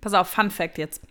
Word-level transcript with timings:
Pass 0.00 0.14
auf, 0.14 0.28
Fun 0.28 0.50
Fact 0.50 0.78
jetzt. 0.78 1.02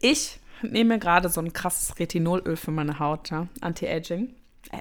Ich 0.00 0.38
nehme 0.62 0.98
gerade 0.98 1.28
so 1.28 1.40
ein 1.40 1.52
krasses 1.52 1.98
Retinolöl 1.98 2.56
für 2.56 2.70
meine 2.70 2.98
Haut, 2.98 3.30
ja? 3.30 3.48
Anti-Aging. 3.60 4.34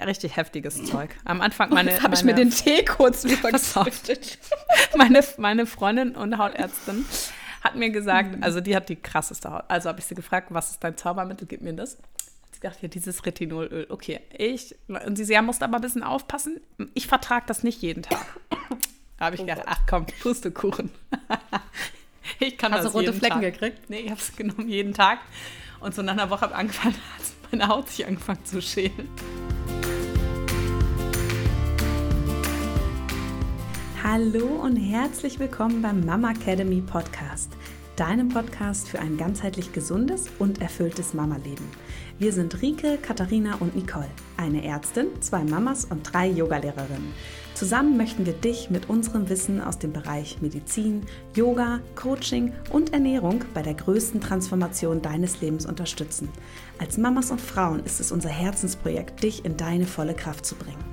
Richtig 0.06 0.36
heftiges 0.36 0.84
Zeug. 0.86 1.16
Am 1.26 1.42
Anfang 1.42 1.70
meine. 1.70 1.92
Jetzt 1.92 2.04
habe 2.04 2.16
ich 2.16 2.24
mir 2.24 2.34
den 2.34 2.50
Tee 2.50 2.84
kurz 2.84 3.24
übergesüchtet. 3.24 4.40
meine, 4.98 5.24
meine 5.38 5.66
Freundin 5.68 6.16
und 6.16 6.38
Hautärztin 6.38 7.06
hat 7.62 7.76
mir 7.76 7.92
gesagt, 7.92 8.44
also 8.44 8.62
die 8.62 8.76
hat 8.76 8.90
die 8.90 8.96
krasseste 8.96 9.52
Haut. 9.52 9.64
Also 9.68 9.90
habe 9.90 10.00
ich 10.00 10.06
sie 10.06 10.16
gefragt, 10.16 10.48
was 10.50 10.72
ist 10.72 10.84
dein 10.84 10.98
Zaubermittel? 10.98 11.48
Gib 11.48 11.62
mir 11.62 11.74
das. 11.74 11.98
Sie 12.52 12.62
dachte, 12.62 12.80
ja, 12.84 12.88
dieses 12.88 13.26
Retinolöl. 13.26 13.88
Okay, 13.90 14.22
ich. 14.36 14.76
Und 14.88 15.18
sie, 15.18 15.26
sie 15.26 15.40
musste 15.42 15.66
aber 15.66 15.76
ein 15.76 15.82
bisschen 15.82 16.04
aufpassen. 16.04 16.62
Ich 16.94 17.08
vertrage 17.08 17.46
das 17.48 17.64
nicht 17.64 17.82
jeden 17.82 18.04
Tag. 18.04 18.26
Da 19.18 19.28
habe 19.28 19.36
ich 19.36 19.42
gedacht, 19.42 19.62
ach 19.66 19.80
komm, 19.90 20.06
Pustekuchen. 20.22 20.92
ich 22.40 22.58
kann 22.58 22.72
Hast 22.74 22.86
das 22.86 22.92
du 22.92 22.98
rote 22.98 23.12
jeden 23.12 23.20
Flecken 23.20 23.42
Tag. 23.42 23.54
gekriegt? 23.54 23.90
Nee, 23.90 24.00
ich 24.00 24.12
habe 24.12 24.20
es 24.20 24.36
genommen 24.36 24.68
jeden 24.70 24.94
Tag. 24.94 25.20
Und 25.80 25.94
so 25.94 26.02
nach 26.02 26.14
einer 26.14 26.30
Woche 26.30 26.42
habe 26.42 26.56
angefangen, 26.56 26.96
hat 27.18 27.52
meine 27.52 27.68
Haut 27.68 27.90
sich 27.90 28.06
angefangen 28.06 28.44
zu 28.46 28.62
schälen. 28.62 29.10
Hallo 34.04 34.46
und 34.46 34.78
herzlich 34.78 35.40
willkommen 35.40 35.82
beim 35.82 36.06
Mama 36.06 36.32
Academy 36.32 36.80
Podcast, 36.82 37.52
deinem 37.96 38.30
Podcast 38.30 38.88
für 38.88 39.00
ein 39.00 39.18
ganzheitlich 39.18 39.74
gesundes 39.74 40.28
und 40.38 40.62
erfülltes 40.62 41.14
Mama-Leben. 41.14 41.68
Wir 42.20 42.32
sind 42.32 42.62
Rike, 42.62 42.98
Katharina 43.02 43.56
und 43.56 43.76
Nicole, 43.76 44.10
eine 44.38 44.64
Ärztin, 44.64 45.08
zwei 45.22 45.44
Mamas 45.44 45.86
und 45.86 46.04
drei 46.04 46.28
Yogalehrerinnen. 46.28 47.14
Zusammen 47.56 47.96
möchten 47.96 48.26
wir 48.26 48.34
dich 48.34 48.70
mit 48.70 48.90
unserem 48.90 49.30
Wissen 49.30 49.62
aus 49.62 49.80
dem 49.80 49.94
Bereich 49.94 50.42
Medizin, 50.42 51.06
Yoga, 51.34 51.80
Coaching 51.96 52.52
und 52.70 52.92
Ernährung 52.92 53.46
bei 53.54 53.62
der 53.62 53.76
größten 53.76 54.20
Transformation 54.20 55.02
deines 55.02 55.40
Lebens 55.40 55.66
unterstützen. 55.66 56.28
Als 56.80 56.98
Mamas 56.98 57.32
und 57.32 57.40
Frauen 57.40 57.80
ist 57.86 58.02
es 58.02 58.12
unser 58.12 58.28
Herzensprojekt, 58.28 59.24
dich 59.24 59.46
in 59.46 59.56
deine 59.56 59.86
volle 59.86 60.14
Kraft 60.14 60.46
zu 60.46 60.56
bringen. 60.56 60.84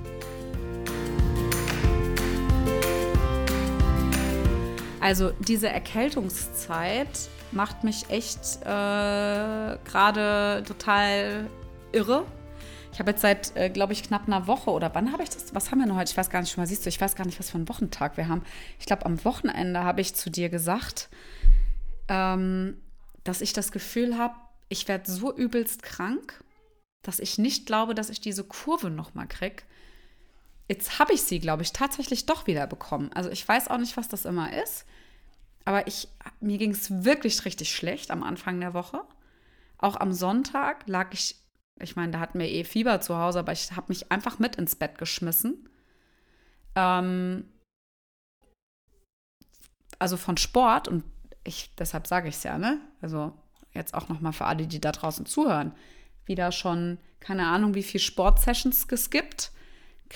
Also 5.01 5.33
diese 5.39 5.67
Erkältungszeit 5.67 7.27
macht 7.51 7.83
mich 7.83 8.09
echt 8.09 8.61
äh, 8.61 9.77
gerade 9.83 10.63
total 10.65 11.49
irre. 11.91 12.23
Ich 12.93 12.99
habe 12.99 13.09
jetzt 13.09 13.21
seit, 13.21 13.57
äh, 13.57 13.71
glaube 13.71 13.91
ich, 13.93 14.03
knapp 14.03 14.27
einer 14.27 14.45
Woche 14.45 14.69
oder 14.69 14.93
wann 14.93 15.11
habe 15.11 15.23
ich 15.23 15.29
das? 15.29 15.55
Was 15.55 15.71
haben 15.71 15.79
wir 15.79 15.87
noch 15.87 15.95
heute? 15.95 16.11
Ich 16.11 16.17
weiß 16.17 16.29
gar 16.29 16.41
nicht 16.41 16.51
schon 16.51 16.61
mal. 16.61 16.67
Siehst 16.67 16.85
du, 16.85 16.89
ich 16.89 17.01
weiß 17.01 17.15
gar 17.15 17.25
nicht, 17.25 17.39
was 17.39 17.49
für 17.49 17.55
einen 17.55 17.67
Wochentag 17.67 18.17
wir 18.17 18.27
haben. 18.27 18.43
Ich 18.79 18.85
glaube, 18.85 19.07
am 19.07 19.25
Wochenende 19.25 19.83
habe 19.83 19.99
ich 19.99 20.13
zu 20.13 20.29
dir 20.29 20.49
gesagt, 20.49 21.09
ähm, 22.07 22.79
dass 23.23 23.41
ich 23.41 23.51
das 23.51 23.71
Gefühl 23.71 24.19
habe, 24.19 24.35
ich 24.69 24.87
werde 24.87 25.11
so 25.11 25.35
übelst 25.35 25.81
krank, 25.81 26.43
dass 27.01 27.19
ich 27.19 27.39
nicht 27.39 27.65
glaube, 27.65 27.95
dass 27.95 28.11
ich 28.11 28.21
diese 28.21 28.43
Kurve 28.43 28.91
nochmal 28.91 29.27
kriege. 29.27 29.63
Jetzt 30.69 30.99
habe 30.99 31.13
ich 31.13 31.23
sie, 31.23 31.39
glaube 31.39 31.63
ich, 31.63 31.73
tatsächlich 31.73 32.27
doch 32.27 32.45
wieder 32.45 32.67
bekommen. 32.67 33.11
Also 33.15 33.31
ich 33.31 33.47
weiß 33.47 33.69
auch 33.69 33.79
nicht, 33.79 33.97
was 33.97 34.07
das 34.07 34.25
immer 34.25 34.53
ist. 34.61 34.85
Aber 35.65 35.87
ich, 35.87 36.09
mir 36.41 36.59
ging 36.59 36.71
es 36.71 37.03
wirklich 37.03 37.43
richtig 37.43 37.75
schlecht 37.75 38.11
am 38.11 38.21
Anfang 38.21 38.59
der 38.59 38.75
Woche. 38.75 39.01
Auch 39.79 39.95
am 39.95 40.13
Sonntag 40.13 40.87
lag 40.87 41.07
ich, 41.11 41.42
ich 41.79 41.95
meine, 41.95 42.11
da 42.11 42.19
hatten 42.19 42.39
wir 42.39 42.47
eh 42.47 42.63
Fieber 42.63 43.01
zu 43.01 43.17
Hause, 43.17 43.39
aber 43.39 43.51
ich 43.51 43.71
habe 43.75 43.87
mich 43.89 44.11
einfach 44.11 44.39
mit 44.39 44.55
ins 44.55 44.75
Bett 44.75 44.97
geschmissen. 44.97 45.69
Ähm, 46.75 47.45
also 49.99 50.17
von 50.17 50.37
Sport 50.37 50.87
und 50.87 51.03
ich, 51.43 51.73
deshalb 51.75 52.07
sage 52.07 52.29
ich 52.29 52.35
es 52.35 52.43
ja, 52.43 52.57
ne? 52.57 52.79
Also 53.01 53.33
jetzt 53.73 53.93
auch 53.93 54.09
nochmal 54.09 54.33
für 54.33 54.45
alle, 54.45 54.67
die 54.67 54.79
da 54.79 54.91
draußen 54.91 55.25
zuhören. 55.25 55.73
Wieder 56.25 56.51
schon, 56.51 56.99
keine 57.19 57.47
Ahnung, 57.47 57.73
wie 57.73 57.83
viel 57.83 57.99
Sportsessions 57.99 58.87
es 58.89 59.09
gibt. 59.09 59.51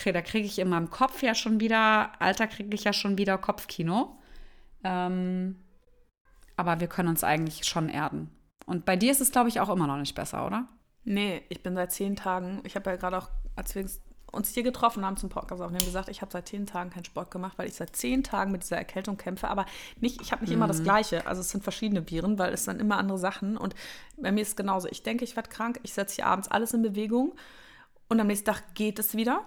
Da 0.06 0.22
kriege 0.22 0.46
ich 0.46 0.60
in 0.60 0.70
meinem 0.70 0.92
Kopf 0.92 1.24
ja 1.24 1.34
schon 1.34 1.60
wieder, 1.60 2.22
Alter, 2.22 2.48
kriege 2.48 2.74
ich 2.76 2.84
ja 2.84 2.94
schon 2.94 3.18
wieder 3.18 3.38
Kopfkino. 3.40 4.20
Ähm, 4.84 5.56
aber 6.56 6.80
wir 6.80 6.88
können 6.88 7.10
uns 7.10 7.24
eigentlich 7.24 7.66
schon 7.66 7.90
erden. 7.90 8.30
Und 8.68 8.86
bei 8.86 8.96
dir 8.96 9.12
ist 9.12 9.22
es, 9.22 9.32
glaube 9.32 9.50
ich, 9.50 9.60
auch 9.60 9.70
immer 9.70 9.88
noch 9.88 9.98
nicht 9.98 10.14
besser, 10.14 10.46
oder? 10.46 10.68
Nee, 11.10 11.42
ich 11.48 11.64
bin 11.64 11.74
seit 11.74 11.94
zehn 11.94 12.18
Tagen, 12.18 12.60
ich 12.66 12.76
habe 12.76 12.90
ja 12.90 12.98
gerade 12.98 13.18
auch, 13.18 13.30
als 13.56 13.74
wir 13.76 13.86
uns 14.34 14.50
hier 14.54 14.64
getroffen 14.64 15.06
haben 15.06 15.16
zum 15.16 15.30
Podcast 15.30 15.62
aufnehmen, 15.62 15.86
gesagt, 15.86 16.10
ich 16.10 16.20
habe 16.22 16.30
seit 16.34 16.50
zehn 16.50 16.66
Tagen 16.66 16.90
keinen 16.90 17.06
Sport 17.06 17.32
gemacht, 17.32 17.58
weil 17.58 17.70
ich 17.70 17.76
seit 17.76 17.96
zehn 17.96 18.26
Tagen 18.26 18.52
mit 18.52 18.64
dieser 18.64 18.76
Erkältung 18.76 19.16
kämpfe. 19.16 19.48
Aber 19.48 19.66
nicht, 20.02 20.22
ich 20.22 20.34
habe 20.34 20.42
nicht 20.42 20.50
mhm. 20.50 20.58
immer 20.58 20.68
das 20.68 20.84
Gleiche. 20.84 21.26
Also 21.26 21.40
es 21.40 21.50
sind 21.50 21.64
verschiedene 21.64 22.10
Viren, 22.10 22.38
weil 22.38 22.54
es 22.54 22.66
sind 22.66 22.82
immer 22.82 22.98
andere 22.98 23.18
Sachen. 23.18 23.56
Und 23.56 23.74
bei 24.18 24.34
mir 24.34 24.42
ist 24.42 24.50
es 24.50 24.56
genauso. 24.58 24.90
Ich 24.90 25.02
denke, 25.02 25.24
ich 25.24 25.38
werde 25.38 25.50
krank, 25.50 25.80
ich 25.84 25.94
setze 25.94 26.16
hier 26.16 26.26
abends 26.26 26.50
alles 26.50 26.74
in 26.74 26.82
Bewegung 26.82 27.36
und 28.10 28.20
am 28.20 28.28
nächsten 28.28 28.48
Tag 28.48 28.76
geht 28.76 29.00
es 29.00 29.16
wieder. 29.16 29.46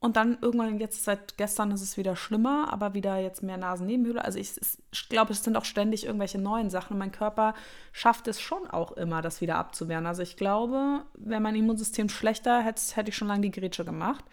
Und 0.00 0.16
dann 0.16 0.38
irgendwann, 0.40 0.78
jetzt 0.78 1.02
seit 1.02 1.36
gestern 1.38 1.72
ist 1.72 1.82
es 1.82 1.96
wieder 1.96 2.14
schlimmer, 2.14 2.72
aber 2.72 2.94
wieder 2.94 3.16
jetzt 3.16 3.42
mehr 3.42 3.56
Nasennebenhöhle. 3.56 4.24
Also 4.24 4.38
ich, 4.38 4.52
ich 4.92 5.08
glaube, 5.08 5.32
es 5.32 5.42
sind 5.42 5.56
auch 5.56 5.64
ständig 5.64 6.06
irgendwelche 6.06 6.38
neuen 6.38 6.70
Sachen. 6.70 6.92
Und 6.92 7.00
mein 7.00 7.10
Körper 7.10 7.54
schafft 7.92 8.28
es 8.28 8.40
schon 8.40 8.68
auch 8.68 8.92
immer, 8.92 9.22
das 9.22 9.40
wieder 9.40 9.56
abzuwehren. 9.56 10.06
Also 10.06 10.22
ich 10.22 10.36
glaube, 10.36 11.04
wäre 11.14 11.40
mein 11.40 11.56
Immunsystem 11.56 12.08
schlechter, 12.08 12.60
hätte, 12.62 12.80
hätte 12.94 13.08
ich 13.08 13.16
schon 13.16 13.26
lange 13.26 13.40
die 13.40 13.50
Grätsche 13.50 13.84
gemacht. 13.84 14.24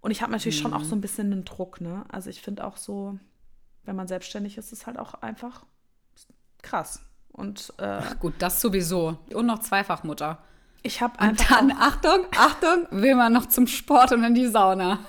Und 0.00 0.12
ich 0.12 0.22
habe 0.22 0.32
natürlich 0.32 0.58
mhm. 0.58 0.62
schon 0.62 0.72
auch 0.72 0.84
so 0.84 0.96
ein 0.96 1.02
bisschen 1.02 1.30
einen 1.30 1.44
Druck. 1.44 1.82
Ne? 1.82 2.04
Also 2.08 2.30
ich 2.30 2.40
finde 2.40 2.64
auch 2.64 2.78
so, 2.78 3.18
wenn 3.84 3.96
man 3.96 4.08
selbstständig 4.08 4.56
ist, 4.56 4.72
ist 4.72 4.80
es 4.80 4.86
halt 4.86 4.98
auch 4.98 5.14
einfach 5.14 5.66
krass. 6.62 7.02
Und, 7.32 7.74
äh, 7.78 8.00
Ach 8.02 8.18
gut, 8.18 8.34
das 8.38 8.62
sowieso. 8.62 9.18
Und 9.34 9.44
noch 9.44 9.58
Zweifachmutter. 9.58 10.38
Ich 10.82 11.00
habe 11.00 11.18
einfach. 11.18 11.60
Und 11.60 11.70
dann, 11.70 11.78
Achtung, 11.78 12.26
Achtung, 12.36 12.86
will 12.90 13.14
man 13.14 13.32
noch 13.32 13.46
zum 13.46 13.66
Sport 13.66 14.12
und 14.12 14.24
in 14.24 14.34
die 14.34 14.46
Sauna. 14.46 15.00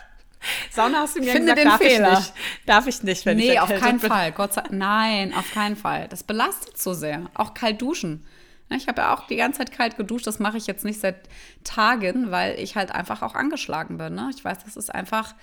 Sauna 0.70 1.00
hast 1.00 1.16
du 1.16 1.20
mir 1.20 1.32
Finde 1.32 1.54
gesagt, 1.54 1.66
darf 1.66 1.78
Fehler. 1.78 2.12
ich 2.12 2.18
nicht. 2.18 2.32
Darf 2.66 2.86
ich 2.86 3.02
nicht, 3.02 3.26
wenn 3.26 3.36
nee, 3.36 3.52
ich 3.52 3.60
auf 3.60 3.68
keinen 3.68 3.98
bin. 3.98 4.10
Fall. 4.10 4.32
Gott 4.32 4.54
sei 4.54 4.62
Nein, 4.70 5.34
auf 5.34 5.52
keinen 5.52 5.76
Fall. 5.76 6.08
Das 6.08 6.22
belastet 6.22 6.78
so 6.78 6.94
sehr. 6.94 7.22
Auch 7.34 7.54
kalt 7.54 7.82
duschen. 7.82 8.24
Ich 8.70 8.86
habe 8.86 9.00
ja 9.00 9.14
auch 9.14 9.26
die 9.26 9.36
ganze 9.36 9.58
Zeit 9.58 9.72
kalt 9.72 9.96
geduscht. 9.96 10.26
Das 10.26 10.38
mache 10.38 10.58
ich 10.58 10.66
jetzt 10.66 10.84
nicht 10.84 11.00
seit 11.00 11.28
Tagen, 11.64 12.30
weil 12.30 12.58
ich 12.58 12.76
halt 12.76 12.92
einfach 12.92 13.22
auch 13.22 13.34
angeschlagen 13.34 13.98
bin. 13.98 14.14
Ne? 14.14 14.30
Ich 14.34 14.44
weiß, 14.44 14.64
dass 14.64 14.76
es 14.76 14.90
einfach 14.90 15.34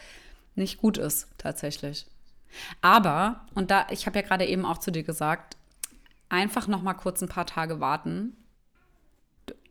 nicht 0.55 0.77
gut 0.77 0.97
ist, 0.97 1.27
tatsächlich. 1.37 2.05
Aber, 2.81 3.45
und 3.55 3.71
da, 3.71 3.87
ich 3.89 4.05
habe 4.05 4.19
ja 4.19 4.25
gerade 4.25 4.45
eben 4.45 4.65
auch 4.65 4.77
zu 4.77 4.91
dir 4.91 5.03
gesagt, 5.03 5.57
einfach 6.29 6.67
noch 6.67 6.81
mal 6.81 6.93
kurz 6.93 7.21
ein 7.21 7.27
paar 7.27 7.45
Tage 7.45 7.79
warten 7.79 8.37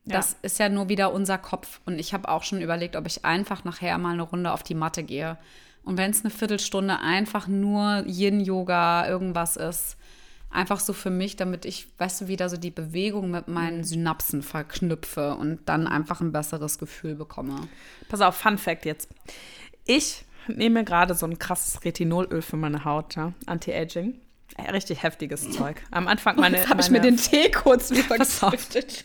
das 0.04 0.32
ja. 0.32 0.36
ist 0.42 0.58
ja 0.58 0.68
nur 0.68 0.88
wieder 0.88 1.12
unser 1.12 1.38
Kopf. 1.38 1.80
Und 1.86 1.98
ich 1.98 2.12
habe 2.12 2.28
auch 2.28 2.42
schon 2.42 2.60
überlegt, 2.60 2.96
ob 2.96 3.06
ich 3.06 3.24
einfach 3.24 3.64
nachher 3.64 3.96
mal 3.98 4.12
eine 4.12 4.22
Runde 4.22 4.52
auf 4.52 4.62
die 4.62 4.74
Matte 4.74 5.02
gehe. 5.02 5.38
Und 5.82 5.98
wenn 5.98 6.10
es 6.10 6.24
eine 6.24 6.30
Viertelstunde 6.30 7.00
einfach 7.00 7.46
nur 7.46 8.04
Yin-Yoga 8.06 9.08
irgendwas 9.08 9.56
ist, 9.56 9.96
einfach 10.50 10.80
so 10.80 10.92
für 10.92 11.10
mich, 11.10 11.36
damit 11.36 11.64
ich, 11.64 11.88
weißt 11.98 12.22
du, 12.22 12.28
wieder 12.28 12.48
so 12.48 12.56
die 12.56 12.70
Bewegung 12.70 13.30
mit 13.30 13.48
meinen 13.48 13.78
mhm. 13.78 13.84
Synapsen 13.84 14.42
verknüpfe 14.42 15.34
und 15.34 15.60
dann 15.66 15.86
einfach 15.86 16.20
ein 16.20 16.32
besseres 16.32 16.78
Gefühl 16.78 17.14
bekomme. 17.14 17.56
Pass 18.08 18.20
auf, 18.20 18.36
Fun 18.36 18.56
Fact 18.56 18.86
jetzt. 18.86 19.08
Ich 19.84 20.24
nehme 20.48 20.84
gerade 20.84 21.14
so 21.14 21.26
ein 21.26 21.38
krasses 21.38 21.84
Retinolöl 21.84 22.42
für 22.42 22.56
meine 22.56 22.84
Haut, 22.84 23.16
ja? 23.16 23.32
Anti-Aging. 23.46 24.14
Richtig 24.72 25.02
heftiges 25.02 25.50
Zeug. 25.50 25.82
Am 25.90 26.06
Anfang 26.06 26.36
meine. 26.40 26.58
Jetzt 26.58 26.70
habe 26.70 26.80
ich 26.80 26.90
mir 26.90 27.00
den 27.00 27.16
Tee 27.16 27.50
kurz 27.50 27.90
übergesüchtet. 27.90 29.04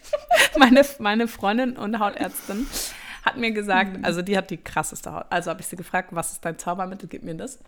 Meine, 0.57 0.85
meine 0.99 1.27
Freundin 1.27 1.77
und 1.77 1.99
Hautärztin 1.99 2.67
hat 3.23 3.37
mir 3.37 3.51
gesagt, 3.51 3.97
mhm. 3.97 4.05
also 4.05 4.21
die 4.21 4.37
hat 4.37 4.49
die 4.49 4.57
krasseste 4.57 5.11
Haut. 5.11 5.25
Also 5.29 5.49
habe 5.49 5.61
ich 5.61 5.67
sie 5.67 5.75
gefragt, 5.75 6.09
was 6.11 6.31
ist 6.31 6.45
dein 6.45 6.57
Zaubermittel? 6.57 7.09
Gib 7.09 7.23
mir 7.23 7.35
das. 7.35 7.59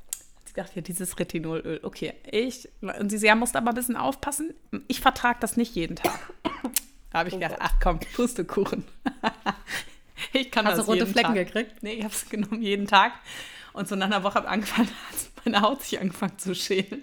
Sie 0.45 0.53
dachte, 0.53 0.75
ja, 0.75 0.81
dieses 0.81 1.17
Retinolöl. 1.17 1.79
Okay, 1.83 2.13
ich. 2.29 2.67
Und 2.81 3.09
sie, 3.09 3.25
ja, 3.25 3.35
musste 3.35 3.57
aber 3.57 3.69
ein 3.69 3.75
bisschen 3.75 3.95
aufpassen. 3.95 4.53
Ich 4.87 4.99
vertrage 4.99 5.39
das 5.39 5.55
nicht 5.55 5.75
jeden 5.75 5.95
Tag. 5.95 6.19
Da 7.11 7.19
habe 7.19 7.29
ich 7.29 7.35
oh 7.35 7.39
gedacht, 7.39 7.57
ach 7.59 7.73
komm, 7.81 7.99
Pustekuchen. 8.15 8.85
ich 10.33 10.51
kann 10.51 10.65
Hast 10.65 10.77
das 10.77 10.85
du 10.85 10.91
rote 10.91 11.05
Flecken 11.05 11.35
Tag. 11.35 11.47
gekriegt? 11.47 11.83
Nee, 11.83 11.93
ich 11.93 12.03
habe 12.03 12.13
es 12.13 12.29
genommen 12.29 12.61
jeden 12.61 12.87
Tag. 12.87 13.13
Und 13.73 13.87
so 13.87 13.95
nach 13.95 14.07
einer 14.07 14.23
Woche 14.23 14.35
habe 14.35 14.47
ich 14.47 14.51
angefangen, 14.51 14.89
hat 15.09 15.45
meine 15.45 15.61
Haut 15.61 15.83
sich 15.83 15.99
angefangen 15.99 16.37
zu 16.37 16.55
schälen. 16.55 17.01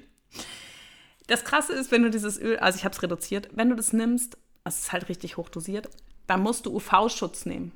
Das 1.27 1.45
Krasse 1.45 1.75
ist, 1.75 1.91
wenn 1.91 2.03
du 2.03 2.11
dieses 2.11 2.39
Öl, 2.39 2.59
also 2.59 2.79
ich 2.79 2.85
habe 2.85 2.95
es 2.95 3.03
reduziert, 3.03 3.49
wenn 3.53 3.69
du 3.69 3.77
das 3.77 3.93
nimmst, 3.93 4.39
es 4.69 4.81
ist 4.81 4.93
halt 4.93 5.09
richtig 5.09 5.37
hochdosiert, 5.37 5.89
dann 6.27 6.43
musst 6.43 6.67
du 6.67 6.75
UV-Schutz 6.75 7.47
nehmen. 7.47 7.73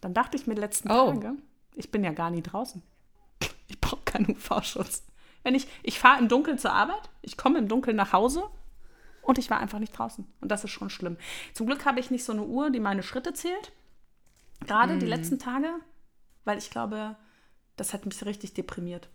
Dann 0.00 0.14
dachte 0.14 0.36
ich 0.36 0.46
mir 0.46 0.54
die 0.54 0.60
letzten 0.60 0.90
oh. 0.90 1.12
Tage, 1.12 1.34
ich 1.74 1.90
bin 1.90 2.04
ja 2.04 2.12
gar 2.12 2.30
nie 2.30 2.42
draußen. 2.42 2.82
Ich 3.70 3.78
brauche 3.80 4.00
keinen 4.02 4.30
UV-Schutz. 4.30 5.04
Wenn 5.42 5.54
ich, 5.54 5.68
ich 5.82 5.98
fahre 5.98 6.18
im 6.18 6.28
Dunkeln 6.28 6.58
zur 6.58 6.72
Arbeit, 6.72 7.10
ich 7.20 7.36
komme 7.36 7.58
im 7.58 7.68
Dunkeln 7.68 7.96
nach 7.96 8.14
Hause 8.14 8.44
und 9.22 9.38
ich 9.38 9.50
war 9.50 9.58
einfach 9.58 9.78
nicht 9.78 9.96
draußen. 9.96 10.26
Und 10.40 10.48
das 10.50 10.64
ist 10.64 10.70
schon 10.70 10.88
schlimm. 10.88 11.18
Zum 11.52 11.66
Glück 11.66 11.84
habe 11.84 12.00
ich 12.00 12.10
nicht 12.10 12.24
so 12.24 12.32
eine 12.32 12.44
Uhr, 12.44 12.70
die 12.70 12.80
meine 12.80 13.02
Schritte 13.02 13.34
zählt. 13.34 13.72
Gerade 14.66 14.94
mm. 14.94 15.00
die 15.00 15.06
letzten 15.06 15.38
Tage, 15.38 15.68
weil 16.44 16.56
ich 16.56 16.70
glaube, 16.70 17.16
das 17.76 17.92
hat 17.92 18.06
mich 18.06 18.24
richtig 18.24 18.54
deprimiert. 18.54 19.08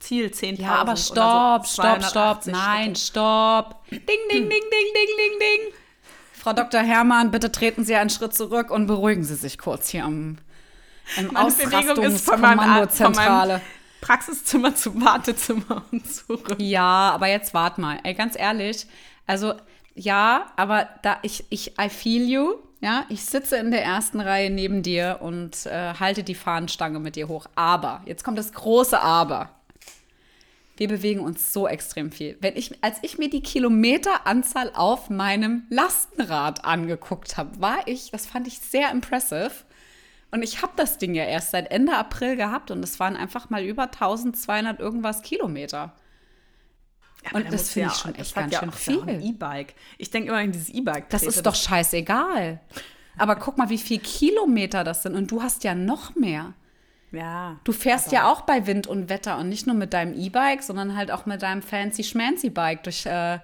Ziel 0.00 0.26
10.000. 0.26 0.60
Ja, 0.60 0.74
aber 0.76 0.96
stopp, 0.96 1.66
so 1.66 1.82
stopp, 1.82 2.02
stopp. 2.02 2.42
280 2.44 2.52
Nein, 2.52 2.96
stopp. 2.96 3.88
Ding, 3.90 4.00
ding, 4.00 4.28
ding, 4.30 4.48
ding, 4.48 4.68
ding, 4.70 5.16
ding, 5.16 5.38
ding. 5.38 5.74
Frau 6.44 6.52
Dr. 6.52 6.80
Herrmann, 6.82 7.30
bitte 7.30 7.50
treten 7.50 7.86
Sie 7.86 7.94
einen 7.94 8.10
Schritt 8.10 8.34
zurück 8.34 8.70
und 8.70 8.86
beruhigen 8.86 9.24
Sie 9.24 9.34
sich 9.34 9.56
kurz 9.56 9.88
hier 9.88 10.04
am, 10.04 10.36
im 11.16 11.34
Ausrastungskommandozentrale. 11.34 13.62
Praxiszimmer 14.02 14.76
zum 14.76 15.02
Wartezimmer 15.02 15.86
und 15.90 16.06
zurück. 16.06 16.56
Ja, 16.58 17.12
aber 17.14 17.28
jetzt 17.28 17.54
wart 17.54 17.78
mal. 17.78 17.98
Ey, 18.02 18.12
ganz 18.12 18.38
ehrlich, 18.38 18.86
also 19.26 19.54
ja, 19.94 20.52
aber 20.56 20.86
da 21.00 21.16
ich, 21.22 21.46
ich, 21.48 21.78
I 21.80 21.88
feel 21.88 22.28
you. 22.28 22.56
Ja, 22.82 23.06
ich 23.08 23.24
sitze 23.24 23.56
in 23.56 23.70
der 23.70 23.82
ersten 23.82 24.20
Reihe 24.20 24.50
neben 24.50 24.82
dir 24.82 25.20
und 25.22 25.64
äh, 25.64 25.94
halte 25.98 26.24
die 26.24 26.34
Fahnenstange 26.34 26.98
mit 26.98 27.16
dir 27.16 27.28
hoch. 27.28 27.46
Aber, 27.54 28.02
jetzt 28.04 28.22
kommt 28.22 28.36
das 28.36 28.52
große 28.52 29.00
Aber. 29.00 29.48
Wir 30.76 30.88
bewegen 30.88 31.20
uns 31.20 31.52
so 31.52 31.68
extrem 31.68 32.10
viel. 32.10 32.36
Wenn 32.40 32.56
ich, 32.56 32.82
als 32.82 32.98
ich 33.02 33.18
mir 33.18 33.30
die 33.30 33.42
Kilometeranzahl 33.42 34.72
auf 34.74 35.08
meinem 35.08 35.64
Lastenrad 35.70 36.64
angeguckt 36.64 37.36
habe, 37.36 37.60
war 37.60 37.86
ich, 37.86 38.10
das 38.10 38.26
fand 38.26 38.48
ich 38.48 38.58
sehr 38.58 38.90
impressive. 38.90 39.52
Und 40.32 40.42
ich 40.42 40.62
habe 40.62 40.72
das 40.74 40.98
Ding 40.98 41.14
ja 41.14 41.24
erst 41.24 41.52
seit 41.52 41.70
Ende 41.70 41.96
April 41.96 42.34
gehabt 42.34 42.72
und 42.72 42.82
es 42.82 42.98
waren 42.98 43.14
einfach 43.16 43.50
mal 43.50 43.62
über 43.62 43.84
1200 43.84 44.80
irgendwas 44.80 45.22
Kilometer. 45.22 45.94
Aber 47.26 47.36
Und 47.36 47.46
da 47.46 47.50
das 47.50 47.70
finde 47.70 47.88
ja 47.88 47.92
ich 47.94 48.00
schon 48.00 48.14
echt 48.16 48.34
ganz 48.34 48.52
ja 48.52 48.58
schön 48.58 48.68
ja 48.68 48.74
auch 48.74 49.06
ein 49.06 49.20
viel. 49.20 49.30
E-Bike. 49.30 49.74
Ich 49.96 50.10
denke 50.10 50.30
immer 50.30 50.42
in 50.42 50.50
dieses 50.50 50.70
E-Bike. 50.70 51.08
Das 51.10 51.22
ist 51.22 51.46
doch 51.46 51.54
scheißegal. 51.54 52.60
Aber 53.16 53.36
guck 53.36 53.58
mal, 53.58 53.68
wie 53.70 53.78
viel 53.78 54.00
Kilometer 54.00 54.82
das 54.82 55.04
sind. 55.04 55.14
Und 55.14 55.30
du 55.30 55.40
hast 55.40 55.62
ja 55.62 55.74
noch 55.74 56.16
mehr. 56.16 56.54
Ja. 57.14 57.56
Du 57.64 57.72
fährst 57.72 58.12
ja 58.12 58.30
auch 58.30 58.42
bei 58.42 58.66
Wind 58.66 58.86
und 58.86 59.08
Wetter 59.08 59.38
und 59.38 59.48
nicht 59.48 59.66
nur 59.66 59.76
mit 59.76 59.92
deinem 59.92 60.14
E-Bike, 60.14 60.62
sondern 60.62 60.96
halt 60.96 61.10
auch 61.10 61.26
mit 61.26 61.42
deinem 61.42 61.62
fancy 61.62 62.02
schmancy 62.04 62.50
Bike 62.50 62.82
durch, 62.82 63.06
äh, 63.06 63.38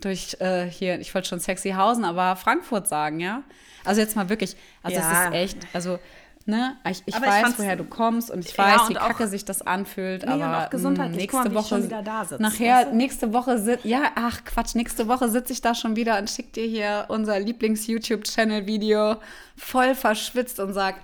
durch 0.00 0.36
äh, 0.40 0.66
hier, 0.66 0.98
ich 1.00 1.14
wollte 1.14 1.28
schon 1.28 1.40
Sexyhausen, 1.40 2.04
aber 2.04 2.36
Frankfurt 2.36 2.88
sagen, 2.88 3.20
ja? 3.20 3.42
Also 3.84 4.00
jetzt 4.00 4.16
mal 4.16 4.28
wirklich, 4.28 4.56
also 4.82 4.98
Ja. 4.98 5.08
das 5.10 5.24
ist 5.26 5.32
echt, 5.34 5.58
also, 5.74 5.98
ne, 6.46 6.76
ich, 6.88 7.02
ich 7.06 7.14
ich 7.14 7.20
weiß, 7.20 7.42
fand's- 7.42 7.58
woher 7.58 7.76
du 7.76 7.84
kommst 7.84 8.30
und 8.30 8.40
ich 8.44 8.56
Ja, 8.56 8.64
weiß, 8.64 8.80
und 8.82 8.90
wie 8.90 8.94
kacke 8.94 9.26
sich 9.28 9.44
das 9.44 9.60
anfühlt, 9.62 10.24
Nee, 10.26 10.32
aber 10.42 10.64
auch 10.66 10.70
gesundheitlich. 10.70 11.30
mh, 11.30 11.38
mal, 11.38 11.44
nächste 11.44 11.58
ich 11.58 11.72
Woche, 11.72 11.84
wieder 11.84 12.02
da 12.02 12.24
sitz, 12.24 12.40
nachher, 12.40 12.76
weißt 12.76 12.90
du? 12.92 12.96
nächste 12.96 13.32
Woche, 13.34 13.58
sit, 13.58 13.84
ja, 13.84 14.02
ach 14.16 14.44
Quatsch, 14.44 14.74
nächste 14.74 15.06
Woche 15.08 15.28
sitze 15.28 15.52
ich 15.52 15.60
da 15.60 15.74
schon 15.74 15.96
wieder 15.96 16.18
und 16.18 16.28
schick 16.30 16.52
dir 16.54 16.64
hier 16.66 17.04
unser 17.08 17.38
Lieblings-YouTube-Channel-Video 17.38 19.16
voll 19.56 19.94
verschwitzt 19.94 20.60
und 20.60 20.72
sag, 20.72 20.96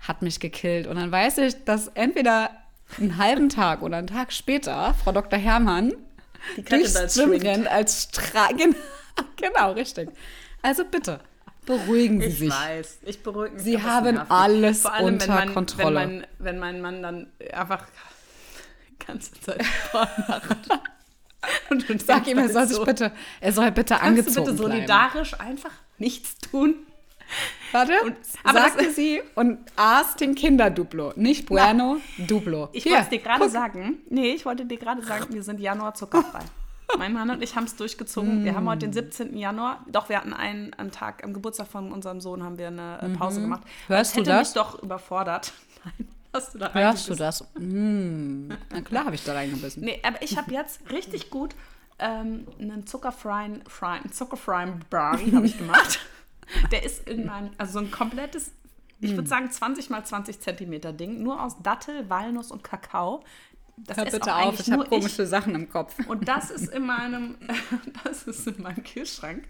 hat 0.00 0.22
mich 0.22 0.40
gekillt. 0.40 0.86
Und 0.86 0.96
dann 0.96 1.10
weiß 1.10 1.38
ich, 1.38 1.64
dass 1.64 1.88
entweder 1.88 2.50
einen 2.98 3.18
halben 3.18 3.48
Tag 3.48 3.82
oder 3.82 3.98
einen 3.98 4.06
Tag 4.06 4.32
später 4.32 4.94
Frau 4.94 5.12
Dr. 5.12 5.38
Herrmann 5.38 5.92
Die 6.56 6.62
Kette 6.62 7.08
schwingt. 7.10 7.44
rennt 7.44 7.68
als 7.68 8.04
Stra 8.04 8.48
genau, 9.36 9.72
richtig. 9.72 10.08
Also 10.62 10.84
bitte, 10.84 11.20
beruhigen 11.66 12.20
Sie 12.20 12.26
Ich 12.28 12.38
sich. 12.38 12.50
weiß, 12.50 12.98
ich 13.02 13.22
beruhige 13.22 13.54
mich. 13.54 13.62
Sie 13.64 13.82
haben 13.82 14.18
alles 14.30 14.82
Vor 14.82 14.94
allem, 14.94 15.06
unter 15.06 15.28
wenn 15.28 15.34
mein, 15.34 15.54
Kontrolle. 15.54 16.00
Wenn 16.00 16.10
mein, 16.18 16.26
wenn 16.38 16.58
mein 16.58 16.80
Mann 16.80 17.02
dann 17.02 17.32
einfach 17.52 17.84
die 18.90 19.06
ganze 19.06 19.32
Zeit 19.40 19.64
Sport 19.64 20.10
macht. 20.28 20.68
Und 21.70 22.02
Sag 22.02 22.26
ihm, 22.26 22.38
er 22.38 22.48
soll 22.48 22.66
sich 22.66 22.76
so, 22.76 22.84
bitte, 22.84 23.12
er 23.40 23.52
soll 23.52 23.70
bitte 23.70 23.94
Kannst 23.94 24.02
du 24.02 24.06
angezogen 24.22 24.46
bitte 24.46 24.56
bleiben. 24.56 24.72
solidarisch 24.86 25.38
einfach 25.38 25.70
nichts 25.98 26.36
tun? 26.38 26.74
Warte, 27.72 27.92
Und- 28.04 28.16
aber 28.44 28.60
sagte 28.60 28.84
das- 28.86 28.96
sie 28.96 29.20
und 29.34 29.58
aß 29.76 30.16
den 30.16 30.34
Kinderduplo. 30.34 31.12
Nicht 31.16 31.46
Bueno, 31.46 31.98
Duplo. 32.18 32.68
Ich 32.72 32.86
wollte 32.86 33.10
dir 33.10 33.18
gerade 33.18 33.48
sagen. 33.50 33.98
Nee, 34.08 34.30
ich 34.32 34.44
wollte 34.46 34.64
dir 34.64 34.78
gerade 34.78 35.02
sagen, 35.02 35.26
wir 35.32 35.42
sind 35.42 35.60
Januar 35.60 35.94
zuckerfrei. 35.94 36.40
mein 36.98 37.12
Mann 37.12 37.28
und 37.28 37.42
ich 37.42 37.54
haben 37.54 37.64
es 37.64 37.76
durchgezogen. 37.76 38.44
Wir 38.44 38.54
haben 38.54 38.66
heute 38.66 38.86
den 38.86 38.94
17. 38.94 39.36
Januar. 39.36 39.84
Doch, 39.88 40.08
wir 40.08 40.16
hatten 40.16 40.32
einen, 40.32 40.72
einen 40.74 40.90
Tag 40.90 41.22
am 41.22 41.34
Geburtstag 41.34 41.66
von 41.68 41.92
unserem 41.92 42.20
Sohn 42.22 42.42
haben 42.42 42.56
wir 42.56 42.68
eine 42.68 42.98
äh, 43.02 43.08
Pause 43.10 43.42
gemacht. 43.42 43.62
Mhm. 43.64 43.92
Hörst 43.94 44.10
das 44.10 44.14
du 44.14 44.20
hätte 44.20 44.30
das? 44.30 44.48
mich 44.48 44.54
doch 44.54 44.82
überfordert. 44.82 45.52
Nein, 45.84 46.08
hast 46.32 46.54
du 46.54 46.58
da 46.58 46.72
Hörst 46.72 47.08
du 47.10 47.14
das? 47.14 47.44
Mm, 47.58 48.48
na 48.72 48.80
klar 48.82 49.04
habe 49.04 49.14
ich 49.14 49.24
da 49.24 49.34
reingebissen. 49.34 49.84
Nee, 49.84 50.00
aber 50.02 50.22
ich 50.22 50.38
habe 50.38 50.50
jetzt 50.52 50.80
richtig 50.90 51.28
gut 51.28 51.54
ähm, 51.98 52.46
einen 52.58 52.86
zuckerfreien, 52.86 53.62
freien, 53.68 54.10
zuckerfreien 54.10 54.80
Brownie 54.88 55.34
habe 55.34 55.44
ich 55.46 55.58
gemacht. 55.58 56.00
Der 56.72 56.82
ist 56.84 57.08
in 57.08 57.26
meinem, 57.26 57.50
also 57.58 57.74
so 57.74 57.78
ein 57.80 57.90
komplettes, 57.90 58.52
ich 59.00 59.10
Hm. 59.10 59.16
würde 59.18 59.28
sagen 59.28 59.50
20 59.50 59.90
mal 59.90 60.04
20 60.04 60.40
Zentimeter 60.40 60.92
Ding, 60.92 61.22
nur 61.22 61.42
aus 61.42 61.56
Dattel, 61.62 62.08
Walnuss 62.10 62.50
und 62.50 62.64
Kakao. 62.64 63.22
Das 63.76 63.96
Hör 63.96 64.06
bitte 64.06 64.34
auf, 64.34 64.58
ich 64.58 64.72
habe 64.72 64.84
komische 64.86 65.24
Sachen 65.26 65.54
im 65.54 65.70
Kopf. 65.70 65.94
Und 66.08 66.26
das 66.26 66.50
ist 66.50 66.74
in 66.74 66.84
meinem, 66.84 67.36
das 68.04 68.24
ist 68.24 68.44
in 68.48 68.60
meinem 68.60 68.82
Kühlschrank. 68.82 69.44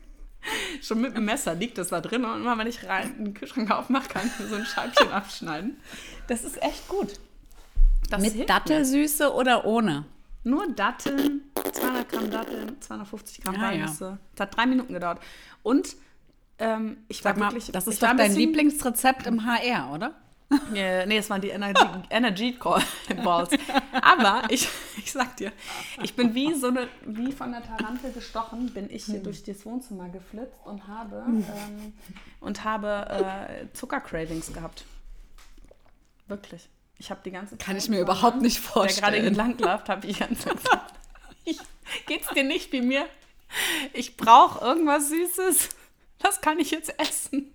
Schon 0.83 1.01
mit 1.01 1.17
dem 1.17 1.25
Messer 1.25 1.55
liegt 1.55 1.79
das 1.79 1.89
da 1.89 2.01
drin 2.03 2.25
und 2.27 2.43
immer 2.43 2.57
wenn 2.59 2.67
ich 2.67 2.87
rein 2.87 3.13
den 3.25 3.35
Kühlschrank 3.35 3.71
aufmache, 3.71 4.09
kann 4.09 4.27
ich 4.27 4.39
mir 4.39 4.47
so 4.47 4.55
ein 4.57 4.67
Scheibchen 4.67 5.11
abschneiden. 5.11 5.79
Das 6.29 6.45
ist 6.45 6.63
echt 6.63 6.87
gut. 6.89 7.19
Das 8.11 8.21
Mit 8.23 8.37
mir. 8.37 8.47
Dattelsüße 8.47 9.33
oder 9.33 9.65
ohne? 9.65 10.05
Nur 10.45 10.69
Datteln, 10.73 11.43
200 11.73 12.09
Gramm 12.09 12.31
Datteln, 12.31 12.81
250 12.81 13.41
Gramm 13.43 13.55
Ah, 13.57 13.73
ja. 13.73 13.81
Walnüsse. 13.81 14.19
Das 14.37 14.47
hat 14.47 14.57
drei 14.57 14.67
Minuten 14.67 14.93
gedauert. 14.93 15.21
Und 15.63 15.97
ähm, 16.59 16.99
ich 17.09 17.25
war 17.25 17.33
Sag 17.33 17.39
mal, 17.39 17.47
wirklich. 17.53 17.71
das 17.73 17.87
ist 17.87 18.01
war 18.03 18.09
doch 18.09 18.13
ein 18.13 18.29
dein 18.31 18.35
Lieblingsrezept 18.37 19.27
im 19.27 19.45
HR, 19.45 19.93
oder? 19.93 20.15
Äh, 20.75 21.05
nee, 21.05 21.19
es 21.19 21.29
waren 21.29 21.43
die 21.43 21.51
Energy, 21.51 21.85
Energy 22.09 22.55
Call 22.55 22.83
Balls. 23.23 23.51
Aber 24.01 24.45
ich, 24.49 24.67
ich 24.97 25.13
sag 25.13 25.37
dir, 25.37 25.53
ich 26.03 26.17
bin 26.17 26.35
wie 26.35 26.55
so 26.55 26.69
eine, 26.69 26.89
wie 27.05 27.33
von 27.33 27.53
der 27.53 27.63
Tarantel 27.63 28.13
gestochen, 28.13 28.73
bin 28.73 28.89
ich 28.91 29.05
Hm. 29.07 29.13
hier 29.15 29.23
durch 29.25 29.43
das 29.45 29.67
Wohnzimmer 29.67 30.09
geflitzt 30.09 30.57
und 30.65 30.87
habe, 30.89 31.23
ähm, 31.27 31.93
und 32.41 32.65
habe 32.65 33.07
äh, 33.11 33.67
Zuckercravings 33.75 34.51
gehabt. 34.55 34.87
Wirklich. 36.29 36.69
Ich 36.97 37.11
habe 37.11 37.21
die 37.25 37.31
ganze 37.31 37.57
Zeit. 37.59 37.67
Kann 37.67 37.77
ich 37.77 37.89
mir 37.91 38.01
überhaupt 38.01 38.41
nicht 38.41 38.57
Der 38.57 38.63
vorstellen. 38.73 39.13
gerade 39.13 39.27
entlang 39.27 39.59
läuft, 39.59 39.89
habe 39.91 40.07
ich 40.07 40.19
ganz 40.19 40.45
gesagt. 40.45 40.95
Ich, 41.45 41.59
geht's 42.07 42.29
dir 42.35 42.45
nicht 42.45 42.73
wie 42.73 42.81
mir? 42.81 43.05
Ich 43.93 44.17
brauche 44.17 44.65
irgendwas 44.65 45.09
Süßes. 45.11 45.69
Das 46.19 46.41
kann 46.41 46.59
ich 46.59 46.71
jetzt 46.71 46.93
essen. 47.01 47.53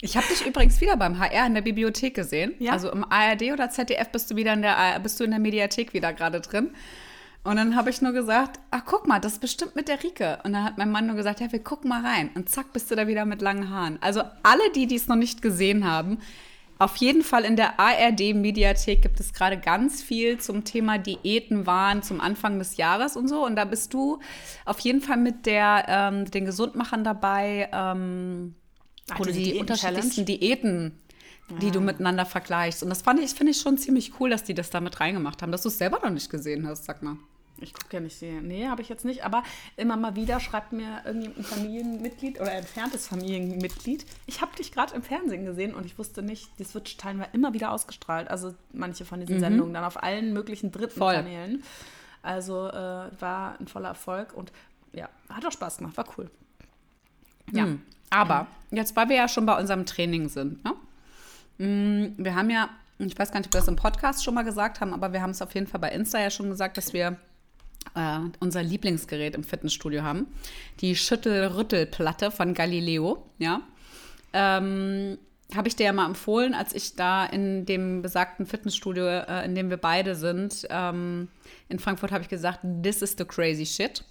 Ich 0.00 0.16
habe 0.16 0.26
dich 0.26 0.44
übrigens 0.44 0.80
wieder 0.80 0.96
beim 0.96 1.18
HR 1.18 1.46
in 1.46 1.54
der 1.54 1.62
Bibliothek 1.62 2.14
gesehen. 2.14 2.54
Ja. 2.58 2.72
Also 2.72 2.90
im 2.90 3.04
ARD 3.04 3.52
oder 3.52 3.70
ZDF 3.70 4.08
bist 4.10 4.30
du 4.30 4.36
wieder 4.36 4.52
in 4.52 4.62
der 4.62 4.98
bist 5.00 5.20
du 5.20 5.24
in 5.24 5.30
der 5.30 5.38
Mediathek 5.38 5.94
wieder 5.94 6.12
gerade 6.12 6.40
drin. 6.40 6.70
Und 7.44 7.56
dann 7.56 7.74
habe 7.74 7.90
ich 7.90 8.02
nur 8.02 8.12
gesagt, 8.12 8.60
ach 8.70 8.82
guck 8.84 9.06
mal, 9.06 9.18
das 9.18 9.34
ist 9.34 9.40
bestimmt 9.40 9.74
mit 9.74 9.88
der 9.88 10.02
Rike. 10.02 10.38
Und 10.44 10.52
dann 10.52 10.64
hat 10.64 10.78
mein 10.78 10.90
Mann 10.90 11.06
nur 11.06 11.16
gesagt, 11.16 11.40
ja, 11.40 11.50
wir 11.50 11.62
gucken 11.62 11.88
mal 11.88 12.04
rein. 12.04 12.30
Und 12.34 12.48
zack, 12.48 12.72
bist 12.72 12.90
du 12.90 12.94
da 12.94 13.08
wieder 13.08 13.24
mit 13.24 13.42
langen 13.42 13.70
Haaren. 13.70 13.98
Also 14.00 14.22
alle, 14.42 14.70
die 14.74 14.86
dies 14.86 15.08
noch 15.08 15.16
nicht 15.16 15.42
gesehen 15.42 15.84
haben, 15.84 16.18
auf 16.82 16.96
jeden 16.96 17.22
Fall 17.22 17.44
in 17.44 17.54
der 17.54 17.78
ARD-Mediathek 17.78 19.02
gibt 19.02 19.20
es 19.20 19.32
gerade 19.32 19.56
ganz 19.56 20.02
viel 20.02 20.38
zum 20.38 20.64
Thema 20.64 20.98
Diäten 20.98 21.64
waren 21.66 22.02
zum 22.02 22.20
Anfang 22.20 22.58
des 22.58 22.76
Jahres 22.76 23.16
und 23.16 23.28
so. 23.28 23.46
Und 23.46 23.54
da 23.54 23.64
bist 23.64 23.94
du 23.94 24.18
auf 24.64 24.80
jeden 24.80 25.00
Fall 25.00 25.16
mit 25.16 25.46
der, 25.46 25.84
ähm, 25.88 26.30
den 26.30 26.44
Gesundmachern 26.44 27.04
dabei, 27.04 27.68
ähm, 27.72 28.56
Ach, 29.10 29.20
wo 29.20 29.24
du 29.24 29.32
die 29.32 29.54
unterschiedlichsten 29.54 30.24
Diäten, 30.24 30.98
die 31.60 31.70
du 31.70 31.80
miteinander 31.80 32.26
vergleichst. 32.26 32.82
Und 32.82 32.88
das 32.88 33.02
fand 33.02 33.20
ich, 33.20 33.30
finde 33.30 33.52
ich 33.52 33.60
schon 33.60 33.78
ziemlich 33.78 34.18
cool, 34.18 34.30
dass 34.30 34.42
die 34.42 34.54
das 34.54 34.70
da 34.70 34.80
mit 34.80 34.98
reingemacht 34.98 35.42
haben, 35.42 35.52
dass 35.52 35.62
du 35.62 35.68
es 35.68 35.78
selber 35.78 36.00
noch 36.02 36.10
nicht 36.10 36.30
gesehen 36.30 36.66
hast, 36.66 36.84
sag 36.84 37.02
mal. 37.02 37.16
Ich 37.62 37.74
gucke 37.74 37.96
ja 37.96 38.00
nicht 38.00 38.16
sehr. 38.16 38.40
Nee, 38.40 38.68
habe 38.68 38.82
ich 38.82 38.88
jetzt 38.88 39.04
nicht. 39.04 39.24
Aber 39.24 39.42
immer 39.76 39.96
mal 39.96 40.16
wieder 40.16 40.40
schreibt 40.40 40.72
mir 40.72 41.02
irgendein 41.04 41.44
Familienmitglied 41.44 42.40
oder 42.40 42.52
entferntes 42.52 43.06
Familienmitglied, 43.06 44.04
ich 44.26 44.40
habe 44.40 44.54
dich 44.56 44.72
gerade 44.72 44.94
im 44.94 45.02
Fernsehen 45.02 45.44
gesehen 45.44 45.74
und 45.74 45.86
ich 45.86 45.98
wusste 45.98 46.22
nicht, 46.22 46.48
das 46.58 46.74
wird 46.74 46.98
teilweise 46.98 47.30
immer 47.32 47.52
wieder 47.52 47.70
ausgestrahlt. 47.70 48.28
Also 48.28 48.54
manche 48.72 49.04
von 49.04 49.20
diesen 49.20 49.40
Sendungen 49.40 49.74
dann 49.74 49.84
auf 49.84 50.02
allen 50.02 50.32
möglichen 50.32 50.72
dritten 50.72 50.98
Voll. 50.98 51.14
Kanälen. 51.14 51.62
Also 52.22 52.68
äh, 52.68 53.10
war 53.20 53.58
ein 53.58 53.66
voller 53.66 53.88
Erfolg 53.88 54.32
und 54.32 54.52
ja, 54.92 55.08
hat 55.28 55.44
auch 55.44 55.52
Spaß 55.52 55.78
gemacht, 55.78 55.96
war 55.96 56.06
cool. 56.16 56.30
Ja. 57.50 57.64
Hm. 57.64 57.82
Aber 58.10 58.46
jetzt, 58.70 58.94
weil 58.94 59.08
wir 59.08 59.16
ja 59.16 59.28
schon 59.28 59.46
bei 59.46 59.58
unserem 59.58 59.86
Training 59.86 60.28
sind, 60.28 60.62
ne? 60.64 60.74
Mm, 61.58 62.14
Wir 62.22 62.34
haben 62.34 62.50
ja, 62.50 62.68
ich 62.98 63.18
weiß 63.18 63.32
gar 63.32 63.40
nicht, 63.40 63.48
ob 63.48 63.54
wir 63.54 63.60
das 63.60 63.68
im 63.68 63.76
Podcast 63.76 64.22
schon 64.22 64.34
mal 64.34 64.42
gesagt 64.42 64.80
haben, 64.80 64.92
aber 64.92 65.12
wir 65.12 65.22
haben 65.22 65.30
es 65.30 65.42
auf 65.42 65.54
jeden 65.54 65.66
Fall 65.66 65.80
bei 65.80 65.90
Insta 65.90 66.20
ja 66.20 66.30
schon 66.30 66.50
gesagt, 66.50 66.76
dass 66.76 66.92
wir 66.92 67.16
äh, 67.94 68.18
unser 68.40 68.62
Lieblingsgerät 68.62 69.34
im 69.34 69.44
Fitnessstudio 69.44 70.02
haben. 70.02 70.26
Die 70.80 70.96
Schüttel-Rüttel-Platte 70.96 72.30
von 72.30 72.54
Galileo, 72.54 73.24
ja. 73.38 73.62
Ähm, 74.32 75.18
habe 75.54 75.68
ich 75.68 75.76
dir 75.76 75.84
ja 75.84 75.92
mal 75.92 76.06
empfohlen, 76.06 76.54
als 76.54 76.74
ich 76.74 76.96
da 76.96 77.26
in 77.26 77.66
dem 77.66 78.02
besagten 78.02 78.46
Fitnessstudio, 78.46 79.06
äh, 79.06 79.44
in 79.44 79.54
dem 79.54 79.70
wir 79.70 79.76
beide 79.76 80.14
sind, 80.14 80.66
ähm, 80.70 81.28
in 81.68 81.78
Frankfurt, 81.78 82.12
habe 82.12 82.22
ich 82.22 82.28
gesagt, 82.28 82.60
this 82.82 83.02
is 83.02 83.14
the 83.18 83.24
crazy 83.24 83.66
shit. 83.66 84.04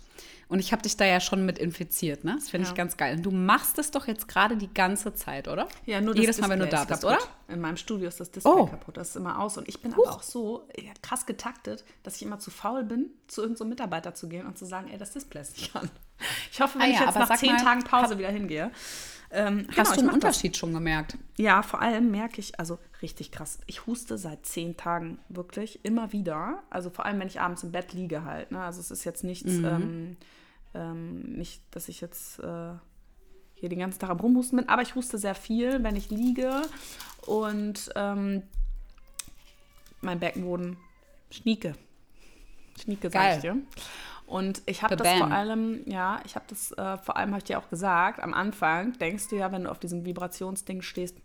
Und 0.52 0.60
ich 0.60 0.72
habe 0.74 0.82
dich 0.82 0.98
da 0.98 1.06
ja 1.06 1.22
schon 1.22 1.46
mit 1.46 1.58
infiziert, 1.58 2.24
ne? 2.26 2.36
Das 2.36 2.50
finde 2.50 2.66
Ja. 2.66 2.72
ich 2.72 2.78
ganz 2.78 2.98
geil. 2.98 3.16
Und 3.16 3.24
du 3.24 3.32
machst 3.32 3.80
es 3.80 3.90
doch 3.92 4.06
jetzt 4.08 4.28
gerade 4.28 4.58
die 4.58 4.72
ganze 4.74 5.14
Zeit, 5.16 5.48
oder? 5.48 5.68
Ja, 5.86 6.02
nur 6.02 6.14
Jedes 6.16 6.36
das 6.38 6.46
Mal, 6.46 6.52
wenn 6.52 6.60
du 6.60 6.68
da 6.68 6.82
ist 6.82 6.88
bist, 6.90 7.06
oder? 7.06 7.16
kaputt. 7.16 7.30
In 7.48 7.62
meinem 7.62 7.78
Studio 7.78 8.10
ist 8.10 8.20
das 8.20 8.32
Display 8.32 8.52
Oh. 8.52 8.66
kaputt. 8.66 8.98
Das 8.98 9.10
ist 9.10 9.16
immer 9.16 9.40
aus. 9.40 9.58
Und 9.58 9.70
ich 9.70 9.82
bin 9.82 9.94
aber 9.94 10.12
auch 10.12 10.22
so 10.24 10.68
ja, 10.78 10.92
krass 11.02 11.26
getaktet, 11.26 11.86
dass 12.04 12.18
ich 12.18 12.24
immer 12.24 12.38
zu 12.40 12.52
faul 12.52 12.84
bin, 12.84 13.10
zu 13.28 13.42
irgendeinem 13.42 13.70
Mitarbeiter 13.70 14.14
zu 14.14 14.28
gehen 14.28 14.46
und 14.46 14.58
zu 14.58 14.66
sagen, 14.66 14.90
ey, 14.92 14.98
das 14.98 15.12
Display 15.12 15.42
ist 15.42 15.58
nicht 15.58 15.74
an. 15.76 15.90
Ich 16.52 16.60
hoffe, 16.62 16.76
wenn 16.80 16.82
Ah 16.88 16.90
ich 16.90 16.96
ja, 17.00 17.06
jetzt 17.06 17.16
aber 17.16 17.26
nach 17.28 17.38
zehn 17.38 17.54
mal, 17.54 17.64
Tagen 17.64 17.84
Pause 17.84 18.18
wieder 18.20 18.30
hingehe. 18.30 18.72
Ähm, 19.34 19.66
genau, 19.68 19.78
Hast 19.78 19.92
ich 19.92 19.94
du 19.96 20.00
einen 20.02 20.08
mach 20.08 20.14
das. 20.16 20.24
Unterschied 20.36 20.58
schon 20.58 20.74
gemerkt? 20.74 21.18
Ja, 21.38 21.64
vor 21.64 21.82
allem 21.82 22.12
merke 22.12 22.42
ich, 22.42 22.60
also 22.60 22.78
richtig 23.02 23.32
krass, 23.32 23.60
ich 23.68 23.86
huste 23.88 24.18
seit 24.18 24.46
zehn 24.46 24.76
Tagen 24.76 25.18
wirklich 25.30 25.80
immer 25.86 26.12
wieder. 26.12 26.62
Also 26.70 26.90
vor 26.90 27.06
allem, 27.06 27.20
wenn 27.22 27.28
ich 27.30 27.40
abends 27.40 27.64
im 27.64 27.72
Bett 27.72 27.94
liege 27.94 28.26
halt. 28.26 28.52
Ne? 28.52 28.60
Also 28.62 28.82
es 28.82 28.92
ist 28.92 29.06
jetzt 29.06 29.24
nichts, 29.24 29.50
ähm, 29.50 30.18
ähm, 30.74 31.22
nicht, 31.34 31.62
dass 31.72 31.90
ich 31.90 32.02
jetzt 32.02 32.40
äh, 32.40 32.74
hier 33.54 33.70
den 33.70 33.80
ganzen 33.80 34.00
Tag 34.00 34.10
am 34.10 34.20
Rumhusten 34.20 34.58
bin, 34.58 34.70
aber 34.70 34.82
ich 34.82 34.96
huste 34.96 35.18
sehr 35.18 35.36
viel, 35.36 35.84
wenn 35.84 35.96
ich 35.96 36.10
liege 36.10 36.64
und 37.26 37.92
ähm, 37.96 38.44
mein 40.02 40.20
Beckenboden 40.20 40.78
schnieke. 41.30 41.74
Schnieke, 42.82 43.10
sag 43.10 43.36
ich 43.36 43.42
dir. 43.42 43.58
Und 44.26 44.62
ich 44.66 44.82
habe 44.82 44.96
das 44.96 45.18
vor 45.18 45.30
allem, 45.30 45.82
ja, 45.88 46.22
ich 46.26 46.36
habe 46.36 46.46
das 46.48 46.72
äh, 46.72 46.98
vor 46.98 47.18
allem, 47.18 47.32
habe 47.32 47.40
ich 47.40 47.44
dir 47.44 47.60
auch 47.60 47.70
gesagt, 47.70 48.22
am 48.22 48.34
Anfang 48.34 48.98
denkst 48.98 49.28
du 49.28 49.36
ja, 49.36 49.52
wenn 49.52 49.66
du 49.66 49.72
auf 49.72 49.80
diesem 49.80 50.06
Vibrationsding 50.06 50.82
stehst, 50.82 51.18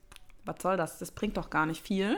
was 0.46 0.62
soll 0.62 0.76
das? 0.76 0.98
Das 0.98 1.10
bringt 1.10 1.36
doch 1.36 1.50
gar 1.50 1.66
nicht 1.66 1.84
viel. 1.84 2.16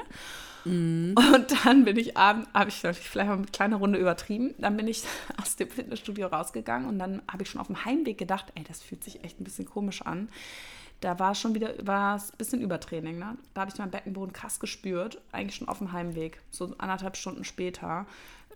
Mhm. 0.65 1.15
Und 1.17 1.65
dann 1.65 1.85
bin 1.85 1.97
ich 1.97 2.17
abends, 2.17 2.49
habe 2.55 2.71
ich 2.71 2.77
vielleicht 2.77 3.29
mal 3.29 3.37
eine 3.37 3.47
kleine 3.47 3.77
Runde 3.77 3.99
übertrieben, 3.99 4.55
dann 4.59 4.77
bin 4.77 4.89
ich 4.89 5.05
aus 5.41 5.57
dem 5.57 5.71
Fitnessstudio 5.71 6.27
rausgegangen 6.29 6.89
und 6.89 6.99
dann 6.99 7.23
habe 7.31 7.43
ich 7.43 7.51
schon 7.51 7.61
auf 7.61 7.69
dem 7.69 7.85
Heimweg 7.85 8.19
gedacht, 8.19 8.53
ey, 8.55 8.65
das 8.65 8.83
fühlt 8.83 9.05
sich 9.05 9.25
echt 9.25 9.41
ein 9.41 9.45
bisschen 9.45 9.67
komisch 9.67 10.03
an. 10.03 10.29
Da 11.01 11.19
war 11.21 11.37
schon 11.37 11.55
wieder, 11.55 11.75
war 11.87 12.17
es 12.17 12.33
ein 12.33 12.39
bisschen 12.39 12.61
Übertraining, 12.61 13.19
ne? 13.19 13.39
Da 13.55 13.61
habe 13.61 13.71
ich 13.71 13.79
meinen 13.79 13.93
Beckenboden 13.93 14.33
krass 14.33 14.59
gespürt, 14.59 15.21
eigentlich 15.31 15.55
schon 15.55 15.69
auf 15.69 15.79
dem 15.79 15.93
Heimweg, 15.93 16.43
so 16.51 16.75
anderthalb 16.79 17.17
Stunden 17.17 17.45
später. 17.45 18.07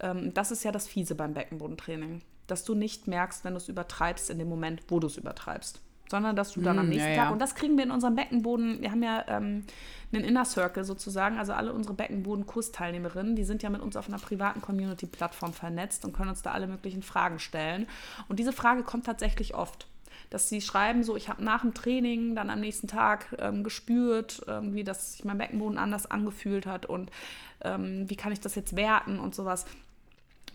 Ähm, 0.00 0.34
das 0.34 0.50
ist 0.50 0.64
ja 0.64 0.72
das 0.72 0.88
Fiese 0.88 1.14
beim 1.14 1.34
Beckenbodentraining, 1.34 2.20
dass 2.48 2.64
du 2.64 2.74
nicht 2.74 3.06
merkst, 3.06 3.44
wenn 3.44 3.52
du 3.52 3.58
es 3.58 3.68
übertreibst 3.68 4.28
in 4.28 4.40
dem 4.40 4.48
Moment, 4.48 4.82
wo 4.88 4.98
du 4.98 5.06
es 5.06 5.16
übertreibst, 5.16 5.80
sondern 6.12 6.36
dass 6.36 6.52
du 6.52 6.60
dann 6.60 6.78
am 6.78 6.86
Mm, 6.86 6.90
nächsten 6.90 7.08
ja, 7.08 7.16
Tag, 7.16 7.24
ja. 7.24 7.30
und 7.32 7.40
das 7.40 7.54
kriegen 7.54 7.78
wir 7.78 7.84
in 7.84 7.90
unserem 7.90 8.14
Beckenboden, 8.14 8.82
wir 8.82 8.90
haben 8.90 9.02
ja 9.02 9.24
ähm, 9.28 9.64
einen 10.12 10.24
Inner 10.24 10.44
Circle 10.44 10.84
sozusagen, 10.84 11.38
also 11.38 11.54
alle 11.54 11.72
unsere 11.72 11.94
Beckenboden-Kursteilnehmerinnen, 11.94 13.34
die 13.34 13.44
sind 13.44 13.62
ja 13.62 13.70
mit 13.70 13.80
uns 13.80 13.96
auf 13.96 14.08
einer 14.08 14.18
privaten 14.18 14.60
Community-Plattform 14.60 15.54
vernetzt 15.54 16.04
und 16.04 16.12
können 16.12 16.28
uns 16.28 16.42
da 16.42 16.52
alle 16.52 16.66
möglichen 16.66 17.02
Fragen 17.02 17.38
stellen. 17.38 17.86
Und 18.28 18.38
diese 18.38 18.52
Frage 18.52 18.82
kommt 18.82 19.06
tatsächlich 19.06 19.54
oft 19.54 19.88
dass 20.30 20.48
sie 20.48 20.62
schreiben, 20.62 21.02
so 21.02 21.14
ich 21.14 21.28
habe 21.28 21.44
nach 21.44 21.60
dem 21.60 21.74
Training 21.74 22.34
dann 22.34 22.48
am 22.48 22.60
nächsten 22.60 22.88
Tag 22.88 23.36
ähm, 23.38 23.62
gespürt, 23.62 24.42
irgendwie, 24.46 24.82
dass 24.82 25.12
sich 25.12 25.24
mein 25.24 25.36
Beckenboden 25.36 25.76
anders 25.76 26.10
angefühlt 26.10 26.64
hat 26.64 26.86
und 26.86 27.10
ähm, 27.62 28.08
wie 28.08 28.16
kann 28.16 28.32
ich 28.32 28.40
das 28.40 28.54
jetzt 28.54 28.74
werten 28.74 29.18
und 29.18 29.34
sowas. 29.34 29.66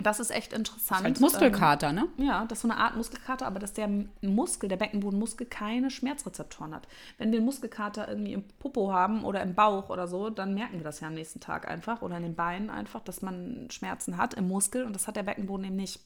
Das 0.03 0.19
ist 0.19 0.29
echt 0.29 0.53
interessant. 0.53 1.03
Halt 1.03 1.19
Muskelkater, 1.19 1.91
ne? 1.91 2.07
Ähm, 2.17 2.25
ja, 2.25 2.45
das 2.45 2.59
ist 2.59 2.61
so 2.61 2.69
eine 2.69 2.79
Art 2.79 2.95
Muskelkater, 2.95 3.47
aber 3.47 3.59
dass 3.59 3.73
der 3.73 3.89
Muskel, 4.21 4.69
der 4.69 4.77
Beckenbodenmuskel, 4.77 5.47
keine 5.47 5.89
Schmerzrezeptoren 5.89 6.75
hat. 6.75 6.87
Wenn 7.17 7.31
wir 7.31 7.37
einen 7.37 7.45
Muskelkater 7.45 8.07
irgendwie 8.07 8.33
im 8.33 8.43
Popo 8.59 8.93
haben 8.93 9.23
oder 9.23 9.41
im 9.41 9.55
Bauch 9.55 9.89
oder 9.89 10.07
so, 10.07 10.29
dann 10.29 10.53
merken 10.53 10.77
wir 10.77 10.83
das 10.83 10.99
ja 10.99 11.07
am 11.07 11.15
nächsten 11.15 11.39
Tag 11.39 11.67
einfach 11.67 12.01
oder 12.03 12.17
in 12.17 12.23
den 12.23 12.35
Beinen 12.35 12.69
einfach, 12.69 13.01
dass 13.01 13.21
man 13.21 13.67
Schmerzen 13.71 14.17
hat 14.17 14.35
im 14.35 14.47
Muskel 14.47 14.83
und 14.85 14.93
das 14.93 15.07
hat 15.07 15.15
der 15.15 15.23
Beckenboden 15.23 15.65
eben 15.65 15.75
nicht. 15.75 15.99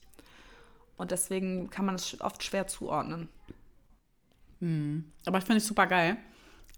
Und 0.97 1.11
deswegen 1.11 1.69
kann 1.69 1.85
man 1.85 1.95
es 1.95 2.19
oft 2.21 2.43
schwer 2.43 2.67
zuordnen. 2.67 3.27
Aber 5.25 5.39
ich 5.39 5.43
finde 5.43 5.57
es 5.57 5.67
super 5.67 5.87
geil. 5.87 6.17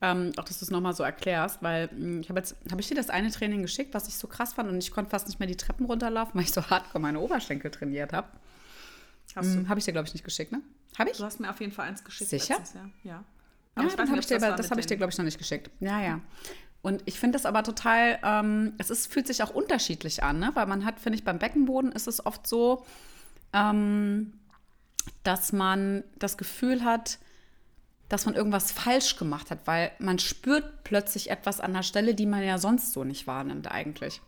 Ähm, 0.05 0.33
auch, 0.35 0.43
dass 0.43 0.59
du 0.59 0.65
es 0.65 0.69
nochmal 0.69 0.93
so 0.93 1.01
erklärst, 1.01 1.63
weil 1.63 1.87
mh, 1.87 2.19
ich 2.19 2.29
habe 2.29 2.37
jetzt, 2.39 2.57
habe 2.69 2.81
ich 2.81 2.89
dir 2.89 2.95
das 2.95 3.09
eine 3.09 3.31
Training 3.31 3.61
geschickt, 3.61 3.93
was 3.93 4.09
ich 4.09 4.17
so 4.17 4.27
krass 4.27 4.53
fand 4.53 4.69
und 4.69 4.77
ich 4.77 4.91
konnte 4.91 5.09
fast 5.09 5.27
nicht 5.27 5.39
mehr 5.39 5.47
die 5.47 5.55
Treppen 5.55 5.85
runterlaufen, 5.85 6.33
weil 6.35 6.43
ich 6.43 6.51
so 6.51 6.69
hardcore 6.69 7.01
meine 7.01 7.21
Oberschenkel 7.21 7.71
trainiert 7.71 8.11
habe. 8.11 8.27
Hast 9.33 9.55
du? 9.55 9.67
Habe 9.69 9.79
ich 9.79 9.85
dir, 9.85 9.93
glaube 9.93 10.07
ich, 10.07 10.13
nicht 10.13 10.25
geschickt, 10.25 10.51
ne? 10.51 10.61
Habe 10.99 11.09
ich? 11.09 11.17
Du 11.17 11.23
hast 11.23 11.39
mir 11.39 11.49
auf 11.49 11.59
jeden 11.61 11.71
Fall 11.71 11.87
eins 11.87 12.03
geschickt. 12.03 12.29
Sicher? 12.29 12.55
letztes 12.57 12.75
Jahr. 12.75 12.89
Ja. 13.03 13.11
Ja, 13.11 13.23
Aber 13.75 13.83
das 13.85 13.93
ich 13.93 13.99
weiß 13.99 14.09
habe 14.09 14.19
ich 14.19 14.25
dir, 14.27 14.39
das 14.39 14.55
das 14.57 14.71
habe 14.71 14.81
ich 14.81 14.85
dir, 14.85 14.97
glaube 14.97 15.11
ich, 15.11 15.17
noch 15.17 15.25
nicht 15.25 15.37
geschickt. 15.37 15.71
Ja, 15.79 16.01
ja. 16.01 16.19
Und 16.83 17.01
ich 17.05 17.17
finde 17.17 17.37
das 17.37 17.45
aber 17.45 17.63
total, 17.63 18.19
ähm, 18.23 18.73
es 18.77 18.89
ist, 18.89 19.11
fühlt 19.11 19.25
sich 19.25 19.41
auch 19.41 19.51
unterschiedlich 19.51 20.21
an, 20.21 20.39
ne? 20.39 20.51
weil 20.53 20.65
man 20.65 20.83
hat, 20.83 20.99
finde 20.99 21.17
ich, 21.17 21.23
beim 21.23 21.39
Beckenboden 21.39 21.93
ist 21.93 22.07
es 22.07 22.25
oft 22.25 22.45
so, 22.45 22.85
ähm, 23.53 24.33
dass 25.23 25.53
man 25.53 26.03
das 26.19 26.37
Gefühl 26.37 26.83
hat, 26.83 27.19
dass 28.13 28.25
man 28.25 28.35
irgendwas 28.35 28.71
falsch 28.71 29.17
gemacht 29.17 29.49
hat, 29.51 29.59
weil 29.65 29.91
man 29.99 30.19
spürt 30.19 30.83
plötzlich 30.83 31.29
etwas 31.31 31.59
an 31.59 31.73
der 31.73 31.83
Stelle, 31.83 32.13
die 32.15 32.25
man 32.27 32.43
ja 32.43 32.57
sonst 32.59 32.93
so 32.93 33.03
nicht 33.03 33.25
wahrnimmt 33.27 33.69
eigentlich. 33.71 34.21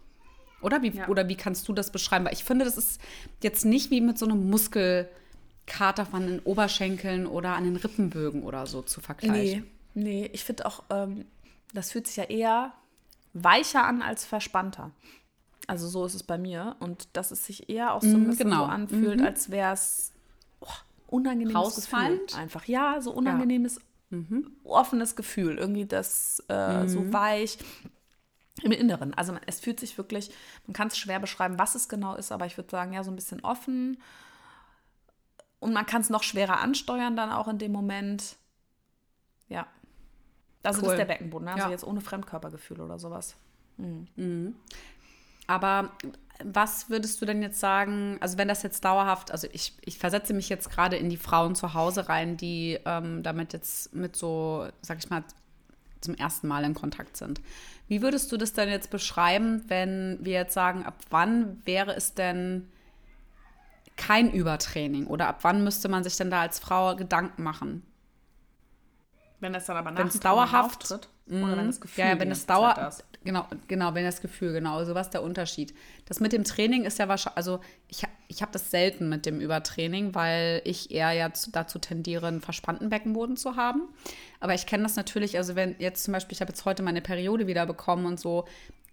Oder 0.61 0.81
wie, 0.81 0.89
Ja. 0.89 1.07
oder 1.07 1.27
wie 1.29 1.35
kannst 1.35 1.67
du 1.67 1.73
das 1.73 1.91
beschreiben? 1.91 2.25
Weil 2.25 2.33
ich 2.33 2.43
finde, 2.43 2.65
das 2.65 2.77
ist 2.77 2.99
jetzt 3.43 3.63
nicht 3.65 3.91
wie 3.91 4.01
mit 4.01 4.17
so 4.17 4.25
einem 4.25 4.49
Muskelkater 4.49 6.05
von 6.05 6.25
den 6.27 6.39
Oberschenkeln 6.39 7.27
oder 7.27 7.55
an 7.55 7.63
den 7.65 7.75
Rippenbögen 7.75 8.43
oder 8.43 8.65
so 8.65 8.81
zu 8.81 9.01
vergleichen. 9.01 9.67
Nee, 9.93 10.03
nee, 10.23 10.29
ich 10.33 10.43
finde 10.43 10.65
auch, 10.65 10.83
ähm, 10.89 11.25
das 11.73 11.91
fühlt 11.91 12.07
sich 12.07 12.15
ja 12.15 12.23
eher 12.23 12.73
weicher 13.33 13.83
an 13.85 14.01
als 14.01 14.25
verspannter. 14.25 14.91
Also 15.67 15.87
so 15.87 16.05
ist 16.05 16.13
es 16.15 16.23
bei 16.23 16.37
mir. 16.37 16.75
Und 16.79 17.07
dass 17.13 17.31
es 17.31 17.45
sich 17.45 17.69
eher 17.69 17.93
auch 17.93 18.01
so 18.01 18.07
ein 18.07 18.23
Mm, 18.23 18.29
bisschen 18.29 18.49
genau. 18.49 18.65
so 18.65 18.71
anfühlt, 18.71 19.21
als 19.21 19.49
wäre 19.51 19.73
es 19.73 20.13
unangenehmes 21.15 21.55
Rausfallend? 21.55 22.27
Gefühl. 22.27 22.39
Einfach, 22.41 22.65
ja, 22.65 23.01
so 23.01 23.11
unangenehmes, 23.11 23.79
offenes 24.63 25.15
Gefühl. 25.15 25.57
Irgendwie 25.57 25.85
das 25.85 26.43
äh, 26.47 26.87
so 26.87 27.11
weich 27.13 27.57
im 28.63 28.71
Inneren. 28.71 29.13
Also 29.13 29.33
man, 29.33 29.41
es 29.47 29.59
fühlt 29.59 29.79
sich 29.79 29.97
wirklich, 29.97 30.31
man 30.67 30.73
kann 30.73 30.87
es 30.87 30.97
schwer 30.97 31.19
beschreiben, 31.19 31.59
was 31.59 31.75
es 31.75 31.89
genau 31.89 32.15
ist, 32.15 32.31
aber 32.31 32.45
ich 32.45 32.55
würde 32.57 32.69
sagen, 32.69 32.93
ja, 32.93 33.03
so 33.03 33.11
ein 33.11 33.15
bisschen 33.15 33.41
offen. 33.41 33.97
Und 35.59 35.73
man 35.73 35.85
kann 35.85 36.01
es 36.01 36.09
noch 36.09 36.23
schwerer 36.23 36.59
ansteuern 36.61 37.15
dann 37.17 37.31
auch 37.31 37.47
in 37.47 37.57
dem 37.57 37.71
Moment. 37.71 38.35
Ja. 39.49 39.67
Also 40.63 40.79
das 40.81 40.87
Cool. 40.87 40.93
ist 40.93 40.97
der 40.99 41.05
Beckenboden, 41.05 41.45
ne? 41.45 41.53
also 41.53 41.65
Ja. 41.65 41.71
jetzt 41.71 41.83
ohne 41.83 42.01
Fremdkörpergefühl 42.01 42.79
oder 42.81 42.97
sowas. 42.99 43.35
Aber 45.47 45.91
was 46.43 46.89
würdest 46.89 47.21
du 47.21 47.25
denn 47.25 47.41
jetzt 47.41 47.59
sagen, 47.59 48.17
also 48.19 48.37
wenn 48.37 48.47
das 48.47 48.63
jetzt 48.63 48.83
dauerhaft, 48.83 49.31
also 49.31 49.47
ich, 49.51 49.73
ich 49.81 49.97
versetze 49.97 50.33
mich 50.33 50.49
jetzt 50.49 50.69
gerade 50.69 50.97
in 50.97 51.09
die 51.09 51.17
Frauen 51.17 51.55
zu 51.55 51.73
Hause 51.73 52.09
rein, 52.09 52.37
die 52.37 52.79
ähm, 52.85 53.23
damit 53.23 53.53
jetzt 53.53 53.93
mit 53.93 54.15
so, 54.15 54.67
sag 54.81 54.97
ich 54.99 55.09
mal, 55.09 55.23
zum 56.01 56.15
ersten 56.15 56.47
Mal 56.47 56.63
in 56.63 56.73
Kontakt 56.73 57.17
sind. 57.17 57.41
Wie 57.87 58.01
würdest 58.01 58.31
du 58.31 58.37
das 58.37 58.53
denn 58.53 58.69
jetzt 58.69 58.89
beschreiben, 58.89 59.63
wenn 59.67 60.17
wir 60.21 60.33
jetzt 60.33 60.53
sagen, 60.53 60.85
ab 60.85 60.95
wann 61.09 61.65
wäre 61.65 61.95
es 61.95 62.13
denn 62.13 62.69
kein 63.95 64.31
Übertraining 64.31 65.07
oder 65.07 65.27
ab 65.27 65.39
wann 65.41 65.63
müsste 65.63 65.87
man 65.87 66.03
sich 66.03 66.17
denn 66.17 66.29
da 66.29 66.41
als 66.41 66.59
Frau 66.59 66.95
Gedanken 66.95 67.43
machen? 67.43 67.83
Wenn 69.39 69.53
das 69.53 69.65
dann 69.65 69.77
aber 69.77 69.91
nach 69.91 69.99
Wenn 69.99 70.07
es 70.07 70.13
dem 70.13 70.21
Training 70.21 70.37
dauerhaft 70.37 70.83
auftritt, 70.83 71.09
oder 71.27 71.57
wenn 71.57 71.67
das 71.67 71.81
Gefühl 71.81 72.03
ja, 72.03 72.11
ja, 72.11 72.19
wenn 72.19 72.31
es 72.31 72.45
dauert, 72.45 72.75
Zeit 72.75 72.83
da 72.83 72.87
ist. 72.87 73.03
Genau, 73.25 73.45
genau, 73.67 73.93
wenn 73.93 74.05
das 74.05 74.21
Gefühl, 74.21 74.53
genau, 74.53 74.83
so 74.85 74.95
was 74.95 75.09
der 75.09 75.23
Unterschied. 75.23 75.73
Das 76.05 76.21
mit 76.21 76.31
dem 76.31 76.45
Training 76.45 76.85
ist 76.85 76.99
ja 76.99 77.09
wahrscheinlich, 77.09 77.37
also 77.37 77.59
ich, 77.89 78.03
ich 78.29 78.41
habe 78.41 78.53
das 78.53 78.71
selten 78.71 79.09
mit 79.09 79.25
dem 79.25 79.41
Übertraining, 79.41 80.15
weil 80.15 80.61
ich 80.63 80.91
eher 80.91 81.11
ja 81.11 81.33
zu, 81.33 81.51
dazu 81.51 81.79
tendiere, 81.79 82.27
einen 82.27 82.41
verspannten 82.41 82.89
Beckenboden 82.89 83.35
zu 83.35 83.57
haben. 83.57 83.89
Aber 84.39 84.53
ich 84.53 84.65
kenne 84.65 84.83
das 84.83 84.95
natürlich, 84.95 85.37
also 85.37 85.55
wenn 85.55 85.75
jetzt 85.79 86.03
zum 86.03 86.13
Beispiel, 86.13 86.35
ich 86.35 86.41
habe 86.41 86.51
jetzt 86.51 86.63
heute 86.63 86.83
meine 86.83 87.01
Periode 87.01 87.47
wieder 87.47 87.65
bekommen 87.65 88.05
und 88.05 88.19
so, 88.19 88.45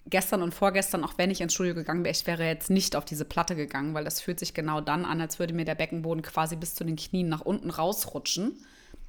gestern 0.06 0.42
und 0.42 0.52
vorgestern, 0.52 1.04
auch 1.04 1.14
wenn 1.16 1.30
ich 1.30 1.40
ins 1.40 1.54
Studio 1.54 1.74
gegangen 1.74 2.04
wäre, 2.04 2.12
ich 2.12 2.26
wäre 2.26 2.44
jetzt 2.44 2.70
nicht 2.70 2.96
auf 2.96 3.04
diese 3.04 3.24
Platte 3.24 3.54
gegangen, 3.54 3.94
weil 3.94 4.04
das 4.04 4.20
fühlt 4.20 4.40
sich 4.40 4.54
genau 4.54 4.80
dann 4.80 5.04
an, 5.04 5.20
als 5.20 5.38
würde 5.38 5.54
mir 5.54 5.64
der 5.64 5.74
Beckenboden 5.74 6.22
quasi 6.22 6.56
bis 6.56 6.74
zu 6.74 6.84
den 6.84 6.96
Knien 6.96 7.28
nach 7.28 7.42
unten 7.42 7.70
rausrutschen. 7.70 8.56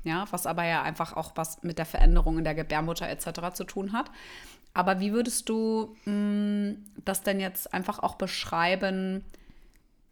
Ja, 0.04 0.26
was 0.32 0.46
aber 0.46 0.66
ja 0.66 0.82
einfach 0.82 1.14
auch 1.16 1.32
was 1.36 1.64
mit 1.64 1.78
der 1.78 1.86
Veränderung 1.86 2.38
in 2.38 2.44
der 2.44 2.56
Gebärmutter 2.56 3.08
etc. 3.08 3.54
zu 3.54 3.64
tun 3.64 3.94
hat. 3.94 4.12
Aber 4.74 5.00
wie 5.00 5.14
würdest 5.14 5.48
du 5.50 5.96
mh, 6.06 6.76
das 7.06 7.22
denn 7.22 7.40
jetzt 7.40 7.74
einfach 7.74 8.00
auch 8.00 8.16
beschreiben? 8.16 9.24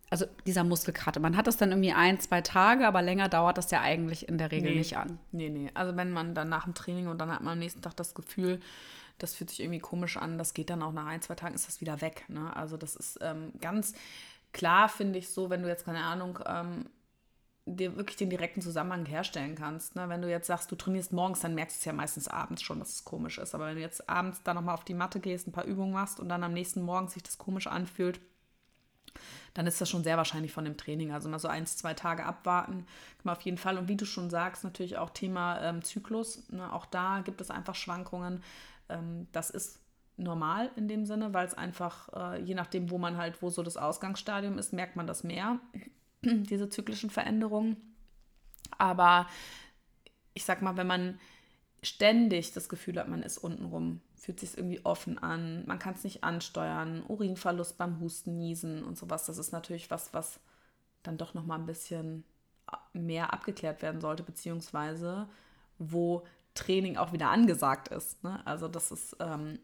Also 0.10 0.26
dieser 0.46 0.66
Muskelkater, 0.66 1.20
man 1.22 1.38
hat 1.38 1.48
das 1.48 1.56
dann 1.58 1.72
irgendwie 1.72 1.94
ein, 1.94 2.20
zwei 2.20 2.42
Tage, 2.42 2.86
aber 2.86 3.02
länger 3.02 3.30
dauert 3.30 3.58
das 3.58 3.72
ja 3.72 3.80
eigentlich 3.82 4.28
in 4.28 4.38
der 4.38 4.52
Regel 4.52 4.72
Nee. 4.72 4.78
nicht 4.80 4.98
an. 4.98 5.20
Nee, 5.32 5.50
nee. 5.50 5.72
Also 5.74 5.96
wenn 5.96 6.12
man 6.12 6.36
dann 6.36 6.50
nach 6.50 6.66
dem 6.66 6.74
Training 6.74 7.08
und 7.08 7.18
dann 7.18 7.32
hat 7.32 7.42
man 7.42 7.54
am 7.54 7.60
nächsten 7.60 7.82
Tag 7.82 7.96
das 7.96 8.14
Gefühl, 8.14 8.60
das 9.20 9.36
fühlt 9.36 9.50
sich 9.50 9.62
irgendwie 9.62 9.80
komisch 9.80 10.18
an, 10.18 10.38
das 10.38 10.54
geht 10.54 10.70
dann 10.70 10.82
auch 10.84 10.92
nach 10.92 11.06
ein, 11.06 11.22
zwei 11.22 11.36
Tagen, 11.36 11.56
ist 11.56 11.68
das 11.68 11.80
wieder 11.80 12.02
weg. 12.02 12.26
Ne? 12.28 12.54
Also 12.56 12.76
das 12.76 12.96
ist 12.98 13.20
ähm, 13.22 13.54
ganz 13.62 13.94
klar, 14.52 14.90
finde 14.90 15.18
ich 15.18 15.30
so, 15.30 15.50
wenn 15.50 15.62
du 15.64 15.70
jetzt, 15.70 15.86
keine 15.86 16.04
Ahnung, 16.04 16.40
ähm, 16.46 16.86
dir 17.76 17.96
wirklich 17.96 18.18
den 18.18 18.30
direkten 18.30 18.62
Zusammenhang 18.62 19.06
herstellen 19.06 19.56
kannst. 19.56 19.96
Ne? 19.96 20.08
Wenn 20.10 20.22
du 20.22 20.30
jetzt 20.30 20.48
sagst, 20.48 20.72
du 20.72 20.76
trainierst 20.76 21.14
morgens, 21.14 21.40
dann 21.40 21.56
merkst 21.56 21.78
du 21.78 21.80
es 21.80 21.86
ja 21.86 21.94
meistens 21.94 22.28
abends 22.28 22.62
schon, 22.62 22.80
dass 22.80 22.94
es 22.94 23.04
komisch 23.04 23.38
ist. 23.38 23.56
Aber 23.56 23.68
wenn 23.68 23.76
du 23.76 23.82
jetzt 23.82 24.10
abends 24.10 24.42
dann 24.44 24.56
nochmal 24.56 24.76
auf 24.76 24.84
die 24.84 24.94
Matte 24.94 25.20
gehst, 25.20 25.48
ein 25.48 25.52
paar 25.52 25.66
Übungen 25.66 25.94
machst 25.94 26.20
und 26.20 26.30
dann 26.30 26.44
am 26.44 26.54
nächsten 26.54 26.82
Morgen 26.82 27.08
sich 27.08 27.24
das 27.24 27.38
komisch 27.38 27.68
anfühlt, 27.68 28.20
dann 29.54 29.68
ist 29.68 29.82
das 29.82 29.90
schon 29.90 30.04
sehr 30.04 30.18
wahrscheinlich 30.18 30.54
von 30.54 30.66
dem 30.66 30.78
Training. 30.78 31.12
Also 31.12 31.30
mal 31.30 31.40
so 31.40 31.48
eins, 31.48 31.78
zwei 31.78 31.94
Tage 31.94 32.26
abwarten, 32.26 32.86
kann 33.18 33.24
man 33.24 33.36
auf 33.36 33.42
jeden 33.42 33.58
Fall. 33.58 33.78
Und 33.78 33.88
wie 33.88 33.98
du 33.98 34.06
schon 34.06 34.30
sagst, 34.30 34.64
natürlich 34.64 34.98
auch 34.98 35.10
Thema 35.10 35.62
ähm, 35.62 35.84
Zyklus. 35.84 36.50
Ne? 36.50 36.72
Auch 36.72 36.86
da 36.86 37.20
gibt 37.20 37.42
es 37.42 37.52
einfach 37.52 37.76
Schwankungen. 37.76 38.44
Ähm, 38.90 39.28
das 39.32 39.50
ist 39.50 39.80
normal 40.18 40.72
in 40.76 40.88
dem 40.88 41.06
Sinne, 41.06 41.34
weil 41.34 41.46
es 41.46 41.54
einfach, 41.54 42.10
äh, 42.14 42.42
je 42.42 42.56
nachdem, 42.56 42.90
wo 42.90 42.98
man 42.98 43.18
halt, 43.18 43.42
wo 43.42 43.50
so 43.50 43.64
das 43.64 43.78
Ausgangsstadium 43.78 44.58
ist, 44.58 44.74
merkt 44.74 44.96
man 44.96 45.08
das 45.08 45.24
mehr, 45.24 45.60
diese 46.24 46.70
zyklischen 46.70 47.10
Veränderungen. 47.10 47.78
Aber 48.78 49.28
ich 50.34 50.46
sag 50.46 50.62
mal, 50.62 50.78
wenn 50.78 50.88
man 50.88 51.20
ständig 51.84 52.54
das 52.54 52.70
Gefühl 52.70 53.00
hat, 53.00 53.08
man 53.08 53.24
ist 53.24 53.38
untenrum, 53.38 54.02
fühlt 54.16 54.40
sich 54.40 54.58
irgendwie 54.58 54.86
offen 54.86 55.18
an, 55.18 55.66
man 55.66 55.80
kann 55.80 55.96
es 55.96 56.04
nicht 56.04 56.24
ansteuern, 56.24 57.04
Urinverlust 57.08 57.78
beim 57.78 58.00
Husten, 58.00 58.38
Niesen 58.38 58.84
und 58.84 58.98
sowas, 58.98 59.26
das 59.26 59.40
ist 59.40 59.52
natürlich 59.52 59.90
was, 59.90 60.14
was 60.14 60.40
dann 61.02 61.18
doch 61.18 61.34
nochmal 61.34 61.58
ein 61.58 61.66
bisschen 61.66 62.24
mehr 62.94 63.34
abgeklärt 63.34 63.82
werden 63.82 64.00
sollte, 64.00 64.24
beziehungsweise 64.24 65.28
wo 65.80 66.24
Training 66.54 66.98
auch 66.98 67.14
wieder 67.14 67.30
angesagt 67.30 67.88
ist. 67.88 68.24
Ne? 68.24 68.46
Also 68.46 68.68
das 68.68 68.92
ist, 68.92 69.16
ähm, 69.20 69.58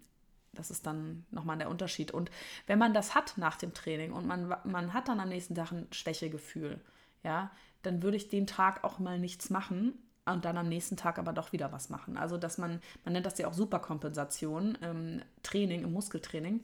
das 0.58 0.72
ist 0.72 0.86
dann 0.86 1.26
nochmal 1.32 1.58
der 1.58 1.70
Unterschied. 1.70 2.12
Und 2.12 2.32
wenn 2.66 2.80
man 2.80 2.94
das 2.94 3.16
hat 3.16 3.38
nach 3.38 3.58
dem 3.58 3.74
Training 3.74 4.12
und 4.12 4.26
man, 4.26 4.54
man 4.64 4.94
hat 4.94 5.08
dann 5.08 5.20
am 5.20 5.30
nächsten 5.30 5.56
Tag 5.56 5.72
ein 5.72 5.88
Schwächegefühl, 5.92 6.82
ja, 7.24 7.52
dann 7.84 8.02
würde 8.02 8.18
ich 8.18 8.30
den 8.30 8.48
Tag 8.48 8.84
auch 8.84 9.00
mal 9.00 9.20
nichts 9.20 9.50
machen 9.50 9.94
und 10.26 10.46
dann 10.46 10.58
am 10.58 10.68
nächsten 10.68 10.98
Tag 10.98 11.20
aber 11.20 11.34
doch 11.34 11.52
wieder 11.52 11.72
was 11.72 11.90
machen. 11.90 12.18
Also 12.18 12.38
dass 12.38 12.58
man, 12.58 12.82
man 13.04 13.14
nennt 13.14 13.26
das 13.26 13.38
ja 13.38 13.48
auch 13.48 13.54
Superkompensation 13.54 14.76
im 14.76 15.22
Training, 15.44 15.84
im 15.84 15.94
Muskeltraining. 15.94 16.62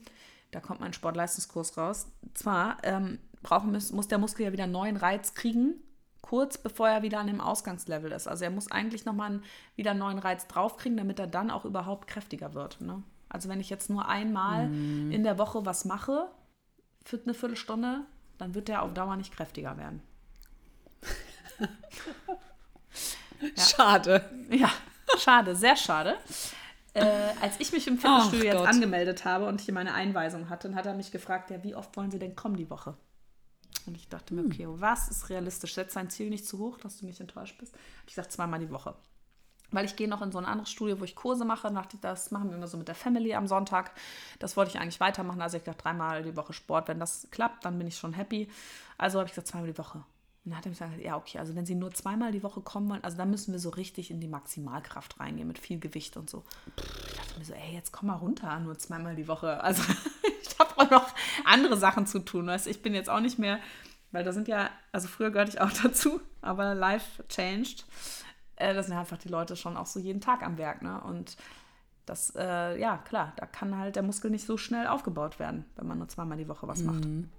Da 0.51 0.59
kommt 0.59 0.81
mein 0.81 0.93
Sportleistungskurs 0.93 1.77
raus. 1.77 2.07
Zwar 2.33 2.77
ähm, 2.83 3.19
brauchen, 3.41 3.71
muss, 3.71 3.91
muss 3.91 4.07
der 4.07 4.17
Muskel 4.19 4.45
ja 4.45 4.51
wieder 4.51 4.65
einen 4.65 4.73
neuen 4.73 4.97
Reiz 4.97 5.33
kriegen, 5.33 5.75
kurz 6.21 6.57
bevor 6.57 6.89
er 6.89 7.01
wieder 7.01 7.19
an 7.19 7.27
dem 7.27 7.41
Ausgangslevel 7.41 8.11
ist. 8.11 8.27
Also 8.27 8.43
er 8.43 8.51
muss 8.51 8.71
eigentlich 8.71 9.05
nochmal 9.05 9.41
wieder 9.75 9.91
einen 9.91 9.99
neuen 9.99 10.19
Reiz 10.19 10.47
draufkriegen, 10.47 10.97
damit 10.97 11.19
er 11.19 11.27
dann 11.27 11.49
auch 11.49 11.65
überhaupt 11.65 12.07
kräftiger 12.07 12.53
wird. 12.53 12.81
Ne? 12.81 13.03
Also 13.33 13.49
wenn 13.49 13.59
ich 13.59 13.69
jetzt 13.69 13.89
nur 13.89 14.07
einmal 14.07 14.69
mm. 14.69 15.11
in 15.11 15.23
der 15.23 15.37
Woche 15.37 15.65
was 15.65 15.83
mache 15.83 16.29
für 17.03 17.19
eine 17.21 17.33
Viertelstunde, 17.33 18.05
dann 18.37 18.55
wird 18.55 18.69
er 18.69 18.83
auf 18.83 18.93
Dauer 18.93 19.17
nicht 19.17 19.35
kräftiger 19.35 19.77
werden. 19.77 20.01
Ja. 21.59 21.67
Schade. 23.61 24.29
Ja, 24.49 24.71
schade, 25.17 25.55
sehr 25.55 25.75
schade. 25.75 26.17
Äh, 26.93 27.03
als 27.41 27.59
ich 27.59 27.73
mich 27.73 27.87
im 27.87 27.97
Fitnessstudio 27.97 28.45
jetzt 28.45 28.67
angemeldet 28.67 29.25
habe 29.25 29.47
und 29.47 29.59
hier 29.59 29.73
meine 29.73 29.93
Einweisung 29.93 30.49
hatte, 30.49 30.69
dann 30.69 30.77
hat 30.77 30.85
er 30.85 30.93
mich 30.93 31.11
gefragt, 31.11 31.49
ja, 31.49 31.61
wie 31.63 31.75
oft 31.75 31.97
wollen 31.97 32.11
Sie 32.11 32.19
denn 32.19 32.35
kommen 32.35 32.55
die 32.55 32.69
Woche? 32.69 32.95
Und 33.85 33.97
ich 33.97 34.07
dachte 34.07 34.33
mir, 34.33 34.43
hm. 34.43 34.51
okay, 34.51 34.65
was 34.69 35.09
ist 35.09 35.29
realistisch? 35.29 35.73
Setz 35.73 35.95
dein 35.95 36.09
Ziel 36.09 36.29
nicht 36.29 36.47
zu 36.47 36.59
hoch, 36.59 36.77
dass 36.77 36.99
du 36.99 37.05
nicht 37.05 37.19
enttäuscht 37.19 37.57
bist. 37.57 37.75
Ich 38.07 38.13
sage 38.13 38.29
zweimal 38.29 38.59
die 38.59 38.69
Woche. 38.69 38.95
Weil 39.73 39.85
ich 39.85 39.95
gehe 39.95 40.07
noch 40.07 40.21
in 40.21 40.31
so 40.31 40.37
ein 40.37 40.45
anderes 40.45 40.69
Studio, 40.69 40.99
wo 40.99 41.03
ich 41.03 41.15
Kurse 41.15 41.45
mache. 41.45 41.73
Das 42.01 42.31
machen 42.31 42.49
wir 42.49 42.57
immer 42.57 42.67
so 42.67 42.77
mit 42.77 42.87
der 42.87 42.95
Family 42.95 43.33
am 43.33 43.47
Sonntag. 43.47 43.91
Das 44.39 44.55
wollte 44.55 44.71
ich 44.71 44.79
eigentlich 44.79 44.99
weitermachen. 44.99 45.41
Also 45.41 45.57
ich 45.57 45.63
dachte 45.63 45.83
dreimal 45.83 46.23
die 46.23 46.35
Woche 46.35 46.53
Sport. 46.53 46.87
Wenn 46.87 46.99
das 46.99 47.27
klappt, 47.31 47.65
dann 47.65 47.77
bin 47.77 47.87
ich 47.87 47.97
schon 47.97 48.13
happy. 48.13 48.49
Also 48.97 49.19
habe 49.19 49.27
ich 49.27 49.33
gesagt, 49.33 49.47
zweimal 49.47 49.67
die 49.71 49.77
Woche. 49.77 50.03
Und 50.45 50.51
dann 50.51 50.57
hat 50.57 50.65
er 50.65 50.69
mir 50.69 50.75
gesagt, 50.75 51.01
ja, 51.01 51.15
okay, 51.15 51.39
also 51.39 51.55
wenn 51.55 51.65
Sie 51.65 51.75
nur 51.75 51.91
zweimal 51.93 52.33
die 52.33 52.43
Woche 52.43 52.59
kommen 52.59 52.89
wollen, 52.89 53.03
also 53.03 53.15
dann 53.15 53.29
müssen 53.29 53.53
wir 53.53 53.59
so 53.59 53.69
richtig 53.69 54.11
in 54.11 54.19
die 54.19 54.27
Maximalkraft 54.27 55.17
reingehen 55.19 55.47
mit 55.47 55.57
viel 55.57 55.79
Gewicht 55.79 56.17
und 56.17 56.29
so. 56.29 56.43
Ich 56.75 57.15
dachte 57.15 57.39
mir 57.39 57.45
so, 57.45 57.53
ey, 57.53 57.73
jetzt 57.73 57.93
komm 57.93 58.07
mal 58.07 58.15
runter, 58.15 58.59
nur 58.59 58.77
zweimal 58.77 59.15
die 59.15 59.29
Woche. 59.29 59.63
Also 59.63 59.83
ich 60.41 60.59
habe 60.59 60.77
auch 60.77 60.91
noch 60.91 61.07
andere 61.45 61.77
Sachen 61.77 62.07
zu 62.07 62.19
tun. 62.19 62.47
Weißt? 62.47 62.67
Ich 62.67 62.81
bin 62.81 62.93
jetzt 62.93 63.09
auch 63.09 63.21
nicht 63.21 63.39
mehr, 63.39 63.59
weil 64.11 64.25
da 64.25 64.33
sind 64.33 64.49
ja, 64.49 64.69
also 64.91 65.07
früher 65.07 65.31
gehörte 65.31 65.51
ich 65.51 65.61
auch 65.61 65.71
dazu, 65.83 66.19
aber 66.41 66.75
life 66.75 67.25
changed. 67.29 67.85
Äh, 68.55 68.73
da 68.73 68.83
sind 68.83 68.95
einfach 68.95 69.17
die 69.17 69.29
Leute 69.29 69.55
schon 69.55 69.77
auch 69.77 69.85
so 69.85 69.99
jeden 69.99 70.21
Tag 70.21 70.43
am 70.43 70.57
Werk, 70.57 70.81
ne? 70.81 71.01
Und 71.01 71.37
das, 72.05 72.33
äh, 72.35 72.79
ja, 72.79 72.97
klar, 72.97 73.33
da 73.37 73.45
kann 73.45 73.77
halt 73.77 73.95
der 73.95 74.03
Muskel 74.03 74.29
nicht 74.29 74.45
so 74.45 74.57
schnell 74.57 74.87
aufgebaut 74.87 75.39
werden, 75.39 75.65
wenn 75.75 75.87
man 75.87 75.97
nur 75.97 76.09
zweimal 76.09 76.37
die 76.37 76.47
Woche 76.47 76.67
was 76.67 76.83
macht. 76.83 77.05
Mhm. 77.05 77.29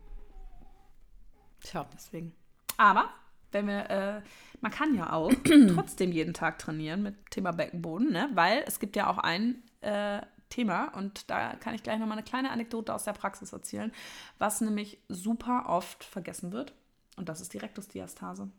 Tja, 1.61 1.87
deswegen. 1.93 2.35
Aber 2.77 3.11
wenn 3.53 3.67
wir, 3.67 3.91
äh, 3.91 4.23
man 4.61 4.73
kann 4.73 4.95
ja 4.95 5.13
auch 5.13 5.33
trotzdem 5.75 6.13
jeden 6.13 6.35
Tag 6.35 6.59
trainieren 6.59 7.03
mit 7.03 7.31
Thema 7.31 7.53
Beckenboden, 7.53 8.13
ne? 8.13 8.29
weil 8.35 8.65
es 8.67 8.81
gibt 8.81 8.97
ja 8.97 9.09
auch 9.09 9.19
ein 9.19 9.63
äh, 9.81 10.21
Thema 10.51 10.89
und 10.97 11.31
da 11.31 11.55
kann 11.57 11.75
ich 11.75 11.83
gleich 11.83 11.99
nochmal 11.99 12.19
eine 12.19 12.27
kleine 12.27 12.51
Anekdote 12.51 12.95
aus 12.95 13.05
der 13.05 13.13
Praxis 13.13 13.53
erzählen, 13.53 13.93
was 14.39 14.61
nämlich 14.61 14.99
super 15.09 15.65
oft 15.69 16.05
vergessen 16.05 16.53
wird 16.53 16.75
und 17.17 17.29
das 17.29 17.41
ist 17.41 17.55
die 17.55 17.59
Rektusdiastase. 17.59 18.51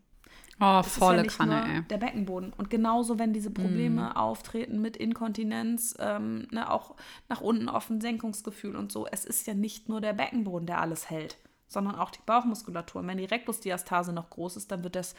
Oh, 0.58 0.80
das 0.82 0.96
volle 0.96 1.26
ist 1.26 1.38
ja 1.38 1.44
Kanne, 1.44 1.74
ey. 1.74 1.82
Der 1.82 1.98
Beckenboden. 1.98 2.52
Und 2.56 2.70
genauso, 2.70 3.18
wenn 3.18 3.32
diese 3.34 3.50
Probleme 3.50 4.02
mm. 4.02 4.16
auftreten 4.16 4.80
mit 4.80 4.96
Inkontinenz, 4.96 5.94
ähm, 5.98 6.48
ne, 6.50 6.70
auch 6.70 6.94
nach 7.28 7.42
unten 7.42 7.68
offen, 7.68 8.00
Senkungsgefühl 8.00 8.74
und 8.74 8.90
so, 8.90 9.06
es 9.06 9.26
ist 9.26 9.46
ja 9.46 9.52
nicht 9.52 9.90
nur 9.90 10.00
der 10.00 10.14
Beckenboden, 10.14 10.66
der 10.66 10.80
alles 10.80 11.10
hält 11.10 11.36
sondern 11.68 11.96
auch 11.96 12.10
die 12.10 12.20
Bauchmuskulatur. 12.24 13.00
Und 13.00 13.08
wenn 13.08 13.18
die 13.18 13.24
Rektusdiastase 13.24 14.12
noch 14.12 14.30
groß 14.30 14.56
ist, 14.56 14.70
dann 14.70 14.84
wird 14.84 14.96
das, 14.96 15.14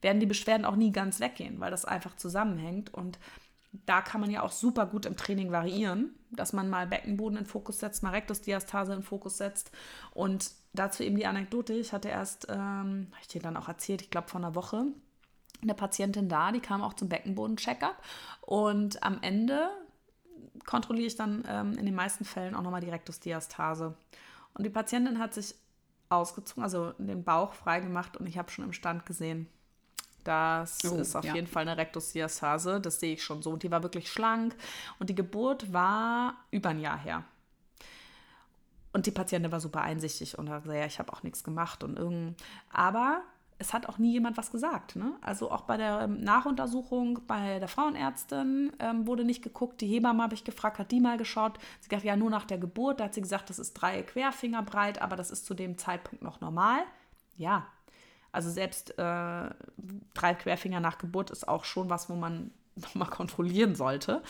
werden 0.00 0.20
die 0.20 0.26
Beschwerden 0.26 0.64
auch 0.64 0.76
nie 0.76 0.92
ganz 0.92 1.20
weggehen, 1.20 1.60
weil 1.60 1.70
das 1.70 1.84
einfach 1.84 2.16
zusammenhängt. 2.16 2.92
Und 2.94 3.18
da 3.72 4.00
kann 4.00 4.20
man 4.20 4.30
ja 4.30 4.42
auch 4.42 4.52
super 4.52 4.86
gut 4.86 5.06
im 5.06 5.16
Training 5.16 5.52
variieren, 5.52 6.14
dass 6.30 6.52
man 6.52 6.70
mal 6.70 6.86
Beckenboden 6.86 7.38
in 7.38 7.46
Fokus 7.46 7.80
setzt, 7.80 8.02
mal 8.02 8.10
Rektusdiastase 8.10 8.94
in 8.94 9.02
Fokus 9.02 9.38
setzt. 9.38 9.72
Und 10.12 10.52
dazu 10.72 11.02
eben 11.02 11.16
die 11.16 11.26
Anekdote, 11.26 11.74
ich 11.74 11.92
hatte 11.92 12.08
erst, 12.08 12.46
ähm, 12.48 13.08
habe 13.10 13.20
ich 13.22 13.28
dir 13.28 13.40
dann 13.40 13.56
auch 13.56 13.68
erzählt, 13.68 14.02
ich 14.02 14.10
glaube 14.10 14.28
vor 14.28 14.40
einer 14.40 14.54
Woche, 14.54 14.86
eine 15.62 15.74
Patientin 15.74 16.28
da, 16.28 16.52
die 16.52 16.60
kam 16.60 16.82
auch 16.82 16.94
zum 16.94 17.08
Beckenboden-Checkup. 17.08 17.96
Und 18.40 19.02
am 19.02 19.18
Ende 19.22 19.68
kontrolliere 20.64 21.06
ich 21.06 21.16
dann 21.16 21.44
ähm, 21.48 21.76
in 21.76 21.86
den 21.86 21.94
meisten 21.94 22.24
Fällen 22.24 22.54
auch 22.54 22.62
nochmal 22.62 22.80
die 22.80 22.90
Rektusdiastase. 22.90 23.96
Und 24.54 24.64
die 24.64 24.70
Patientin 24.70 25.18
hat 25.18 25.34
sich 25.34 25.54
ausgezogen, 26.08 26.62
also 26.62 26.92
den 26.98 27.24
Bauch 27.24 27.52
freigemacht 27.52 28.16
und 28.16 28.26
ich 28.26 28.36
habe 28.36 28.50
schon 28.50 28.64
im 28.64 28.72
Stand 28.72 29.06
gesehen, 29.06 29.48
das 30.24 30.80
oh, 30.84 30.96
ist 30.96 31.16
auf 31.16 31.24
ja. 31.24 31.34
jeden 31.34 31.46
Fall 31.46 31.62
eine 31.62 31.76
Rektusdiastase, 31.76 32.80
das 32.80 33.00
sehe 33.00 33.14
ich 33.14 33.22
schon 33.22 33.42
so. 33.42 33.50
Und 33.50 33.62
die 33.62 33.70
war 33.70 33.82
wirklich 33.82 34.10
schlank 34.10 34.54
und 34.98 35.08
die 35.08 35.14
Geburt 35.14 35.72
war 35.72 36.34
über 36.50 36.70
ein 36.70 36.80
Jahr 36.80 36.98
her. 36.98 37.24
Und 38.92 39.06
die 39.06 39.12
Patientin 39.12 39.52
war 39.52 39.60
super 39.60 39.82
einsichtig 39.82 40.36
und 40.38 40.50
hat 40.50 40.64
gesagt, 40.64 40.80
ja, 40.80 40.86
ich 40.86 40.98
habe 40.98 41.12
auch 41.12 41.22
nichts 41.22 41.44
gemacht 41.44 41.84
und 41.84 41.96
irgend. 41.96 42.36
Aber 42.72 43.22
es 43.60 43.74
hat 43.74 43.86
auch 43.86 43.98
nie 43.98 44.12
jemand 44.12 44.36
was 44.38 44.50
gesagt. 44.50 44.96
Ne? 44.96 45.12
Also 45.20 45.50
auch 45.50 45.62
bei 45.62 45.76
der 45.76 46.00
ähm, 46.00 46.22
Nachuntersuchung 46.22 47.20
bei 47.26 47.58
der 47.58 47.68
Frauenärztin 47.68 48.72
ähm, 48.78 49.06
wurde 49.06 49.22
nicht 49.22 49.42
geguckt. 49.42 49.80
Die 49.82 49.86
Hebamme 49.86 50.22
habe 50.22 50.34
ich 50.34 50.44
gefragt, 50.44 50.78
hat 50.78 50.90
die 50.90 51.00
mal 51.00 51.18
geschaut. 51.18 51.58
Sie 51.80 51.88
gesagt, 51.88 52.04
ja, 52.04 52.16
nur 52.16 52.30
nach 52.30 52.46
der 52.46 52.58
Geburt. 52.58 53.00
Da 53.00 53.04
hat 53.04 53.14
sie 53.14 53.20
gesagt, 53.20 53.50
das 53.50 53.58
ist 53.58 53.74
drei 53.74 54.02
Querfinger 54.02 54.62
breit, 54.62 55.00
aber 55.02 55.14
das 55.14 55.30
ist 55.30 55.44
zu 55.44 55.54
dem 55.54 55.76
Zeitpunkt 55.76 56.22
noch 56.22 56.40
normal. 56.40 56.80
Ja, 57.36 57.66
also 58.32 58.50
selbst 58.50 58.98
äh, 58.98 59.50
drei 60.14 60.34
Querfinger 60.34 60.80
nach 60.80 60.96
Geburt 60.96 61.30
ist 61.30 61.46
auch 61.46 61.64
schon 61.64 61.90
was, 61.90 62.08
wo 62.08 62.14
man 62.14 62.52
nochmal 62.76 63.10
kontrollieren 63.10 63.74
sollte. 63.74 64.22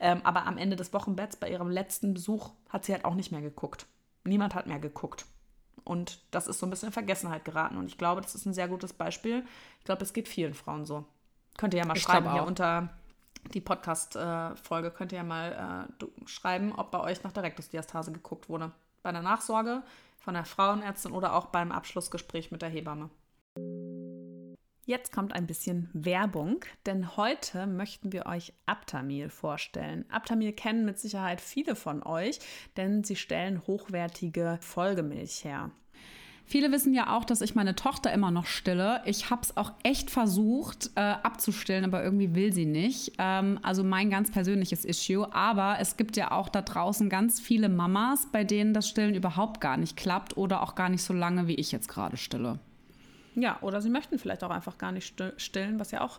Ähm, 0.00 0.22
aber 0.24 0.46
am 0.46 0.58
Ende 0.58 0.74
des 0.74 0.92
Wochenbetts, 0.92 1.36
bei 1.36 1.50
ihrem 1.50 1.70
letzten 1.70 2.14
Besuch, 2.14 2.50
hat 2.68 2.84
sie 2.84 2.92
halt 2.92 3.04
auch 3.04 3.14
nicht 3.14 3.30
mehr 3.30 3.42
geguckt. 3.42 3.86
Niemand 4.24 4.54
hat 4.54 4.66
mehr 4.66 4.78
geguckt. 4.78 5.26
Und 5.84 6.20
das 6.30 6.46
ist 6.46 6.58
so 6.58 6.66
ein 6.66 6.70
bisschen 6.70 6.88
in 6.88 6.92
Vergessenheit 6.92 7.44
geraten. 7.44 7.76
Und 7.76 7.86
ich 7.86 7.98
glaube, 7.98 8.20
das 8.20 8.34
ist 8.34 8.46
ein 8.46 8.54
sehr 8.54 8.68
gutes 8.68 8.92
Beispiel. 8.92 9.44
Ich 9.78 9.84
glaube, 9.84 10.02
es 10.02 10.12
geht 10.12 10.28
vielen 10.28 10.54
Frauen 10.54 10.84
so. 10.84 11.04
Könnt 11.58 11.74
ihr 11.74 11.80
ja 11.80 11.86
mal 11.86 11.96
ich 11.96 12.02
schreiben 12.02 12.32
hier 12.32 12.44
unter 12.44 12.90
die 13.52 13.60
Podcast-Folge, 13.60 14.92
könnt 14.92 15.12
ihr 15.12 15.18
ja 15.18 15.24
mal 15.24 15.88
äh, 16.00 16.26
schreiben, 16.26 16.72
ob 16.72 16.92
bei 16.92 17.00
euch 17.00 17.24
nach 17.24 17.32
der 17.32 17.42
Rektusdiastase 17.42 18.12
geguckt 18.12 18.48
wurde. 18.48 18.70
Bei 19.02 19.10
der 19.10 19.22
Nachsorge 19.22 19.82
von 20.18 20.34
der 20.34 20.44
Frauenärztin 20.44 21.12
oder 21.12 21.34
auch 21.34 21.46
beim 21.46 21.72
Abschlussgespräch 21.72 22.52
mit 22.52 22.62
der 22.62 22.68
Hebamme. 22.68 23.10
Jetzt 24.84 25.12
kommt 25.12 25.32
ein 25.32 25.46
bisschen 25.46 25.88
Werbung, 25.92 26.64
denn 26.86 27.16
heute 27.16 27.68
möchten 27.68 28.12
wir 28.12 28.26
euch 28.26 28.52
Aptamil 28.66 29.28
vorstellen. 29.28 30.04
Aptamil 30.10 30.52
kennen 30.52 30.84
mit 30.84 30.98
Sicherheit 30.98 31.40
viele 31.40 31.76
von 31.76 32.02
euch, 32.02 32.40
denn 32.76 33.04
sie 33.04 33.14
stellen 33.14 33.62
hochwertige 33.68 34.58
Folgemilch 34.60 35.44
her. 35.44 35.70
Viele 36.46 36.72
wissen 36.72 36.92
ja 36.94 37.16
auch, 37.16 37.24
dass 37.24 37.42
ich 37.42 37.54
meine 37.54 37.76
Tochter 37.76 38.12
immer 38.12 38.32
noch 38.32 38.46
stille. 38.46 39.00
Ich 39.06 39.30
habe 39.30 39.42
es 39.42 39.56
auch 39.56 39.70
echt 39.84 40.10
versucht 40.10 40.90
äh, 40.96 41.00
abzustillen, 41.00 41.84
aber 41.84 42.02
irgendwie 42.02 42.34
will 42.34 42.52
sie 42.52 42.66
nicht. 42.66 43.12
Ähm, 43.18 43.60
also 43.62 43.84
mein 43.84 44.10
ganz 44.10 44.32
persönliches 44.32 44.84
Issue. 44.84 45.32
Aber 45.32 45.76
es 45.78 45.96
gibt 45.96 46.16
ja 46.16 46.32
auch 46.32 46.48
da 46.48 46.60
draußen 46.60 47.08
ganz 47.08 47.38
viele 47.38 47.68
Mamas, 47.68 48.26
bei 48.32 48.42
denen 48.42 48.74
das 48.74 48.88
Stillen 48.88 49.14
überhaupt 49.14 49.60
gar 49.60 49.76
nicht 49.76 49.96
klappt 49.96 50.36
oder 50.36 50.60
auch 50.64 50.74
gar 50.74 50.88
nicht 50.88 51.04
so 51.04 51.14
lange, 51.14 51.46
wie 51.46 51.54
ich 51.54 51.70
jetzt 51.70 51.86
gerade 51.86 52.16
stille. 52.16 52.58
Ja, 53.34 53.58
oder 53.62 53.80
sie 53.80 53.88
möchten 53.88 54.18
vielleicht 54.18 54.44
auch 54.44 54.50
einfach 54.50 54.76
gar 54.76 54.92
nicht 54.92 55.20
stillen, 55.38 55.80
was 55.80 55.90
ja 55.90 56.02
auch 56.02 56.18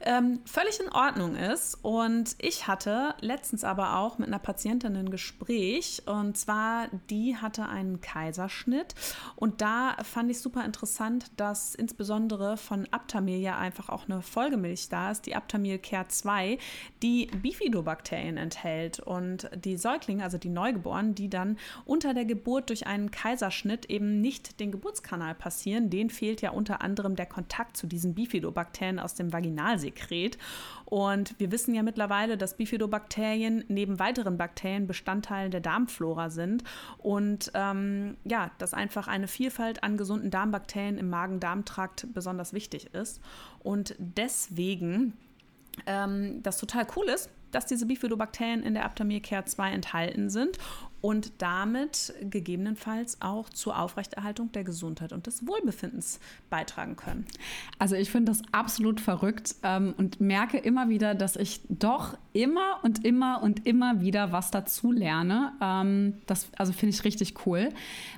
ähm, 0.00 0.40
völlig 0.44 0.78
in 0.80 0.92
Ordnung 0.92 1.34
ist. 1.34 1.76
Und 1.82 2.36
ich 2.38 2.66
hatte 2.66 3.14
letztens 3.20 3.64
aber 3.64 3.98
auch 3.98 4.18
mit 4.18 4.28
einer 4.28 4.38
Patientin 4.38 4.96
ein 4.96 5.10
Gespräch. 5.10 6.02
Und 6.06 6.36
zwar, 6.36 6.88
die 7.10 7.36
hatte 7.36 7.68
einen 7.68 8.00
Kaiserschnitt. 8.00 8.94
Und 9.36 9.60
da 9.60 9.96
fand 10.02 10.30
ich 10.30 10.40
super 10.40 10.64
interessant, 10.64 11.30
dass 11.36 11.74
insbesondere 11.74 12.56
von 12.56 12.86
Aptamil 12.90 13.38
ja 13.38 13.58
einfach 13.58 13.88
auch 13.88 14.08
eine 14.08 14.22
Folgemilch 14.22 14.88
da 14.88 15.10
ist, 15.10 15.26
die 15.26 15.34
Aptamil 15.34 15.78
Care 15.78 16.08
2, 16.08 16.58
die 17.02 17.26
Bifidobakterien 17.26 18.36
enthält. 18.36 19.00
Und 19.00 19.50
die 19.54 19.76
Säuglinge, 19.76 20.22
also 20.22 20.38
die 20.38 20.48
Neugeborenen, 20.48 21.14
die 21.14 21.28
dann 21.28 21.58
unter 21.84 22.14
der 22.14 22.24
Geburt 22.24 22.68
durch 22.70 22.86
einen 22.86 23.10
Kaiserschnitt 23.10 23.86
eben 23.86 24.20
nicht 24.20 24.60
den 24.60 24.70
Geburtskanal 24.70 25.34
passieren, 25.34 25.90
denen 25.90 26.10
fehlt 26.10 26.40
ja 26.40 26.47
unter 26.54 26.82
anderem 26.82 27.16
der 27.16 27.26
Kontakt 27.26 27.76
zu 27.76 27.86
diesen 27.86 28.14
Bifidobakterien 28.14 28.98
aus 29.00 29.14
dem 29.14 29.32
Vaginalsee. 29.32 29.88
Sekret. 29.88 30.38
Und 30.84 31.38
wir 31.38 31.52
wissen 31.52 31.74
ja 31.74 31.82
mittlerweile, 31.82 32.38
dass 32.38 32.56
Bifidobakterien 32.56 33.64
neben 33.68 33.98
weiteren 33.98 34.38
Bakterien 34.38 34.86
Bestandteil 34.86 35.50
der 35.50 35.60
Darmflora 35.60 36.30
sind 36.30 36.64
und 36.98 37.50
ähm, 37.54 38.16
ja, 38.24 38.50
dass 38.58 38.74
einfach 38.74 39.08
eine 39.08 39.28
Vielfalt 39.28 39.82
an 39.82 39.96
gesunden 39.96 40.30
Darmbakterien 40.30 40.98
im 40.98 41.10
Magen-Darm-Trakt 41.10 42.08
besonders 42.14 42.52
wichtig 42.52 42.94
ist. 42.94 43.20
Und 43.60 43.94
deswegen 43.98 45.14
ähm, 45.86 46.42
das 46.42 46.58
total 46.58 46.86
cool 46.96 47.08
ist, 47.08 47.30
dass 47.50 47.66
diese 47.66 47.86
Bifidobakterien 47.86 48.62
in 48.62 48.74
der 48.74 48.84
Aptamir 48.84 49.20
Care 49.20 49.44
2 49.44 49.72
enthalten 49.72 50.28
sind 50.28 50.58
und 51.00 51.32
damit 51.38 52.12
gegebenenfalls 52.20 53.20
auch 53.20 53.48
zur 53.50 53.78
Aufrechterhaltung 53.78 54.50
der 54.52 54.64
Gesundheit 54.64 55.12
und 55.12 55.26
des 55.26 55.46
Wohlbefindens 55.46 56.18
beitragen 56.50 56.96
können. 56.96 57.26
Also 57.78 57.94
ich 57.94 58.10
finde 58.10 58.32
das 58.32 58.42
absolut 58.52 59.00
verrückt 59.00 59.54
ähm, 59.62 59.94
und 59.96 60.20
merke 60.20 60.58
immer 60.58 60.88
wieder, 60.88 61.14
dass 61.14 61.36
ich 61.36 61.60
doch 61.68 62.16
immer 62.32 62.80
und 62.82 63.04
immer 63.04 63.42
und 63.42 63.66
immer 63.66 64.00
wieder 64.00 64.32
was 64.32 64.50
dazu 64.50 64.90
lerne. 64.90 65.52
Ähm, 65.60 66.14
das 66.26 66.48
also 66.56 66.72
finde 66.72 66.94
ich 66.94 67.04
richtig 67.04 67.46
cool. 67.46 67.70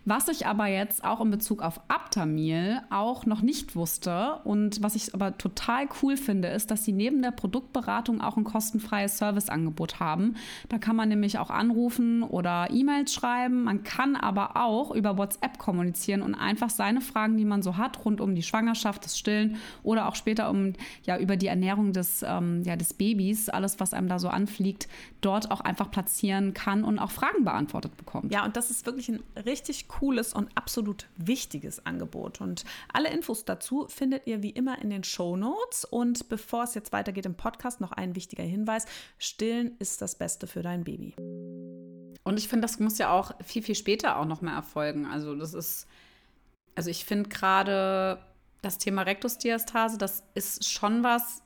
Was 0.05 0.29
ich 0.29 0.47
aber 0.47 0.67
jetzt 0.67 1.05
auch 1.05 1.21
in 1.21 1.31
Bezug 1.31 1.63
auf 1.63 1.81
Aptamil 1.89 2.81
auch 2.91 3.27
noch 3.27 3.43
nicht 3.43 3.77
wusste 3.77 4.41
und 4.45 4.83
was 4.83 4.95
ich 4.95 5.15
aber 5.15 5.37
total 5.37 5.89
cool 6.03 6.17
finde, 6.17 6.49
ist, 6.49 6.71
dass 6.71 6.85
sie 6.85 6.93
neben 6.93 7.21
der 7.23 7.31
Produktberatung 7.31 8.21
auch 8.21 8.37
ein 8.37 8.45
kostenfreies 8.45 9.19
Serviceangebot 9.19 10.01
haben. 10.01 10.37
Da 10.69 10.79
kann 10.79 10.97
man 10.97 11.09
nämlich 11.09 11.39
auch 11.39 11.51
anrufen 11.51 12.23
oder 12.23 12.70
E-Mails 12.71 13.13
schreiben. 13.13 13.65
Man 13.65 13.85
kann 13.85 14.17
aber 14.17 14.57
auch 14.57 14.91
über 14.91 15.19
WhatsApp 15.19 15.59
kommunizieren 15.59 16.23
und 16.23 16.35
einfach 16.35 16.71
seine 16.71 17.01
Fragen, 17.01 17.37
die 17.37 17.45
man 17.45 17.63
so 17.63 17.77
hat, 17.77 18.05
rund 18.05 18.21
um 18.21 18.35
die 18.35 18.43
Schwangerschaft, 18.43 19.05
das 19.05 19.19
Stillen 19.19 19.57
oder 19.83 20.09
auch 20.09 20.15
später 20.15 20.51
um 20.51 20.73
ja 21.05 21.19
über 21.19 21.37
die 21.37 21.47
Ernährung 21.47 21.93
des, 21.93 22.25
ähm, 22.27 22.63
ja, 22.65 22.77
des 22.77 22.95
Babys, 22.95 23.49
alles, 23.49 23.81
was 23.81 23.95
einem 23.95 24.09
da 24.09 24.19
so 24.19 24.29
anfliegt, 24.29 24.89
dort 25.21 25.51
auch 25.51 25.61
einfach 25.61 25.91
platzieren 25.91 26.55
kann 26.55 26.85
und 26.85 26.99
auch 26.99 27.11
Fragen 27.11 27.45
beantwortet 27.45 27.97
bekommt. 27.97 28.33
Ja, 28.33 28.45
und 28.45 28.57
das 28.57 28.71
ist 28.71 28.87
wirklich 28.87 29.09
ein 29.09 29.23
richtig 29.45 29.89
cooles 29.89 30.33
und 30.33 30.49
absolut 30.55 31.07
wichtiges 31.17 31.85
Angebot. 31.87 32.41
Und 32.41 32.65
alle 32.93 33.11
Infos 33.11 33.45
dazu 33.45 33.87
findet 33.89 34.27
ihr 34.27 34.43
wie 34.43 34.51
immer 34.51 34.81
in 34.81 34.91
den 34.91 35.05
Show 35.05 35.37
Notes. 35.37 35.85
Und 35.85 36.29
bevor 36.29 36.65
es 36.65 36.75
jetzt 36.75 36.93
weitergeht 36.93 37.27
im 37.27 37.35
Podcast, 37.35 37.81
noch 37.81 37.93
ein 37.93 38.15
wichtiger 38.15 38.43
Hinweis: 38.43 38.87
Stillen 39.19 39.73
ist 39.79 40.03
das 40.03 40.15
Beste 40.17 40.47
für 40.47 40.63
dein 40.63 40.85
Baby. 40.85 41.15
Und 42.23 42.39
ich 42.39 42.49
finde, 42.49 42.60
das 42.61 42.79
muss 42.79 42.99
ja 42.99 43.11
auch 43.11 43.33
viel, 43.45 43.63
viel 43.63 43.75
später 43.75 44.17
auch 44.17 44.25
noch 44.25 44.41
mehr 44.41 44.55
erfolgen. 44.55 45.07
Also 45.07 45.35
das 45.35 45.55
ist, 45.55 45.87
also 46.75 46.91
ich 46.91 47.05
finde 47.05 47.29
gerade 47.29 48.19
das 48.63 48.79
Thema 48.79 49.03
Rektusdiastase, 49.03 49.99
das 49.99 50.23
ist 50.35 50.69
schon 50.69 51.03
was, 51.03 51.43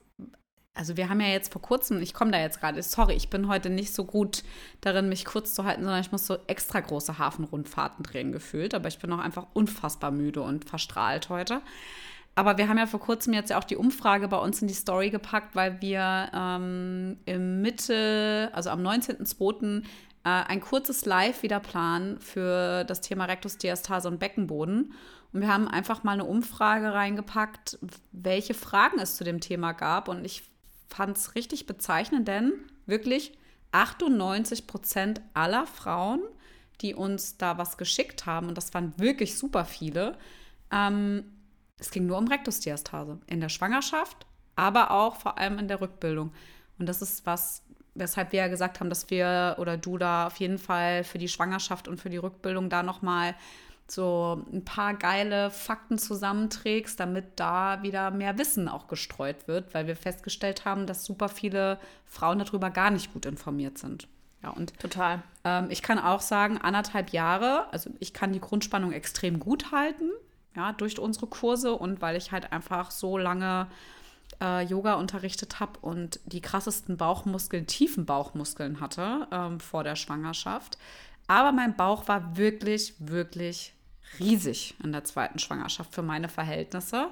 also 0.75 0.97
wir 0.97 1.09
haben 1.09 1.21
ja 1.21 1.29
jetzt 1.29 1.53
vor 1.53 1.63
kurzem, 1.63 2.03
ich 2.03 2.13
komme 2.15 2.33
da 2.33 2.41
jetzt 2.41 2.61
gerade, 2.61 2.83
sorry, 2.83 3.15
ich 3.15 3.31
bin 3.31 3.49
heute 3.49 3.71
nicht 3.71 3.95
so 3.95 4.05
gut 4.05 4.43
darin, 4.81 5.09
mich 5.09 5.25
kurz 5.25 5.55
zu 5.55 5.65
halten, 5.65 5.83
sondern 5.83 6.01
ich 6.01 6.13
muss 6.13 6.27
so 6.27 6.39
extra 6.49 6.81
große 6.81 7.19
Hafenrundfahrten 7.19 8.03
drehen 8.03 8.33
gefühlt, 8.33 8.75
aber 8.75 8.89
ich 8.89 8.99
bin 8.99 9.13
auch 9.13 9.19
einfach 9.19 9.47
unfassbar 9.53 10.11
müde 10.11 10.43
und 10.43 10.69
verstrahlt 10.69 11.29
heute. 11.29 11.63
Aber 12.37 12.59
wir 12.59 12.69
haben 12.69 12.79
ja 12.79 12.87
vor 12.87 12.99
kurzem 12.99 13.33
jetzt 13.33 13.51
ja 13.51 13.59
auch 13.59 13.65
die 13.65 13.77
Umfrage 13.77 14.27
bei 14.27 14.39
uns 14.39 14.61
in 14.61 14.67
die 14.67 14.75
Story 14.75 15.11
gepackt, 15.11 15.55
weil 15.55 15.81
wir 15.81 16.31
ähm, 16.35 17.19
im 17.27 17.63
Mitte, 17.63 18.51
also 18.53 18.71
am 18.71 18.81
19.02 18.81 19.85
äh, 20.25 20.29
ein 20.29 20.61
kurzes 20.61 21.05
Live 21.05 21.43
wieder 21.43 21.61
planen 21.61 22.19
für 22.19 22.85
das 22.85 23.01
Thema 23.01 23.27
Rektusdiastase 23.27 24.09
und 24.09 24.19
Beckenboden. 24.19 24.95
Und 25.33 25.41
wir 25.41 25.49
haben 25.49 25.69
einfach 25.69 26.05
mal 26.05 26.13
eine 26.13 26.25
Umfrage 26.25 26.93
reingepackt, 26.93 27.79
welche 28.13 28.55
Fragen 28.55 28.99
es 28.99 29.17
zu 29.17 29.25
dem 29.25 29.41
Thema 29.41 29.73
gab. 29.73 30.09
Und 30.09 30.25
ich 30.25 30.43
fand 30.89 31.17
es 31.17 31.35
richtig 31.35 31.67
bezeichnend, 31.67 32.29
denn 32.29 32.53
wirklich 32.87 33.37
98 33.73 34.67
Prozent 34.67 35.21
aller 35.35 35.67
Frauen, 35.67 36.23
die 36.81 36.95
uns 36.95 37.37
da 37.37 37.59
was 37.59 37.77
geschickt 37.77 38.27
haben, 38.27 38.49
und 38.49 38.57
das 38.57 38.73
waren 38.75 38.99
wirklich 38.99 39.37
super 39.37 39.65
viele, 39.65 40.17
ähm, 40.71 41.25
es 41.79 41.91
ging 41.91 42.07
nur 42.07 42.19
um 42.19 42.29
Rektusdiastase 42.29 43.21
in 43.27 43.41
der 43.41 43.49
Schwangerschaft, 43.49 44.27
aber 44.57 44.93
auch 44.93 45.17
vor 45.17 45.39
allem 45.39 45.59
in 45.59 45.69
der 45.69 45.81
Rückbildung. 45.81 46.33
Und 46.79 46.87
das 46.87 47.03
ist 47.03 47.27
was, 47.27 47.63
weshalb 47.95 48.33
wir 48.33 48.41
ja 48.41 48.49
gesagt 48.49 48.81
haben, 48.81 48.89
dass 48.89 49.11
wir 49.11 49.57
oder 49.59 49.77
du 49.77 49.99
da 49.99 50.27
auf 50.27 50.37
jeden 50.37 50.59
Fall 50.59 51.05
für 51.05 51.19
die 51.19 51.29
Schwangerschaft 51.29 51.89
und 51.89 52.01
für 52.01 52.11
die 52.11 52.17
Rückbildung 52.17 52.69
da 52.69 52.83
nochmal 52.83 53.35
so 53.87 54.43
ein 54.53 54.65
paar 54.65 54.95
geile 54.95 55.51
Fakten 55.51 55.99
zusammenträgst, 55.99 56.99
damit 56.99 57.25
da 57.37 57.83
wieder 57.83 58.11
mehr 58.11 58.39
Wissen 58.39 58.69
auch 58.69 58.89
gestreut 58.89 59.47
wird, 59.47 59.75
weil 59.75 59.87
wir 59.87 59.97
festgestellt 59.97 60.65
haben, 60.65 60.87
dass 60.87 61.05
super 61.05 61.29
viele 61.29 61.79
Frauen 62.07 62.39
darüber 62.39 62.71
gar 62.71 62.91
nicht 62.91 63.13
gut 63.13 63.27
informiert 63.27 63.79
sind. 63.79 64.09
Ja, 64.43 64.51
und 64.51 64.79
total. 64.79 65.23
Ähm, 65.45 65.67
ich 65.71 65.83
kann 65.83 65.99
auch 65.99 66.21
sagen, 66.21 66.59
anderthalb 66.59 67.11
Jahre, 67.11 67.73
also 67.73 67.91
ich 67.99 68.13
kann 68.13 68.33
die 68.33 68.41
Grundspannung 68.41 68.93
extrem 68.93 69.39
gut 69.39 69.73
halten, 69.73 70.11
ja, 70.57 70.73
durch 70.73 70.99
unsere 70.99 71.27
Kurse 71.27 71.75
und 71.75 72.01
weil 72.01 72.17
ich 72.17 72.33
halt 72.33 72.53
einfach 72.53 72.91
so 72.91 73.19
lange 73.19 73.67
äh, 74.41 74.63
Yoga 74.65 74.95
unterrichtet 74.95 75.61
habe 75.61 75.79
und 75.81 76.21
die 76.27 76.41
krassesten 76.41 76.97
Bauchmuskeln, 76.97 77.67
tiefen 77.67 78.07
Bauchmuskeln 78.07 78.81
hatte 78.81 79.27
ähm, 79.31 79.61
vor 79.61 79.85
der 79.85 79.97
Schwangerschaft. 79.97 80.79
Aber 81.27 81.53
mein 81.53 81.77
Bauch 81.77 82.09
war 82.09 82.37
wirklich, 82.37 82.95
wirklich 82.99 83.75
riesig 84.19 84.75
in 84.83 84.93
der 84.93 85.05
zweiten 85.05 85.39
Schwangerschaft 85.39 85.95
für 85.95 86.03
meine 86.03 86.29
Verhältnisse. 86.29 87.09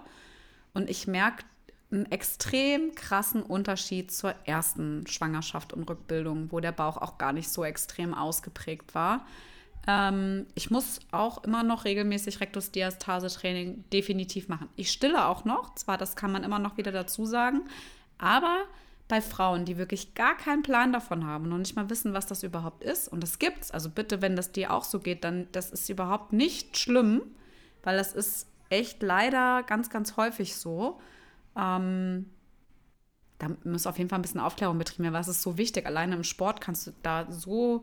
Und 0.74 0.90
ich 0.90 1.06
merke 1.06 1.44
einen 1.90 2.10
extrem 2.10 2.94
krassen 2.94 3.42
Unterschied 3.42 4.12
zur 4.12 4.34
ersten 4.44 5.06
Schwangerschaft 5.06 5.72
und 5.72 5.88
Rückbildung, 5.88 6.50
wo 6.50 6.60
der 6.60 6.72
Bauch 6.72 6.96
auch 6.96 7.18
gar 7.18 7.32
nicht 7.32 7.50
so 7.50 7.64
extrem 7.64 8.14
ausgeprägt 8.14 8.94
war. 8.94 9.26
Ähm, 9.86 10.46
ich 10.54 10.70
muss 10.70 11.00
auch 11.10 11.42
immer 11.44 11.62
noch 11.62 11.84
regelmäßig 11.84 12.40
Rektusdiastase-Training 12.40 13.84
definitiv 13.92 14.48
machen. 14.48 14.68
Ich 14.76 14.92
stille 14.92 15.26
auch 15.26 15.44
noch, 15.44 15.74
zwar 15.74 15.98
das 15.98 16.16
kann 16.16 16.32
man 16.32 16.44
immer 16.44 16.58
noch 16.58 16.76
wieder 16.76 16.92
dazu 16.92 17.26
sagen, 17.26 17.62
aber 18.18 18.58
bei 19.08 19.20
Frauen, 19.20 19.64
die 19.64 19.76
wirklich 19.76 20.14
gar 20.14 20.36
keinen 20.36 20.62
Plan 20.62 20.92
davon 20.92 21.26
haben 21.26 21.52
und 21.52 21.60
nicht 21.60 21.76
mal 21.76 21.90
wissen, 21.90 22.14
was 22.14 22.26
das 22.26 22.42
überhaupt 22.44 22.84
ist, 22.84 23.08
und 23.08 23.22
das 23.22 23.38
gibt's, 23.38 23.70
also 23.70 23.90
bitte, 23.90 24.22
wenn 24.22 24.36
das 24.36 24.52
dir 24.52 24.72
auch 24.72 24.84
so 24.84 25.00
geht, 25.00 25.24
dann 25.24 25.48
das 25.52 25.70
ist 25.70 25.88
überhaupt 25.88 26.32
nicht 26.32 26.78
schlimm, 26.78 27.22
weil 27.82 27.96
das 27.96 28.12
ist 28.12 28.46
echt 28.70 29.02
leider 29.02 29.64
ganz, 29.64 29.90
ganz 29.90 30.16
häufig 30.16 30.56
so. 30.56 31.00
Ähm, 31.56 32.30
da 33.38 33.48
muss 33.64 33.86
auf 33.86 33.98
jeden 33.98 34.08
Fall 34.08 34.20
ein 34.20 34.22
bisschen 34.22 34.40
Aufklärung 34.40 34.78
betrieben 34.78 35.02
werden, 35.02 35.14
was 35.14 35.28
ist 35.28 35.42
so 35.42 35.58
wichtig. 35.58 35.84
Alleine 35.84 36.14
im 36.14 36.24
Sport 36.24 36.60
kannst 36.60 36.86
du 36.86 36.92
da 37.02 37.26
so 37.30 37.82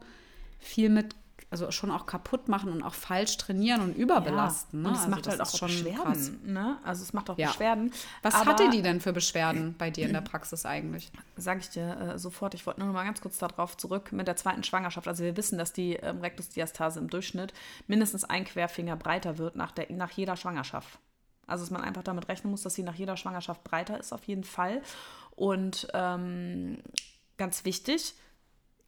viel 0.57 0.89
mit 0.89 1.15
also 1.51 1.71
schon 1.71 1.89
auch 1.89 2.05
kaputt 2.05 2.47
machen 2.47 2.71
und 2.71 2.83
auch 2.83 2.93
falsch 2.93 3.37
trainieren 3.37 3.81
und 3.81 3.95
überbelasten. 3.95 4.83
Ja, 4.83 4.83
ne? 4.83 4.89
Und 4.89 4.93
es 4.93 4.99
also 4.99 5.11
macht 5.11 5.27
halt 5.27 5.41
auch 5.41 5.55
schon 5.55 5.67
Beschwerden. 5.67 6.39
Ne? 6.45 6.77
Also 6.83 7.03
es 7.03 7.13
macht 7.13 7.29
auch 7.29 7.37
ja. 7.37 7.47
Beschwerden. 7.47 7.91
Was 8.21 8.35
aber, 8.35 8.51
hatte 8.51 8.69
die 8.69 8.83
denn 8.83 9.01
für 9.01 9.13
Beschwerden 9.13 9.75
bei 9.77 9.89
dir 9.89 10.05
in 10.05 10.13
der 10.13 10.21
Praxis 10.21 10.65
eigentlich? 10.65 11.11
Sage 11.37 11.61
ich 11.61 11.69
dir 11.69 11.99
äh, 11.99 12.19
sofort. 12.19 12.53
Ich 12.53 12.67
wollte 12.67 12.81
nur 12.81 12.87
noch 12.87 12.93
mal 12.93 13.05
ganz 13.05 13.21
kurz 13.21 13.39
darauf 13.39 13.77
zurück 13.77 14.11
mit 14.11 14.27
der 14.27 14.35
zweiten 14.35 14.63
Schwangerschaft. 14.63 15.07
Also 15.07 15.23
wir 15.23 15.35
wissen, 15.37 15.57
dass 15.57 15.73
die 15.73 15.95
ähm, 15.95 16.19
Rektusdiastase 16.21 16.99
im 16.99 17.09
Durchschnitt 17.09 17.53
mindestens 17.87 18.25
ein 18.25 18.45
Querfinger 18.45 18.95
breiter 18.95 19.39
wird 19.39 19.55
nach, 19.55 19.71
der, 19.71 19.91
nach 19.91 20.11
jeder 20.11 20.35
Schwangerschaft. 20.35 20.99
Also 21.47 21.63
dass 21.63 21.71
man 21.71 21.81
einfach 21.81 22.03
damit 22.03 22.27
rechnen 22.29 22.51
muss, 22.51 22.61
dass 22.61 22.75
sie 22.75 22.83
nach 22.83 22.95
jeder 22.95 23.17
Schwangerschaft 23.17 23.63
breiter 23.63 23.99
ist 23.99 24.13
auf 24.13 24.25
jeden 24.25 24.43
Fall. 24.43 24.83
Und 25.31 25.87
ähm, 25.93 26.77
ganz 27.37 27.65
wichtig, 27.65 28.13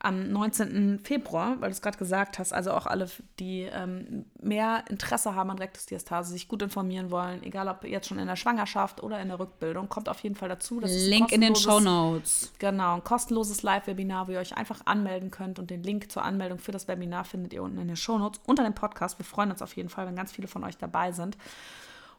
am 0.02 0.30
19. 0.30 0.98
Februar, 0.98 1.60
weil 1.60 1.70
du 1.70 1.74
es 1.74 1.80
gerade 1.80 1.96
gesagt 1.96 2.38
hast, 2.38 2.52
also 2.52 2.72
auch 2.72 2.86
alle, 2.86 3.08
die 3.38 3.68
ähm, 3.72 4.24
mehr 4.40 4.84
Interesse 4.88 5.36
haben 5.36 5.50
an 5.50 5.58
Rektusdiastase, 5.58 6.32
sich 6.32 6.48
gut 6.48 6.60
informieren 6.60 7.10
wollen, 7.12 7.42
egal 7.44 7.68
ob 7.68 7.84
jetzt 7.84 8.08
schon 8.08 8.18
in 8.18 8.26
der 8.26 8.36
Schwangerschaft 8.36 9.02
oder 9.02 9.20
in 9.20 9.28
der 9.28 9.38
Rückbildung, 9.38 9.88
kommt 9.88 10.08
auf 10.08 10.18
jeden 10.20 10.34
Fall 10.34 10.48
dazu. 10.48 10.80
Link 10.80 11.30
in 11.30 11.40
den 11.40 11.54
Show 11.54 11.78
Notes. 11.78 12.52
Genau, 12.58 12.96
ein 12.96 13.04
kostenloses 13.04 13.62
Live-Webinar, 13.62 14.26
wo 14.26 14.32
ihr 14.32 14.40
euch 14.40 14.56
einfach 14.56 14.80
anmelden 14.86 15.30
könnt 15.30 15.60
und 15.60 15.70
den 15.70 15.84
Link 15.84 16.10
zur 16.10 16.24
Anmeldung 16.24 16.58
für 16.58 16.72
das 16.72 16.88
Webinar 16.88 17.24
findet 17.24 17.52
ihr 17.52 17.62
unten 17.62 17.78
in 17.78 17.86
den 17.86 17.96
Show 17.96 18.18
Notes 18.18 18.40
unter 18.44 18.64
dem 18.64 18.74
Podcast. 18.74 19.20
Wir 19.20 19.24
freuen 19.24 19.52
uns 19.52 19.62
auf 19.62 19.76
jeden 19.76 19.88
Fall, 19.88 20.06
wenn 20.08 20.16
ganz 20.16 20.32
viele 20.32 20.48
von 20.48 20.64
euch 20.64 20.76
dabei 20.78 21.12
sind. 21.12 21.36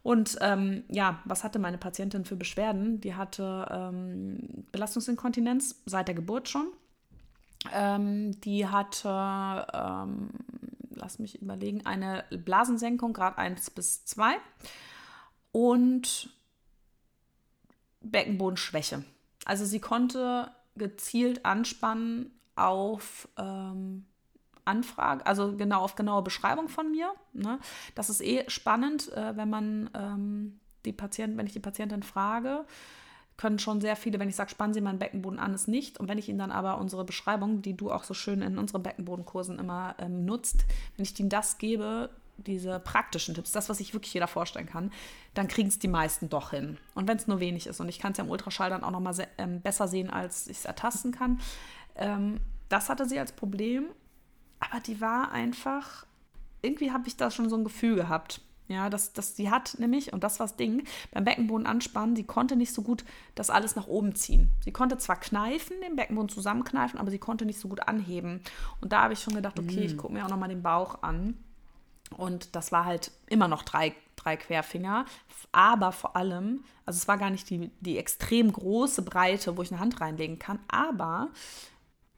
Und 0.03 0.37
ähm, 0.41 0.83
ja, 0.89 1.21
was 1.25 1.43
hatte 1.43 1.59
meine 1.59 1.77
Patientin 1.77 2.25
für 2.25 2.35
Beschwerden? 2.35 2.99
Die 2.99 3.15
hatte 3.15 3.65
ähm, 3.71 4.65
Belastungsinkontinenz 4.71 5.81
seit 5.85 6.07
der 6.07 6.15
Geburt 6.15 6.49
schon. 6.49 6.67
Ähm, 7.71 8.39
die 8.41 8.67
hatte, 8.67 9.67
ähm, 9.73 10.29
lass 10.95 11.19
mich 11.19 11.41
überlegen, 11.41 11.85
eine 11.85 12.25
Blasensenkung, 12.31 13.13
Grad 13.13 13.37
1 13.37 13.71
bis 13.71 14.05
2 14.05 14.35
und 15.51 16.29
Beckenbodenschwäche. 18.01 19.03
Also 19.45 19.65
sie 19.65 19.79
konnte 19.79 20.51
gezielt 20.75 21.45
anspannen 21.45 22.31
auf 22.55 23.27
ähm, 23.37 24.05
Anfrage, 24.65 25.25
also 25.25 25.55
genau 25.55 25.81
auf 25.81 25.95
genaue 25.95 26.21
Beschreibung 26.21 26.69
von 26.69 26.91
mir. 26.91 27.13
Ne? 27.33 27.59
Das 27.95 28.09
ist 28.09 28.21
eh 28.21 28.49
spannend, 28.49 29.11
äh, 29.13 29.35
wenn 29.35 29.49
man 29.49 29.89
ähm, 29.93 30.59
die 30.85 30.93
Patienten, 30.93 31.37
wenn 31.37 31.47
ich 31.47 31.53
die 31.53 31.59
Patientin 31.59 32.03
frage, 32.03 32.65
können 33.37 33.59
schon 33.59 33.81
sehr 33.81 33.95
viele, 33.95 34.19
wenn 34.19 34.29
ich 34.29 34.35
sage, 34.35 34.51
spannen 34.51 34.73
Sie 34.73 34.81
meinen 34.81 34.99
Beckenboden 34.99 35.39
an, 35.39 35.53
ist 35.53 35.67
nicht. 35.67 35.99
Und 35.99 36.07
wenn 36.07 36.17
ich 36.17 36.29
Ihnen 36.29 36.39
dann 36.39 36.51
aber 36.51 36.77
unsere 36.77 37.03
Beschreibung, 37.03 37.61
die 37.61 37.75
du 37.75 37.91
auch 37.91 38.03
so 38.03 38.13
schön 38.13 38.41
in 38.41 38.57
unseren 38.57 38.83
Beckenbodenkursen 38.83 39.59
immer 39.59 39.95
ähm, 39.99 40.25
nutzt, 40.25 40.65
wenn 40.95 41.03
ich 41.03 41.19
Ihnen 41.19 41.29
das 41.29 41.57
gebe, 41.57 42.09
diese 42.37 42.79
praktischen 42.79 43.35
Tipps, 43.35 43.51
das, 43.51 43.69
was 43.69 43.77
sich 43.77 43.93
wirklich 43.93 44.13
jeder 44.13 44.27
vorstellen 44.27 44.65
kann, 44.65 44.91
dann 45.33 45.47
kriegen 45.47 45.69
es 45.69 45.79
die 45.79 45.87
meisten 45.87 46.29
doch 46.29 46.51
hin. 46.51 46.77
Und 46.95 47.07
wenn 47.07 47.17
es 47.17 47.27
nur 47.27 47.39
wenig 47.39 47.67
ist, 47.67 47.79
und 47.79 47.89
ich 47.89 47.99
kann 47.99 48.11
es 48.11 48.17
ja 48.17 48.23
im 48.23 48.29
Ultraschall 48.29 48.69
dann 48.69 48.83
auch 48.83 48.91
noch 48.91 48.99
mal 48.99 49.15
ähm, 49.37 49.61
besser 49.61 49.87
sehen, 49.87 50.09
als 50.09 50.47
ich 50.47 50.57
es 50.57 50.65
ertasten 50.65 51.11
kann, 51.11 51.39
ähm, 51.95 52.39
das 52.69 52.89
hatte 52.89 53.07
sie 53.07 53.19
als 53.19 53.31
Problem, 53.31 53.85
aber 54.59 54.79
die 54.79 54.99
war 54.99 55.31
einfach, 55.31 56.05
irgendwie 56.61 56.91
habe 56.91 57.07
ich 57.07 57.17
da 57.17 57.29
schon 57.29 57.49
so 57.49 57.55
ein 57.55 57.63
Gefühl 57.63 57.95
gehabt. 57.95 58.41
Ja, 58.69 58.89
dass, 58.89 59.11
dass 59.13 59.35
sie 59.35 59.51
hat 59.51 59.75
nämlich, 59.77 60.13
und 60.13 60.23
das 60.23 60.39
war 60.39 60.47
das 60.47 60.55
Ding, 60.55 60.85
beim 61.11 61.25
Beckenboden 61.25 61.67
anspannen, 61.67 62.15
sie 62.15 62.23
konnte 62.23 62.55
nicht 62.55 62.73
so 62.73 62.81
gut 62.81 63.03
das 63.35 63.49
alles 63.49 63.75
nach 63.75 63.87
oben 63.87 64.15
ziehen. 64.15 64.51
Sie 64.63 64.71
konnte 64.71 64.97
zwar 64.97 65.19
kneifen, 65.19 65.75
den 65.81 65.95
Beckenboden 65.95 66.29
zusammenkneifen, 66.29 66.97
aber 66.97 67.11
sie 67.11 67.19
konnte 67.19 67.45
nicht 67.45 67.59
so 67.59 67.67
gut 67.67 67.87
anheben. 67.87 68.41
Und 68.79 68.93
da 68.93 69.03
habe 69.03 69.13
ich 69.13 69.19
schon 69.19 69.35
gedacht, 69.35 69.59
okay, 69.59 69.81
mm. 69.81 69.83
ich 69.83 69.97
gucke 69.97 70.13
mir 70.13 70.25
auch 70.25 70.29
nochmal 70.29 70.49
den 70.49 70.63
Bauch 70.63 71.03
an. 71.03 71.37
Und 72.15 72.55
das 72.55 72.71
war 72.71 72.85
halt 72.85 73.11
immer 73.27 73.47
noch 73.47 73.63
drei, 73.63 73.93
drei 74.15 74.37
Querfinger. 74.37 75.05
Aber 75.51 75.91
vor 75.91 76.15
allem, 76.15 76.63
also 76.85 76.97
es 76.97 77.07
war 77.07 77.17
gar 77.17 77.29
nicht 77.29 77.49
die, 77.49 77.69
die 77.81 77.97
extrem 77.97 78.51
große 78.51 79.01
Breite, 79.01 79.57
wo 79.57 79.61
ich 79.61 79.71
eine 79.71 79.79
Hand 79.79 79.99
reinlegen 79.99 80.39
kann, 80.39 80.59
aber 80.67 81.29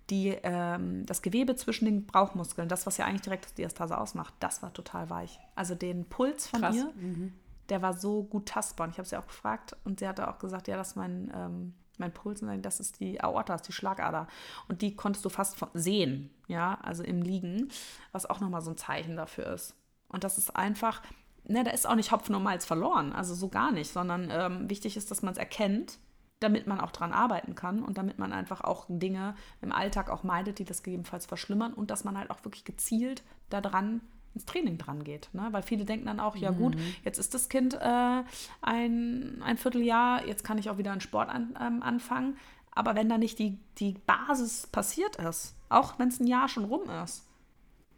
die, 0.10 0.38
ähm, 0.44 1.06
das 1.06 1.22
Gewebe 1.22 1.56
zwischen 1.56 1.86
den 1.86 2.06
Bauchmuskeln, 2.06 2.70
das, 2.70 2.86
was 2.86 2.98
ja 2.98 3.06
eigentlich 3.06 3.22
direkt 3.22 3.46
das 3.46 3.54
Diastase 3.54 3.98
ausmacht, 3.98 4.34
das 4.40 4.62
war 4.62 4.74
total 4.74 5.10
weich. 5.10 5.40
Also 5.56 5.74
den 5.74 6.06
Puls 6.06 6.48
von 6.48 6.62
Krass. 6.62 6.76
ihr, 6.76 6.92
mhm. 6.96 7.34
der 7.70 7.82
war 7.82 7.94
so 7.94 8.24
gut 8.24 8.48
tastbar. 8.48 8.88
Und 8.88 8.92
ich 8.92 8.98
habe 8.98 9.08
sie 9.08 9.18
auch 9.18 9.28
gefragt 9.28 9.76
und 9.84 10.00
sie 10.00 10.08
hatte 10.08 10.28
auch 10.30 10.38
gesagt, 10.38 10.68
ja, 10.68 10.78
das 10.78 10.90
ist 10.90 10.96
mein, 10.96 11.32
ähm, 11.36 11.74
mein 11.98 12.14
Puls 12.14 12.42
und 12.42 12.62
das 12.62 12.80
ist 12.80 13.00
die 13.00 13.22
Aorta, 13.22 13.54
das 13.54 13.62
ist 13.62 13.68
die 13.70 13.74
Schlagader. 13.74 14.28
Und 14.68 14.82
die 14.82 14.96
konntest 14.96 15.26
du 15.26 15.30
fast 15.30 15.58
sehen, 15.74 16.30
ja, 16.48 16.78
also 16.84 17.04
im 17.04 17.22
Liegen, 17.22 17.70
was 18.12 18.30
auch 18.30 18.40
nochmal 18.40 18.62
so 18.62 18.72
ein 18.72 18.78
Zeichen 18.78 19.16
dafür 19.16 19.48
ist. 19.54 19.76
Und 20.10 20.24
das 20.24 20.38
ist 20.38 20.56
einfach, 20.56 21.02
ne, 21.46 21.64
da 21.64 21.72
ist 21.72 21.88
auch 21.88 21.96
nicht 21.96 22.12
Hopfen 22.12 22.36
und 22.36 22.44
Malz 22.44 22.66
verloren, 22.66 23.12
also 23.14 23.34
so 23.34 23.50
gar 23.50 23.72
nicht, 23.72 23.92
sondern 23.92 24.30
ähm, 24.32 24.70
wichtig 24.70 24.98
ist, 24.98 25.10
dass 25.10 25.24
man 25.24 25.34
es 25.34 25.40
erkennt 25.40 25.98
damit 26.40 26.68
man 26.68 26.80
auch 26.80 26.92
dran 26.92 27.14
arbeiten 27.14 27.56
kann 27.56 27.84
und 27.84 27.98
damit 27.98 28.20
man 28.20 28.34
einfach 28.34 28.62
auch 28.62 28.86
Dinge 28.90 29.36
im 29.62 29.72
Alltag 29.72 30.10
auch 30.10 30.24
meidet, 30.24 30.60
die 30.60 30.66
das 30.66 30.84
gegebenenfalls 30.84 31.26
verschlimmern 31.26 31.74
und 31.74 31.92
dass 31.92 32.04
man 32.04 32.18
halt 32.18 32.30
auch 32.30 32.44
wirklich 32.44 32.66
gezielt 32.66 33.24
daran 33.50 34.02
ins 34.34 34.46
Training 34.46 34.78
dran 34.78 35.04
geht. 35.04 35.30
Ne? 35.34 35.48
Weil 35.52 35.64
viele 35.64 35.86
denken 35.86 36.08
dann 36.08 36.20
auch, 36.20 36.36
ja 36.36 36.52
gut, 36.52 36.76
mhm. 36.76 36.96
jetzt 37.06 37.18
ist 37.18 37.34
das 37.34 37.48
Kind 37.48 37.74
äh, 37.76 38.24
ein, 38.62 39.42
ein 39.42 39.58
Vierteljahr, 39.58 40.26
jetzt 40.28 40.44
kann 40.44 40.58
ich 40.58 40.70
auch 40.70 40.78
wieder 40.78 40.92
einen 40.92 41.02
Sport 41.02 41.30
an, 41.30 41.58
ähm, 41.60 41.82
anfangen. 41.82 42.38
Aber 42.72 42.96
wenn 42.96 43.08
da 43.08 43.18
nicht 43.18 43.40
die, 43.40 43.58
die 43.78 43.94
Basis 44.06 44.68
passiert 44.68 45.16
ist, 45.16 45.56
auch 45.70 45.98
wenn 45.98 46.10
es 46.10 46.20
ein 46.20 46.28
Jahr 46.28 46.50
schon 46.50 46.66
rum 46.66 46.90
ist, 47.04 47.26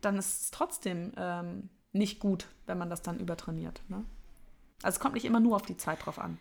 dann 0.01 0.17
ist 0.17 0.41
es 0.43 0.51
trotzdem 0.51 1.11
ähm, 1.17 1.69
nicht 1.91 2.19
gut, 2.19 2.47
wenn 2.67 2.77
man 2.77 2.91
das 2.91 3.01
dann 3.01 3.19
übertrainiert. 3.19 3.81
Ne? 3.89 4.05
Also 4.83 4.97
es 4.97 4.99
kommt 4.99 5.15
nicht 5.15 5.25
immer 5.25 5.39
nur 5.39 5.55
auf 5.55 5.63
die 5.63 5.77
Zeit 5.77 6.05
drauf 6.05 6.19
an. 6.19 6.37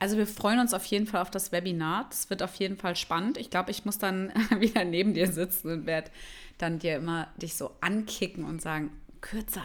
Also 0.00 0.16
wir 0.16 0.26
freuen 0.26 0.58
uns 0.58 0.72
auf 0.72 0.84
jeden 0.86 1.06
Fall 1.06 1.20
auf 1.20 1.30
das 1.30 1.52
Webinar. 1.52 2.06
Das 2.08 2.30
wird 2.30 2.42
auf 2.42 2.54
jeden 2.56 2.78
Fall 2.78 2.96
spannend. 2.96 3.36
Ich 3.36 3.50
glaube, 3.50 3.70
ich 3.70 3.84
muss 3.84 3.98
dann 3.98 4.32
wieder 4.58 4.84
neben 4.84 5.14
dir 5.14 5.30
sitzen 5.30 5.70
und 5.70 5.86
werde 5.86 6.10
dann 6.58 6.78
dir 6.78 6.96
immer 6.96 7.28
dich 7.36 7.54
so 7.54 7.70
ankicken 7.80 8.44
und 8.44 8.62
sagen, 8.62 8.90
kürzer. 9.20 9.62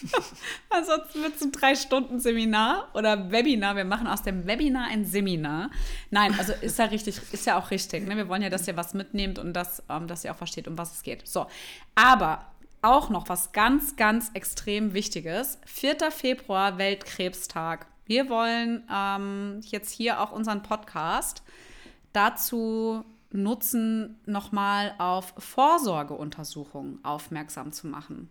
Ansonsten 0.70 1.22
wird 1.22 1.34
es 1.34 1.42
ein 1.42 1.50
drei 1.50 1.74
Stunden 1.74 2.20
Seminar 2.20 2.88
oder 2.94 3.32
Webinar. 3.32 3.74
Wir 3.74 3.84
machen 3.84 4.06
aus 4.06 4.22
dem 4.22 4.46
Webinar 4.46 4.86
ein 4.88 5.04
Seminar. 5.04 5.70
Nein, 6.10 6.36
also 6.38 6.52
ist 6.52 6.78
ja 6.78 6.84
richtig, 6.84 7.20
ist 7.32 7.44
ja 7.44 7.58
auch 7.58 7.72
richtig. 7.72 8.06
Ne? 8.06 8.16
Wir 8.16 8.28
wollen 8.28 8.42
ja, 8.42 8.50
dass 8.50 8.68
ihr 8.68 8.76
was 8.76 8.94
mitnehmt 8.94 9.40
und 9.40 9.52
dass, 9.52 9.82
ähm, 9.88 10.06
dass 10.06 10.24
ihr 10.24 10.30
auch 10.30 10.36
versteht, 10.36 10.68
um 10.68 10.78
was 10.78 10.94
es 10.94 11.02
geht. 11.02 11.26
So, 11.26 11.48
aber 11.96 12.46
auch 12.82 13.10
noch 13.10 13.28
was 13.28 13.50
ganz, 13.50 13.96
ganz 13.96 14.30
extrem 14.34 14.94
Wichtiges. 14.94 15.58
4. 15.66 16.12
Februar, 16.12 16.78
Weltkrebstag. 16.78 17.86
Wir 18.08 18.28
wollen 18.30 18.84
ähm, 18.90 19.60
jetzt 19.64 19.92
hier 19.92 20.20
auch 20.20 20.32
unseren 20.32 20.62
Podcast 20.62 21.42
dazu 22.12 23.04
nutzen, 23.30 24.18
nochmal 24.24 24.94
auf 24.96 25.34
Vorsorgeuntersuchungen 25.36 27.04
aufmerksam 27.04 27.70
zu 27.70 27.86
machen. 27.86 28.30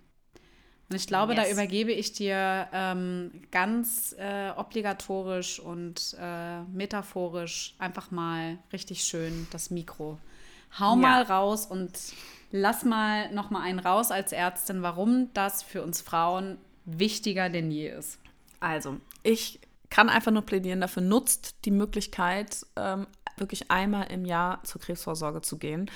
Und 0.89 0.95
ich 0.95 1.05
glaube, 1.05 1.35
yes. 1.35 1.43
da 1.43 1.51
übergebe 1.51 1.91
ich 1.91 2.13
dir 2.13 2.67
ähm, 2.73 3.31
ganz 3.51 4.15
äh, 4.17 4.49
obligatorisch 4.55 5.59
und 5.59 6.15
äh, 6.19 6.61
metaphorisch 6.63 7.75
einfach 7.77 8.09
mal 8.09 8.57
richtig 8.73 9.03
schön 9.03 9.47
das 9.51 9.69
Mikro. 9.69 10.17
Hau 10.79 10.91
ja. 10.91 10.95
mal 10.95 11.21
raus 11.21 11.67
und 11.67 11.91
lass 12.51 12.83
mal 12.83 13.31
noch 13.31 13.51
mal 13.51 13.61
einen 13.61 13.79
raus 13.79 14.09
als 14.09 14.31
Ärztin, 14.31 14.81
warum 14.81 15.29
das 15.33 15.61
für 15.61 15.83
uns 15.83 16.01
Frauen 16.01 16.57
wichtiger 16.85 17.49
denn 17.49 17.69
je 17.69 17.89
ist. 17.89 18.17
Also, 18.59 18.97
ich 19.23 19.59
kann 19.89 20.10
einfach 20.10 20.32
nur 20.32 20.43
plädieren 20.43 20.82
dafür, 20.82 21.04
nutzt 21.04 21.65
die 21.65 21.71
Möglichkeit, 21.71 22.65
ähm, 22.76 23.08
wirklich 23.38 23.71
einmal 23.71 24.12
im 24.12 24.26
Jahr 24.26 24.63
zur 24.63 24.82
Krebsvorsorge 24.82 25.41
zu 25.41 25.58
gehen. 25.58 25.89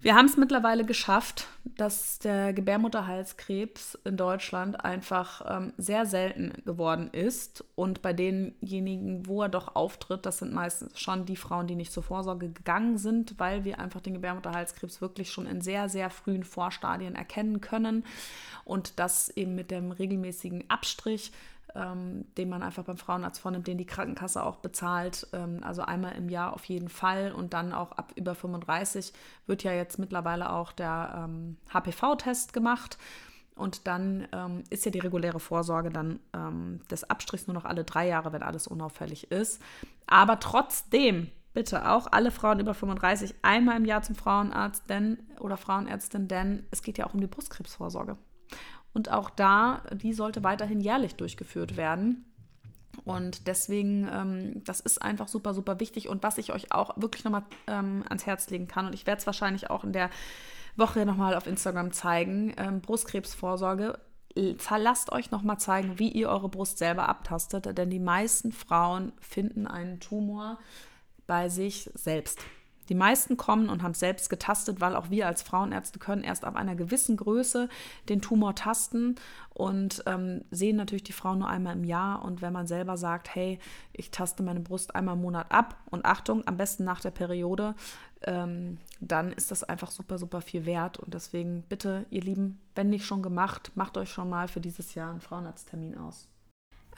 Wir 0.00 0.14
haben 0.14 0.26
es 0.26 0.36
mittlerweile 0.36 0.84
geschafft, 0.84 1.48
dass 1.64 2.20
der 2.20 2.52
Gebärmutterhalskrebs 2.52 3.98
in 4.04 4.16
Deutschland 4.16 4.84
einfach 4.84 5.42
ähm, 5.48 5.72
sehr 5.76 6.06
selten 6.06 6.52
geworden 6.64 7.10
ist. 7.10 7.64
Und 7.74 8.00
bei 8.00 8.12
denjenigen, 8.12 9.26
wo 9.26 9.42
er 9.42 9.48
doch 9.48 9.74
auftritt, 9.74 10.24
das 10.24 10.38
sind 10.38 10.52
meistens 10.52 11.00
schon 11.00 11.26
die 11.26 11.34
Frauen, 11.34 11.66
die 11.66 11.74
nicht 11.74 11.92
zur 11.92 12.04
Vorsorge 12.04 12.48
gegangen 12.48 12.96
sind, 12.96 13.40
weil 13.40 13.64
wir 13.64 13.80
einfach 13.80 14.00
den 14.00 14.14
Gebärmutterhalskrebs 14.14 15.00
wirklich 15.00 15.32
schon 15.32 15.46
in 15.46 15.62
sehr, 15.62 15.88
sehr 15.88 16.10
frühen 16.10 16.44
Vorstadien 16.44 17.16
erkennen 17.16 17.60
können. 17.60 18.04
Und 18.64 19.00
das 19.00 19.30
eben 19.30 19.56
mit 19.56 19.72
dem 19.72 19.90
regelmäßigen 19.90 20.70
Abstrich 20.70 21.32
ähm, 21.74 22.26
den 22.36 22.48
man 22.48 22.62
einfach 22.62 22.84
beim 22.84 22.96
Frauenarzt 22.96 23.40
vornimmt, 23.40 23.66
den 23.66 23.78
die 23.78 23.86
Krankenkasse 23.86 24.42
auch 24.42 24.56
bezahlt. 24.56 25.26
Ähm, 25.32 25.60
also 25.62 25.82
einmal 25.82 26.16
im 26.16 26.28
Jahr 26.28 26.52
auf 26.54 26.64
jeden 26.64 26.88
Fall 26.88 27.32
und 27.32 27.54
dann 27.54 27.72
auch 27.72 27.92
ab 27.92 28.12
über 28.16 28.34
35 28.34 29.12
wird 29.46 29.62
ja 29.62 29.72
jetzt 29.72 29.98
mittlerweile 29.98 30.52
auch 30.52 30.72
der 30.72 31.24
ähm, 31.24 31.56
HPV-Test 31.72 32.52
gemacht. 32.52 32.98
Und 33.54 33.88
dann 33.88 34.28
ähm, 34.32 34.62
ist 34.70 34.84
ja 34.84 34.92
die 34.92 35.00
reguläre 35.00 35.40
Vorsorge 35.40 35.90
dann 35.90 36.20
ähm, 36.32 36.80
des 36.90 37.10
Abstrichs 37.10 37.48
nur 37.48 37.54
noch 37.54 37.64
alle 37.64 37.82
drei 37.82 38.06
Jahre, 38.06 38.32
wenn 38.32 38.44
alles 38.44 38.68
unauffällig 38.68 39.32
ist. 39.32 39.60
Aber 40.06 40.38
trotzdem 40.38 41.28
bitte 41.54 41.90
auch 41.90 42.06
alle 42.12 42.30
Frauen 42.30 42.60
über 42.60 42.72
35 42.72 43.34
einmal 43.42 43.76
im 43.76 43.84
Jahr 43.84 44.02
zum 44.02 44.14
Frauenarzt 44.14 44.88
denn, 44.88 45.18
oder 45.40 45.56
Frauenärztin, 45.56 46.28
denn 46.28 46.66
es 46.70 46.82
geht 46.82 46.98
ja 46.98 47.06
auch 47.06 47.14
um 47.14 47.20
die 47.20 47.26
Brustkrebsvorsorge. 47.26 48.16
Und 48.92 49.10
auch 49.10 49.30
da, 49.30 49.82
die 49.92 50.12
sollte 50.12 50.42
weiterhin 50.42 50.80
jährlich 50.80 51.14
durchgeführt 51.14 51.76
werden. 51.76 52.24
Und 53.04 53.46
deswegen, 53.46 54.08
ähm, 54.12 54.64
das 54.64 54.80
ist 54.80 55.00
einfach 55.00 55.28
super, 55.28 55.54
super 55.54 55.80
wichtig. 55.80 56.08
Und 56.08 56.22
was 56.22 56.38
ich 56.38 56.52
euch 56.52 56.72
auch 56.72 56.96
wirklich 56.96 57.24
nochmal 57.24 57.44
ähm, 57.66 58.04
ans 58.08 58.26
Herz 58.26 58.50
legen 58.50 58.68
kann, 58.68 58.86
und 58.86 58.94
ich 58.94 59.06
werde 59.06 59.20
es 59.20 59.26
wahrscheinlich 59.26 59.70
auch 59.70 59.84
in 59.84 59.92
der 59.92 60.10
Woche 60.76 61.04
nochmal 61.06 61.34
auf 61.34 61.46
Instagram 61.46 61.92
zeigen, 61.92 62.54
ähm, 62.56 62.80
Brustkrebsvorsorge. 62.80 63.98
Lasst 64.76 65.10
euch 65.10 65.30
nochmal 65.30 65.58
zeigen, 65.58 65.98
wie 65.98 66.10
ihr 66.10 66.28
eure 66.28 66.48
Brust 66.48 66.78
selber 66.78 67.08
abtastet, 67.08 67.76
denn 67.76 67.90
die 67.90 67.98
meisten 67.98 68.52
Frauen 68.52 69.12
finden 69.20 69.66
einen 69.66 69.98
Tumor 69.98 70.58
bei 71.26 71.48
sich 71.48 71.90
selbst. 71.94 72.40
Die 72.88 72.94
meisten 72.94 73.36
kommen 73.36 73.68
und 73.68 73.82
haben 73.82 73.92
es 73.92 74.00
selbst 74.00 74.30
getastet, 74.30 74.80
weil 74.80 74.96
auch 74.96 75.10
wir 75.10 75.26
als 75.26 75.42
Frauenärzte 75.42 75.98
können 75.98 76.22
erst 76.22 76.44
ab 76.44 76.56
einer 76.56 76.74
gewissen 76.74 77.16
Größe 77.16 77.68
den 78.08 78.20
Tumor 78.20 78.54
tasten 78.54 79.16
und 79.50 80.02
ähm, 80.06 80.44
sehen 80.50 80.76
natürlich 80.76 81.02
die 81.02 81.12
Frau 81.12 81.34
nur 81.34 81.48
einmal 81.48 81.74
im 81.74 81.84
Jahr. 81.84 82.24
Und 82.24 82.42
wenn 82.42 82.52
man 82.52 82.66
selber 82.66 82.96
sagt, 82.96 83.34
hey, 83.34 83.58
ich 83.92 84.10
taste 84.10 84.42
meine 84.42 84.60
Brust 84.60 84.94
einmal 84.94 85.16
im 85.16 85.22
Monat 85.22 85.50
ab 85.50 85.76
und 85.90 86.04
Achtung, 86.04 86.46
am 86.46 86.56
besten 86.56 86.84
nach 86.84 87.00
der 87.00 87.10
Periode, 87.10 87.74
ähm, 88.22 88.78
dann 89.00 89.32
ist 89.32 89.50
das 89.50 89.64
einfach 89.64 89.90
super, 89.90 90.18
super 90.18 90.40
viel 90.40 90.64
wert. 90.64 90.98
Und 90.98 91.14
deswegen 91.14 91.62
bitte, 91.68 92.06
ihr 92.10 92.22
Lieben, 92.22 92.60
wenn 92.74 92.90
nicht 92.90 93.04
schon 93.04 93.22
gemacht, 93.22 93.72
macht 93.74 93.96
euch 93.98 94.10
schon 94.10 94.30
mal 94.30 94.48
für 94.48 94.60
dieses 94.60 94.94
Jahr 94.94 95.10
einen 95.10 95.20
Frauenarzttermin 95.20 95.98
aus. 95.98 96.28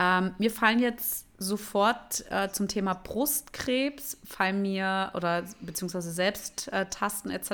Ähm, 0.00 0.34
mir 0.38 0.50
fallen 0.50 0.78
jetzt 0.78 1.26
sofort 1.36 2.24
äh, 2.30 2.48
zum 2.50 2.68
Thema 2.68 2.94
Brustkrebs, 2.94 4.16
fallen 4.24 4.62
mir, 4.62 5.10
oder 5.14 5.44
beziehungsweise 5.60 6.10
Selbsttasten 6.10 7.30
etc., 7.30 7.50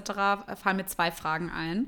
fallen 0.56 0.76
mir 0.76 0.87
zwei 0.87 1.11
Fragen 1.11 1.50
ein. 1.50 1.87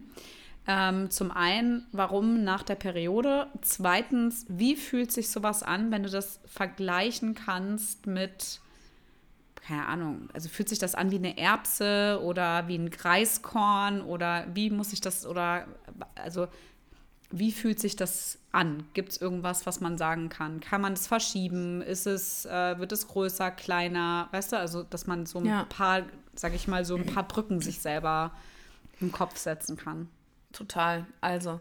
Ähm, 0.66 1.10
zum 1.10 1.30
einen, 1.30 1.86
warum 1.92 2.42
nach 2.42 2.64
der 2.64 2.74
Periode? 2.74 3.46
Zweitens, 3.62 4.46
wie 4.48 4.74
fühlt 4.74 5.12
sich 5.12 5.30
sowas 5.30 5.62
an, 5.62 5.92
wenn 5.92 6.02
du 6.02 6.10
das 6.10 6.40
vergleichen 6.46 7.36
kannst 7.36 8.08
mit, 8.08 8.60
keine 9.54 9.86
Ahnung, 9.86 10.28
also 10.34 10.48
fühlt 10.48 10.68
sich 10.68 10.80
das 10.80 10.96
an 10.96 11.12
wie 11.12 11.16
eine 11.16 11.38
Erbse 11.38 12.20
oder 12.22 12.66
wie 12.66 12.76
ein 12.76 12.90
Reiskorn 12.92 14.02
oder 14.02 14.44
wie 14.54 14.70
muss 14.70 14.92
ich 14.92 15.00
das, 15.00 15.24
oder 15.24 15.68
also 16.16 16.48
wie 17.30 17.52
fühlt 17.52 17.78
sich 17.78 17.96
das 17.96 18.38
an? 18.52 18.84
Gibt 18.94 19.12
es 19.12 19.20
irgendwas, 19.20 19.66
was 19.66 19.80
man 19.80 19.98
sagen 19.98 20.28
kann? 20.28 20.60
Kann 20.60 20.80
man 20.80 20.94
es 20.94 21.06
verschieben? 21.06 21.82
Ist 21.82 22.06
es, 22.06 22.46
äh, 22.46 22.78
wird 22.78 22.92
es 22.92 23.08
größer, 23.08 23.50
kleiner? 23.50 24.28
Weißt 24.32 24.52
du, 24.52 24.58
also 24.58 24.82
dass 24.82 25.06
man 25.06 25.26
so 25.26 25.38
ein 25.38 25.46
ja. 25.46 25.64
paar, 25.64 26.02
sag 26.34 26.54
ich 26.54 26.68
mal, 26.68 26.84
so 26.84 26.96
ein 26.96 27.06
paar 27.06 27.28
Brücken 27.28 27.60
sich 27.60 27.80
selber 27.80 28.32
im 29.00 29.12
Kopf 29.12 29.36
setzen 29.36 29.76
kann. 29.76 30.08
Total. 30.52 31.06
Also, 31.20 31.60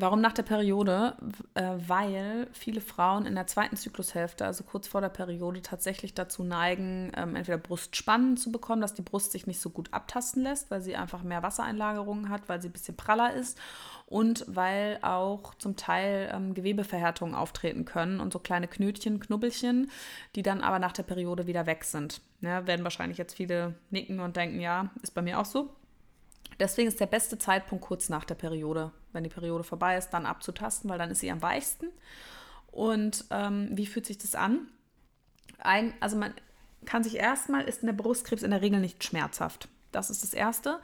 warum 0.00 0.20
nach 0.20 0.32
der 0.32 0.42
Periode? 0.42 1.16
Äh, 1.54 1.74
weil 1.86 2.48
viele 2.52 2.80
Frauen 2.80 3.26
in 3.26 3.34
der 3.34 3.46
zweiten 3.46 3.76
Zyklushälfte, 3.76 4.44
also 4.44 4.64
kurz 4.64 4.88
vor 4.88 5.00
der 5.00 5.08
Periode, 5.08 5.62
tatsächlich 5.62 6.14
dazu 6.14 6.42
neigen, 6.42 7.12
ähm, 7.16 7.36
entweder 7.36 7.58
Brustspannen 7.58 8.36
zu 8.36 8.52
bekommen, 8.52 8.80
dass 8.80 8.94
die 8.94 9.02
Brust 9.02 9.32
sich 9.32 9.46
nicht 9.46 9.60
so 9.60 9.70
gut 9.70 9.92
abtasten 9.92 10.42
lässt, 10.42 10.70
weil 10.70 10.80
sie 10.80 10.96
einfach 10.96 11.22
mehr 11.22 11.42
Wassereinlagerungen 11.42 12.28
hat, 12.28 12.48
weil 12.48 12.60
sie 12.60 12.68
ein 12.68 12.72
bisschen 12.72 12.96
praller 12.96 13.34
ist 13.34 13.58
und 14.06 14.44
weil 14.48 14.98
auch 15.02 15.54
zum 15.54 15.76
Teil 15.76 16.30
ähm, 16.32 16.54
Gewebeverhärtungen 16.54 17.34
auftreten 17.34 17.84
können 17.84 18.20
und 18.20 18.32
so 18.32 18.38
kleine 18.38 18.68
Knötchen, 18.68 19.20
Knubbelchen, 19.20 19.90
die 20.34 20.42
dann 20.42 20.62
aber 20.62 20.78
nach 20.78 20.92
der 20.92 21.02
Periode 21.02 21.46
wieder 21.46 21.66
weg 21.66 21.84
sind. 21.84 22.20
Ja, 22.40 22.66
werden 22.66 22.84
wahrscheinlich 22.84 23.18
jetzt 23.18 23.34
viele 23.34 23.74
nicken 23.90 24.20
und 24.20 24.36
denken, 24.36 24.60
ja, 24.60 24.90
ist 25.02 25.14
bei 25.14 25.22
mir 25.22 25.38
auch 25.38 25.44
so. 25.44 25.70
Deswegen 26.58 26.88
ist 26.88 27.00
der 27.00 27.06
beste 27.06 27.38
Zeitpunkt 27.38 27.84
kurz 27.84 28.08
nach 28.08 28.24
der 28.24 28.34
Periode, 28.34 28.90
wenn 29.12 29.24
die 29.24 29.30
Periode 29.30 29.64
vorbei 29.64 29.96
ist, 29.96 30.10
dann 30.10 30.26
abzutasten, 30.26 30.90
weil 30.90 30.98
dann 30.98 31.10
ist 31.10 31.20
sie 31.20 31.30
am 31.30 31.42
weichsten. 31.42 31.88
Und 32.72 33.24
ähm, 33.30 33.70
wie 33.72 33.86
fühlt 33.86 34.06
sich 34.06 34.18
das 34.18 34.34
an? 34.34 34.68
Ein, 35.58 35.94
also 36.00 36.16
man 36.16 36.34
kann 36.84 37.04
sich 37.04 37.16
erstmal, 37.16 37.64
ist 37.64 37.82
der 37.82 37.92
Brustkrebs 37.92 38.42
in 38.42 38.50
der 38.50 38.62
Regel 38.62 38.80
nicht 38.80 39.04
schmerzhaft. 39.04 39.68
Das 39.92 40.10
ist 40.10 40.22
das 40.22 40.34
Erste. 40.34 40.80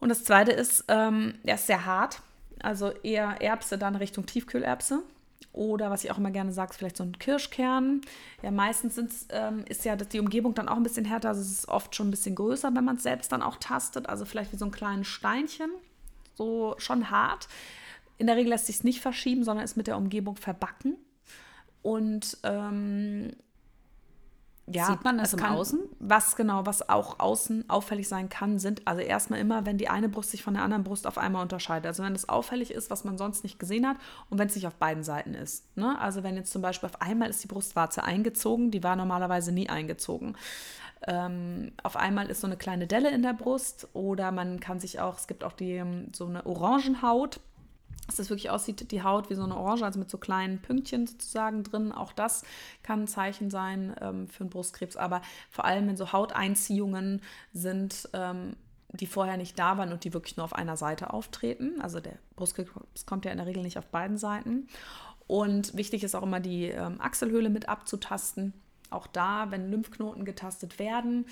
Und 0.00 0.08
das 0.10 0.24
Zweite 0.24 0.52
ist, 0.52 0.84
ähm, 0.88 1.38
er 1.44 1.56
ist 1.56 1.66
sehr 1.66 1.84
hart. 1.84 2.20
Also 2.60 2.90
eher 2.90 3.40
Erbse 3.40 3.78
dann 3.78 3.96
Richtung 3.96 4.26
Tiefkühlerbse. 4.26 5.02
Oder 5.58 5.90
was 5.90 6.04
ich 6.04 6.12
auch 6.12 6.18
immer 6.18 6.30
gerne 6.30 6.52
sage, 6.52 6.70
ist 6.70 6.76
vielleicht 6.76 6.96
so 6.96 7.02
ein 7.02 7.18
Kirschkern. 7.18 8.02
Ja, 8.42 8.52
meistens 8.52 9.26
ähm, 9.30 9.64
ist 9.68 9.84
ja 9.84 9.96
die 9.96 10.20
Umgebung 10.20 10.54
dann 10.54 10.68
auch 10.68 10.76
ein 10.76 10.84
bisschen 10.84 11.04
härter. 11.04 11.30
Also 11.30 11.40
es 11.40 11.50
ist 11.50 11.68
oft 11.68 11.96
schon 11.96 12.06
ein 12.06 12.10
bisschen 12.12 12.36
größer, 12.36 12.72
wenn 12.76 12.84
man 12.84 12.94
es 12.94 13.02
selbst 13.02 13.32
dann 13.32 13.42
auch 13.42 13.56
tastet. 13.56 14.08
Also 14.08 14.24
vielleicht 14.24 14.52
wie 14.52 14.56
so 14.56 14.66
ein 14.66 14.70
kleines 14.70 15.08
Steinchen. 15.08 15.72
So 16.36 16.76
schon 16.78 17.10
hart. 17.10 17.48
In 18.18 18.28
der 18.28 18.36
Regel 18.36 18.50
lässt 18.50 18.66
sich 18.66 18.76
es 18.76 18.84
nicht 18.84 19.00
verschieben, 19.00 19.42
sondern 19.42 19.64
ist 19.64 19.76
mit 19.76 19.88
der 19.88 19.96
Umgebung 19.96 20.36
verbacken. 20.36 20.96
Und 21.82 22.38
ähm, 22.44 23.32
ja, 24.72 24.86
Sieht 24.86 25.04
man 25.04 25.18
das 25.18 25.32
im 25.32 25.40
kann, 25.40 25.54
Außen? 25.54 25.80
Was 25.98 26.36
genau, 26.36 26.66
was 26.66 26.88
auch 26.88 27.18
außen 27.18 27.68
auffällig 27.68 28.08
sein 28.08 28.28
kann, 28.28 28.58
sind 28.58 28.82
also 28.86 29.00
erstmal 29.00 29.40
immer, 29.40 29.66
wenn 29.66 29.78
die 29.78 29.88
eine 29.88 30.08
Brust 30.08 30.30
sich 30.30 30.42
von 30.42 30.54
der 30.54 30.62
anderen 30.62 30.84
Brust 30.84 31.06
auf 31.06 31.18
einmal 31.18 31.42
unterscheidet. 31.42 31.86
Also 31.86 32.02
wenn 32.02 32.14
es 32.14 32.28
auffällig 32.28 32.70
ist, 32.70 32.90
was 32.90 33.04
man 33.04 33.18
sonst 33.18 33.44
nicht 33.44 33.58
gesehen 33.58 33.86
hat 33.86 33.96
und 34.30 34.38
wenn 34.38 34.48
es 34.48 34.54
nicht 34.54 34.66
auf 34.66 34.74
beiden 34.74 35.04
Seiten 35.04 35.34
ist. 35.34 35.64
Ne? 35.76 35.98
Also 36.00 36.22
wenn 36.22 36.36
jetzt 36.36 36.52
zum 36.52 36.62
Beispiel 36.62 36.88
auf 36.88 37.00
einmal 37.00 37.30
ist 37.30 37.42
die 37.42 37.48
Brustwarze 37.48 38.04
eingezogen, 38.04 38.70
die 38.70 38.82
war 38.82 38.96
normalerweise 38.96 39.52
nie 39.52 39.68
eingezogen. 39.68 40.36
Ähm, 41.06 41.72
auf 41.82 41.96
einmal 41.96 42.28
ist 42.28 42.40
so 42.40 42.46
eine 42.46 42.56
kleine 42.56 42.86
Delle 42.86 43.10
in 43.10 43.22
der 43.22 43.32
Brust 43.32 43.88
oder 43.92 44.32
man 44.32 44.58
kann 44.60 44.80
sich 44.80 45.00
auch, 45.00 45.16
es 45.16 45.28
gibt 45.28 45.44
auch 45.44 45.52
die 45.52 45.82
so 46.12 46.26
eine 46.26 46.44
Orangenhaut 46.44 47.40
dass 48.08 48.16
das 48.16 48.30
wirklich 48.30 48.48
aussieht, 48.48 48.90
die 48.90 49.02
Haut 49.02 49.28
wie 49.28 49.34
so 49.34 49.44
eine 49.44 49.54
Orange, 49.54 49.84
also 49.84 49.98
mit 49.98 50.10
so 50.10 50.16
kleinen 50.16 50.60
Pünktchen 50.60 51.06
sozusagen 51.06 51.62
drin. 51.62 51.92
Auch 51.92 52.12
das 52.14 52.42
kann 52.82 53.02
ein 53.02 53.06
Zeichen 53.06 53.50
sein 53.50 53.94
ähm, 54.00 54.28
für 54.28 54.40
einen 54.40 54.50
Brustkrebs. 54.50 54.96
Aber 54.96 55.20
vor 55.50 55.66
allem, 55.66 55.86
wenn 55.86 55.96
so 55.98 56.10
Hauteinziehungen 56.10 57.20
sind, 57.52 58.08
ähm, 58.14 58.56
die 58.92 59.06
vorher 59.06 59.36
nicht 59.36 59.58
da 59.58 59.76
waren 59.76 59.92
und 59.92 60.04
die 60.04 60.14
wirklich 60.14 60.38
nur 60.38 60.44
auf 60.44 60.54
einer 60.54 60.78
Seite 60.78 61.12
auftreten. 61.12 61.82
Also 61.82 62.00
der 62.00 62.18
Brustkrebs 62.34 62.72
kommt 63.04 63.26
ja 63.26 63.30
in 63.30 63.36
der 63.36 63.46
Regel 63.46 63.62
nicht 63.62 63.76
auf 63.76 63.86
beiden 63.88 64.16
Seiten. 64.16 64.68
Und 65.26 65.76
wichtig 65.76 66.02
ist 66.02 66.14
auch 66.14 66.22
immer 66.22 66.40
die 66.40 66.64
ähm, 66.64 67.02
Achselhöhle 67.02 67.50
mit 67.50 67.68
abzutasten. 67.68 68.54
Auch 68.88 69.06
da, 69.06 69.50
wenn 69.50 69.70
Lymphknoten 69.70 70.24
getastet 70.24 70.78
werden, 70.78 71.26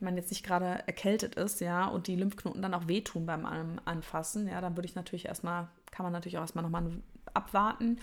man 0.00 0.16
jetzt 0.16 0.30
nicht 0.30 0.44
gerade 0.44 0.82
erkältet 0.86 1.34
ist, 1.34 1.60
ja, 1.60 1.86
und 1.86 2.06
die 2.06 2.16
Lymphknoten 2.16 2.62
dann 2.62 2.74
auch 2.74 2.88
wehtun 2.88 3.26
beim 3.26 3.44
Anfassen, 3.84 4.48
ja, 4.48 4.60
dann 4.60 4.76
würde 4.76 4.86
ich 4.86 4.94
natürlich 4.94 5.26
erstmal 5.26 5.68
kann 5.90 6.04
man 6.04 6.12
natürlich 6.12 6.38
auch 6.38 6.42
erstmal 6.42 6.62
nochmal 6.62 6.90
abwarten. 7.34 7.98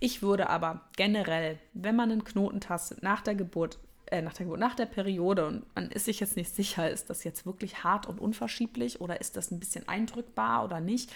Ich 0.00 0.22
würde 0.22 0.48
aber 0.50 0.80
generell, 0.96 1.58
wenn 1.72 1.96
man 1.96 2.10
einen 2.10 2.24
Knoten 2.24 2.60
tastet 2.60 3.02
nach 3.02 3.20
der 3.20 3.34
Geburt, 3.34 3.78
äh, 4.06 4.22
nach 4.22 4.34
der 4.34 4.46
Geburt, 4.46 4.60
nach 4.60 4.74
der 4.74 4.86
Periode 4.86 5.46
und 5.46 5.74
man 5.74 5.90
ist 5.90 6.06
sich 6.06 6.20
jetzt 6.20 6.36
nicht 6.36 6.54
sicher, 6.54 6.90
ist 6.90 7.10
das 7.10 7.24
jetzt 7.24 7.46
wirklich 7.46 7.84
hart 7.84 8.06
und 8.06 8.20
unverschieblich 8.20 9.00
oder 9.00 9.20
ist 9.20 9.36
das 9.36 9.50
ein 9.50 9.60
bisschen 9.60 9.88
eindrückbar 9.88 10.64
oder 10.64 10.80
nicht? 10.80 11.12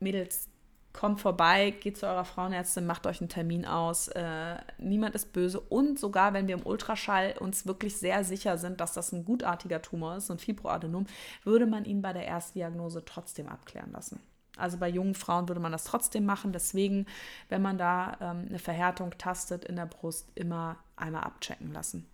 Mädels, 0.00 0.48
kommt 0.92 1.20
vorbei, 1.20 1.70
geht 1.70 1.96
zu 1.96 2.06
eurer 2.06 2.24
Frauenärztin, 2.24 2.86
macht 2.86 3.06
euch 3.06 3.20
einen 3.20 3.30
Termin 3.30 3.64
aus. 3.64 4.08
Äh, 4.08 4.56
niemand 4.78 5.14
ist 5.14 5.32
böse. 5.32 5.60
Und 5.60 5.98
sogar, 5.98 6.34
wenn 6.34 6.48
wir 6.48 6.56
im 6.56 6.66
Ultraschall 6.66 7.34
uns 7.38 7.66
wirklich 7.66 7.96
sehr 7.96 8.24
sicher 8.24 8.58
sind, 8.58 8.80
dass 8.80 8.92
das 8.92 9.12
ein 9.12 9.24
gutartiger 9.24 9.80
Tumor 9.80 10.16
ist, 10.16 10.30
ein 10.30 10.38
Fibroadenom, 10.38 11.06
würde 11.44 11.66
man 11.66 11.84
ihn 11.84 12.02
bei 12.02 12.12
der 12.12 12.26
Erstdiagnose 12.26 13.04
trotzdem 13.04 13.48
abklären 13.48 13.92
lassen. 13.92 14.20
Also 14.56 14.76
bei 14.76 14.88
jungen 14.88 15.14
Frauen 15.14 15.48
würde 15.48 15.60
man 15.60 15.72
das 15.72 15.84
trotzdem 15.84 16.26
machen. 16.26 16.52
Deswegen, 16.52 17.06
wenn 17.48 17.62
man 17.62 17.78
da 17.78 18.18
ähm, 18.20 18.46
eine 18.48 18.58
Verhärtung 18.58 19.12
tastet 19.16 19.64
in 19.64 19.76
der 19.76 19.86
Brust, 19.86 20.30
immer 20.34 20.76
einmal 20.96 21.24
abchecken 21.24 21.72
lassen. 21.72 22.06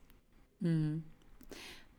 Mhm. 0.60 1.02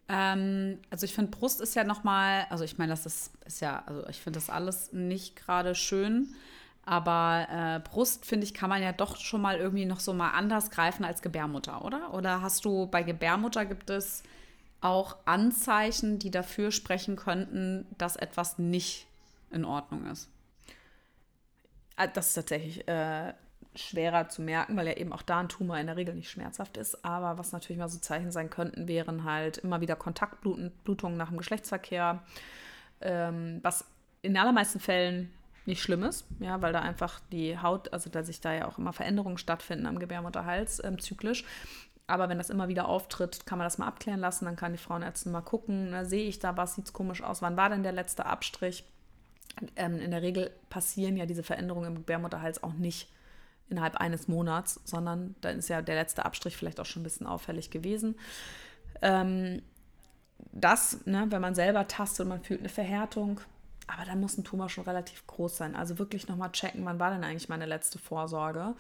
Ähm, 0.08 0.80
also 0.90 1.06
ich 1.06 1.14
finde, 1.14 1.32
Brust 1.32 1.62
ist 1.62 1.76
ja 1.76 1.84
nochmal, 1.84 2.48
also 2.50 2.64
ich 2.64 2.78
meine, 2.78 2.92
das 2.92 3.06
ist, 3.06 3.32
ist 3.46 3.60
ja, 3.60 3.84
also 3.86 4.08
ich 4.08 4.22
finde 4.22 4.38
das 4.38 4.50
alles 4.50 4.94
nicht 4.94 5.36
gerade 5.36 5.76
schön. 5.76 6.34
Aber 6.90 7.46
äh, 7.52 7.88
Brust, 7.88 8.26
finde 8.26 8.48
ich, 8.48 8.56
kann 8.56 8.68
man 8.68 8.82
ja 8.82 8.92
doch 8.92 9.16
schon 9.16 9.44
mal 9.44 9.58
irgendwie 9.58 9.86
noch 9.86 10.00
so 10.00 10.12
mal 10.12 10.32
anders 10.32 10.72
greifen 10.72 11.06
als 11.06 11.22
Gebärmutter, 11.22 11.86
oder? 11.86 12.16
Oder 12.16 12.42
hast 12.42 12.66
du 12.66 12.88
bei 12.88 13.04
Gebärmutter 13.04 13.68
gibt 13.68 13.92
es 13.92 14.24
auch 14.82 15.18
Anzeichen, 15.26 16.18
die 16.18 16.32
dafür 16.32 16.72
sprechen 16.72 17.16
könnten, 17.16 17.86
dass 18.00 18.16
etwas 18.16 18.58
nicht 18.58 19.06
in 19.52 19.66
Ordnung 19.66 20.08
ist. 20.08 20.30
Ah, 21.96 22.08
das 22.08 22.30
ist 22.30 22.34
tatsächlich 22.34 22.88
äh, 22.88 23.34
schwerer 23.76 24.30
zu 24.30 24.42
merken, 24.42 24.76
weil 24.76 24.88
ja 24.88 24.94
eben 24.94 25.14
auch 25.14 25.22
da 25.22 25.42
ein 25.42 25.50
Tumor 25.50 25.78
in 25.78 25.86
der 25.86 25.96
Regel 25.96 26.16
nicht 26.16 26.32
schmerzhaft 26.32 26.76
ist. 26.76 27.06
Aber 27.06 27.38
was 27.38 27.52
natürlich 27.52 27.78
mal 27.78 27.88
so 27.88 28.00
Zeichen 28.00 28.32
sein 28.32 28.50
könnten, 28.50 28.88
wären 28.88 29.26
halt 29.26 29.60
immer 29.60 29.80
wieder 29.80 29.96
Kontaktblutungen 29.96 31.20
nach 31.20 31.30
dem 31.30 31.38
Geschlechtsverkehr, 31.38 32.24
ähm, 33.02 33.60
was 33.62 33.86
in 34.24 34.34
den 34.34 34.42
allermeisten 34.42 34.80
Fällen 34.80 35.32
nicht 35.70 35.82
schlimm 35.82 36.04
ist, 36.04 36.26
ja, 36.40 36.62
weil 36.62 36.74
da 36.74 36.82
einfach 36.82 37.20
die 37.32 37.58
Haut, 37.58 37.94
also 37.94 38.10
da 38.10 38.24
sich 38.24 38.42
da 38.42 38.54
ja 38.54 38.68
auch 38.68 38.78
immer 38.78 38.92
Veränderungen 38.94 39.38
stattfinden 39.38 39.86
am 39.86 40.00
Gebärmutterhals 40.00 40.84
ähm, 40.84 41.00
zyklisch. 41.00 41.46
Aber 42.08 42.28
wenn 42.28 42.40
das 42.40 42.50
immer 42.50 42.68
wieder 42.68 42.88
auftritt, 42.88 43.46
kann 43.46 43.60
man 43.60 43.66
das 43.66 43.78
mal 43.78 43.88
abklären 43.88 44.20
lassen. 44.20 44.46
Dann 44.46 44.56
kann 44.56 44.72
die 44.72 44.80
Frauenärztin 44.80 45.32
mal 45.32 45.42
gucken, 45.42 45.92
ne, 45.92 46.06
sehe 46.06 46.28
ich 46.28 46.40
da 46.40 46.58
was, 46.58 46.76
sieht 46.76 46.86
es 46.86 46.94
komisch 46.94 47.22
aus, 47.22 47.42
wann 47.42 47.56
war 47.56 47.70
denn 47.70 47.84
der 47.84 47.92
letzte 47.92 48.26
Abstrich? 48.26 48.84
ähm, 49.76 50.00
in 50.00 50.12
der 50.12 50.22
Regel 50.22 50.52
passieren 50.70 51.18
ja 51.18 51.26
diese 51.26 51.44
Veränderungen 51.44 51.88
im 51.88 51.96
Gebärmutterhals 51.96 52.64
auch 52.64 52.74
nicht 52.74 53.10
innerhalb 53.70 53.98
eines 53.98 54.28
Monats, 54.28 54.82
sondern 54.84 55.36
dann 55.42 55.60
ist 55.60 55.70
ja 55.70 55.82
der 55.82 55.96
letzte 55.96 56.26
Abstrich 56.26 56.58
vielleicht 56.58 56.80
auch 56.80 56.86
schon 56.86 57.02
ein 57.02 57.04
bisschen 57.04 57.28
auffällig 57.28 57.70
gewesen. 57.70 58.16
Ähm, 59.02 59.62
das, 60.52 61.06
ne, 61.06 61.28
wenn 61.30 61.42
man 61.42 61.56
selber 61.56 61.88
tastet 61.88 62.26
und 62.26 62.30
man 62.30 62.44
fühlt 62.44 62.62
eine 62.62 62.70
Verhärtung, 62.70 63.42
aber 63.92 64.06
dann 64.06 64.20
muss 64.20 64.38
ein 64.38 64.44
Tumor 64.44 64.70
schon 64.70 64.84
relativ 64.86 65.26
groß 65.28 65.58
sein. 65.58 65.76
Also 65.76 66.00
wirklich 66.00 66.28
nochmal 66.28 66.52
checken, 66.52 66.86
wann 66.86 67.00
war 67.00 67.12
denn 67.12 67.24
eigentlich 67.24 67.50
meine 67.50 67.66
letzte 67.66 68.00
Vorsorge. 68.00 68.76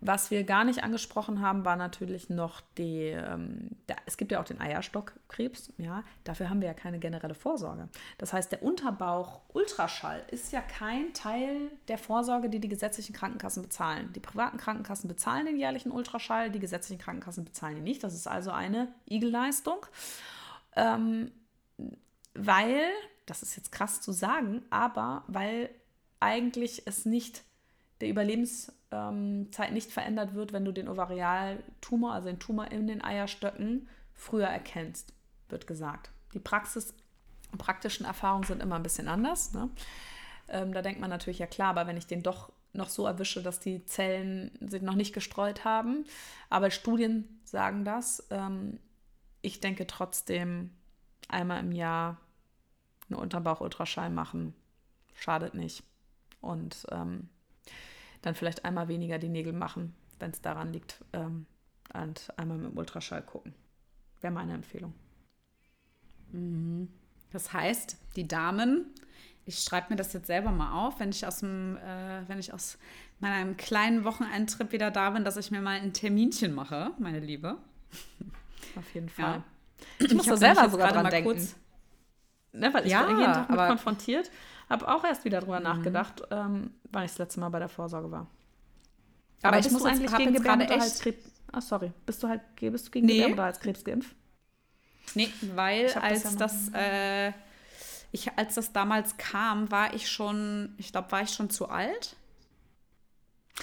was 0.00 0.30
wir 0.30 0.44
gar 0.44 0.64
nicht 0.64 0.82
angesprochen 0.82 1.42
haben, 1.42 1.64
war 1.64 1.76
natürlich 1.76 2.30
noch 2.30 2.62
die, 2.78 3.08
ähm, 3.08 3.76
da, 3.86 3.94
es 4.06 4.16
gibt 4.16 4.32
ja 4.32 4.40
auch 4.40 4.44
den 4.44 4.60
Eierstockkrebs, 4.60 5.74
ja, 5.76 6.02
dafür 6.24 6.48
haben 6.48 6.62
wir 6.62 6.68
ja 6.68 6.74
keine 6.74 6.98
generelle 6.98 7.34
Vorsorge. 7.34 7.88
Das 8.16 8.32
heißt, 8.32 8.50
der 8.50 8.62
Unterbauch-Ultraschall 8.62 10.22
ist 10.30 10.52
ja 10.52 10.62
kein 10.62 11.12
Teil 11.12 11.70
der 11.88 11.98
Vorsorge, 11.98 12.48
die 12.48 12.60
die 12.60 12.68
gesetzlichen 12.68 13.14
Krankenkassen 13.14 13.62
bezahlen. 13.62 14.10
Die 14.14 14.20
privaten 14.20 14.56
Krankenkassen 14.56 15.06
bezahlen 15.06 15.44
den 15.44 15.58
jährlichen 15.58 15.92
Ultraschall, 15.92 16.50
die 16.50 16.60
gesetzlichen 16.60 17.00
Krankenkassen 17.00 17.44
bezahlen 17.44 17.76
ihn 17.76 17.84
nicht. 17.84 18.02
Das 18.02 18.14
ist 18.14 18.26
also 18.26 18.50
eine 18.52 18.88
Igelleistung. 19.06 19.84
Ähm, 20.76 21.30
weil, 22.34 22.84
das 23.30 23.42
ist 23.42 23.56
jetzt 23.56 23.70
krass 23.70 24.00
zu 24.00 24.10
sagen, 24.10 24.62
aber 24.70 25.22
weil 25.28 25.70
eigentlich 26.18 26.82
es 26.86 27.06
nicht 27.06 27.44
der 28.00 28.08
Überlebenszeit 28.08 28.74
ähm, 28.90 29.48
nicht 29.72 29.92
verändert 29.92 30.34
wird, 30.34 30.52
wenn 30.52 30.64
du 30.64 30.72
den 30.72 30.88
Ovarialtumor, 30.88 32.12
also 32.12 32.28
den 32.28 32.40
Tumor 32.40 32.70
in 32.72 32.88
den 32.88 33.02
Eierstöcken, 33.04 33.88
früher 34.14 34.48
erkennst, 34.48 35.12
wird 35.48 35.68
gesagt. 35.68 36.10
Die 36.34 36.40
Praxis, 36.40 36.92
praktischen 37.56 38.04
Erfahrungen 38.04 38.44
sind 38.44 38.62
immer 38.62 38.76
ein 38.76 38.82
bisschen 38.82 39.06
anders. 39.06 39.52
Ne? 39.52 39.70
Ähm, 40.48 40.72
da 40.72 40.82
denkt 40.82 41.00
man 41.00 41.10
natürlich, 41.10 41.38
ja 41.38 41.46
klar, 41.46 41.70
aber 41.70 41.86
wenn 41.86 41.96
ich 41.96 42.08
den 42.08 42.22
doch 42.22 42.50
noch 42.72 42.88
so 42.88 43.06
erwische, 43.06 43.42
dass 43.42 43.60
die 43.60 43.84
Zellen 43.84 44.50
sich 44.60 44.82
noch 44.82 44.94
nicht 44.94 45.12
gestreut 45.12 45.64
haben, 45.64 46.04
aber 46.48 46.70
Studien 46.70 47.40
sagen 47.44 47.84
das. 47.84 48.26
Ähm, 48.30 48.80
ich 49.40 49.60
denke 49.60 49.86
trotzdem, 49.86 50.70
einmal 51.28 51.60
im 51.60 51.72
Jahr 51.72 52.18
einen 53.10 53.20
Unterbauch-Ultraschall 53.20 54.10
machen, 54.10 54.54
schadet 55.14 55.54
nicht. 55.54 55.82
Und 56.40 56.86
ähm, 56.90 57.28
dann 58.22 58.34
vielleicht 58.34 58.64
einmal 58.64 58.88
weniger 58.88 59.18
die 59.18 59.28
Nägel 59.28 59.52
machen, 59.52 59.94
wenn 60.18 60.30
es 60.30 60.40
daran 60.40 60.72
liegt. 60.72 61.04
Ähm, 61.12 61.46
und 61.92 62.28
einmal 62.36 62.58
mit 62.58 62.72
dem 62.72 62.78
Ultraschall 62.78 63.22
gucken. 63.22 63.54
Wäre 64.20 64.32
meine 64.32 64.54
Empfehlung. 64.54 64.94
Mhm. 66.32 66.88
Das 67.32 67.52
heißt, 67.52 67.96
die 68.16 68.26
Damen, 68.26 68.86
ich 69.44 69.60
schreibe 69.60 69.88
mir 69.90 69.96
das 69.96 70.12
jetzt 70.12 70.26
selber 70.26 70.50
mal 70.50 70.86
auf, 70.86 71.00
wenn 71.00 71.10
ich 71.10 71.26
aus 71.26 71.38
dem, 71.38 71.76
äh, 71.76 72.28
wenn 72.28 72.38
ich 72.38 72.52
aus 72.52 72.78
meinem 73.20 73.56
kleinen 73.56 74.04
Wochenendtrip 74.04 74.72
wieder 74.72 74.90
da 74.90 75.10
bin, 75.10 75.24
dass 75.24 75.36
ich 75.36 75.50
mir 75.50 75.60
mal 75.60 75.80
ein 75.80 75.92
Terminchen 75.92 76.54
mache, 76.54 76.92
meine 76.98 77.20
Liebe. 77.20 77.56
Auf 78.76 78.94
jeden 78.94 79.08
Fall. 79.08 79.24
Ja. 79.24 79.44
Ich, 79.98 80.14
muss 80.14 80.26
da 80.26 80.36
selber 80.36 80.68
sogar 80.68 80.92
dran 80.92 81.08
denken. 81.10 81.30
Kurz, 81.30 81.56
ne, 82.52 82.72
weil 82.72 82.86
ich 82.86 82.92
ja, 82.92 83.08
jeden 83.08 83.24
Tag 83.24 83.50
mit 83.50 83.58
konfrontiert 83.58 84.30
habe 84.70 84.86
auch 84.88 85.04
erst 85.04 85.24
wieder 85.24 85.40
drüber 85.40 85.58
mhm. 85.58 85.64
nachgedacht, 85.64 86.22
ähm, 86.30 86.70
wann 86.90 87.04
ich 87.04 87.10
das 87.10 87.18
letzte 87.18 87.40
Mal 87.40 87.48
bei 87.48 87.58
der 87.58 87.68
Vorsorge 87.68 88.10
war. 88.10 88.28
Aber, 89.42 89.56
Aber 89.56 89.58
ich 89.58 89.70
muss 89.70 89.84
eigentlich 89.84 90.14
gegen 90.16 90.34
Gebärmutterhalskrebs. 90.34 91.24
Ah, 91.52 91.60
sorry. 91.60 91.92
Bist 92.06 92.22
du 92.22 92.28
halt 92.28 92.42
bist 92.56 92.86
du 92.86 92.90
gegen 92.92 93.06
nee. 93.06 93.14
Gebärmutterhalskrebs 93.14 93.84
geimpft? 93.84 94.14
Nee, 95.14 95.28
weil 95.56 95.92
als 95.94 96.22
das, 96.22 96.32
ja 96.34 96.38
das 96.38 96.70
äh, 96.72 97.32
ich, 98.12 98.30
als 98.36 98.54
das 98.54 98.72
damals 98.72 99.16
kam, 99.16 99.70
war 99.70 99.94
ich 99.94 100.08
schon, 100.08 100.74
ich 100.78 100.92
glaube, 100.92 101.10
war 101.10 101.22
ich 101.22 101.30
schon 101.30 101.50
zu 101.50 101.68
alt. 101.68 102.16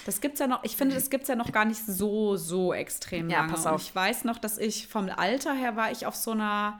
Das 0.05 0.19
gibt's 0.21 0.39
ja 0.39 0.47
noch, 0.47 0.63
ich 0.63 0.75
finde, 0.75 0.95
das 0.95 1.09
gibt 1.09 1.23
es 1.23 1.29
ja 1.29 1.35
noch 1.35 1.51
gar 1.51 1.65
nicht 1.65 1.85
so, 1.85 2.35
so 2.35 2.73
extrem 2.73 3.29
ja, 3.29 3.39
lange. 3.39 3.53
Pass 3.53 3.65
auf. 3.65 3.73
Und 3.73 3.81
ich 3.81 3.95
weiß 3.95 4.25
noch, 4.25 4.37
dass 4.37 4.57
ich 4.57 4.87
vom 4.87 5.09
Alter 5.09 5.53
her 5.53 5.75
war 5.75 5.91
ich 5.91 6.05
auf 6.05 6.15
so 6.15 6.31
einer 6.31 6.79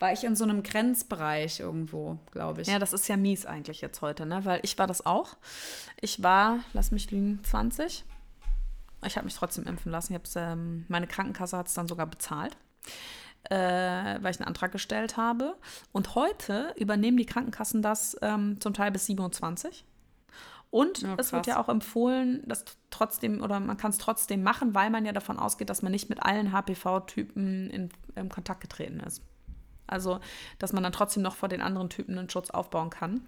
war 0.00 0.12
ich 0.12 0.24
in 0.24 0.34
so 0.34 0.44
einem 0.44 0.62
Grenzbereich 0.62 1.60
irgendwo, 1.60 2.18
glaube 2.32 2.62
ich. 2.62 2.68
Ja, 2.68 2.78
das 2.78 2.92
ist 2.92 3.06
ja 3.08 3.16
mies 3.16 3.46
eigentlich 3.46 3.80
jetzt 3.80 4.00
heute, 4.00 4.26
ne? 4.26 4.44
Weil 4.44 4.60
ich 4.62 4.76
war 4.78 4.86
das 4.86 5.04
auch. 5.06 5.36
Ich 6.00 6.22
war, 6.22 6.60
lass 6.72 6.90
mich 6.90 7.10
lügen, 7.10 7.40
20. 7.44 8.04
Ich 9.06 9.16
habe 9.16 9.26
mich 9.26 9.34
trotzdem 9.34 9.66
impfen 9.66 9.92
lassen. 9.92 10.14
Ich 10.14 10.20
ähm, 10.36 10.86
meine 10.88 11.06
Krankenkasse 11.06 11.56
hat 11.56 11.68
es 11.68 11.74
dann 11.74 11.86
sogar 11.86 12.06
bezahlt. 12.06 12.56
Äh, 13.44 13.56
weil 13.56 14.32
ich 14.32 14.40
einen 14.40 14.48
Antrag 14.48 14.72
gestellt 14.72 15.16
habe. 15.16 15.56
Und 15.92 16.14
heute 16.14 16.74
übernehmen 16.76 17.16
die 17.16 17.24
Krankenkassen 17.24 17.80
das 17.80 18.16
ähm, 18.20 18.60
zum 18.60 18.74
Teil 18.74 18.90
bis 18.90 19.06
27. 19.06 19.86
Und 20.70 21.02
ja, 21.02 21.16
es 21.18 21.32
wird 21.32 21.46
ja 21.46 21.58
auch 21.58 21.68
empfohlen, 21.68 22.42
dass 22.46 22.64
trotzdem, 22.90 23.42
oder 23.42 23.58
man 23.58 23.76
kann 23.76 23.90
es 23.90 23.98
trotzdem 23.98 24.42
machen, 24.42 24.74
weil 24.74 24.90
man 24.90 25.04
ja 25.04 25.12
davon 25.12 25.38
ausgeht, 25.38 25.68
dass 25.68 25.82
man 25.82 25.90
nicht 25.90 26.08
mit 26.08 26.22
allen 26.22 26.52
HPV-Typen 26.52 27.70
in, 27.70 27.90
in 28.14 28.28
Kontakt 28.28 28.60
getreten 28.60 29.00
ist. 29.00 29.22
Also, 29.90 30.20
dass 30.58 30.72
man 30.72 30.82
dann 30.82 30.92
trotzdem 30.92 31.22
noch 31.22 31.36
vor 31.36 31.48
den 31.48 31.60
anderen 31.60 31.90
Typen 31.90 32.18
einen 32.18 32.30
Schutz 32.30 32.50
aufbauen 32.50 32.90
kann. 32.90 33.22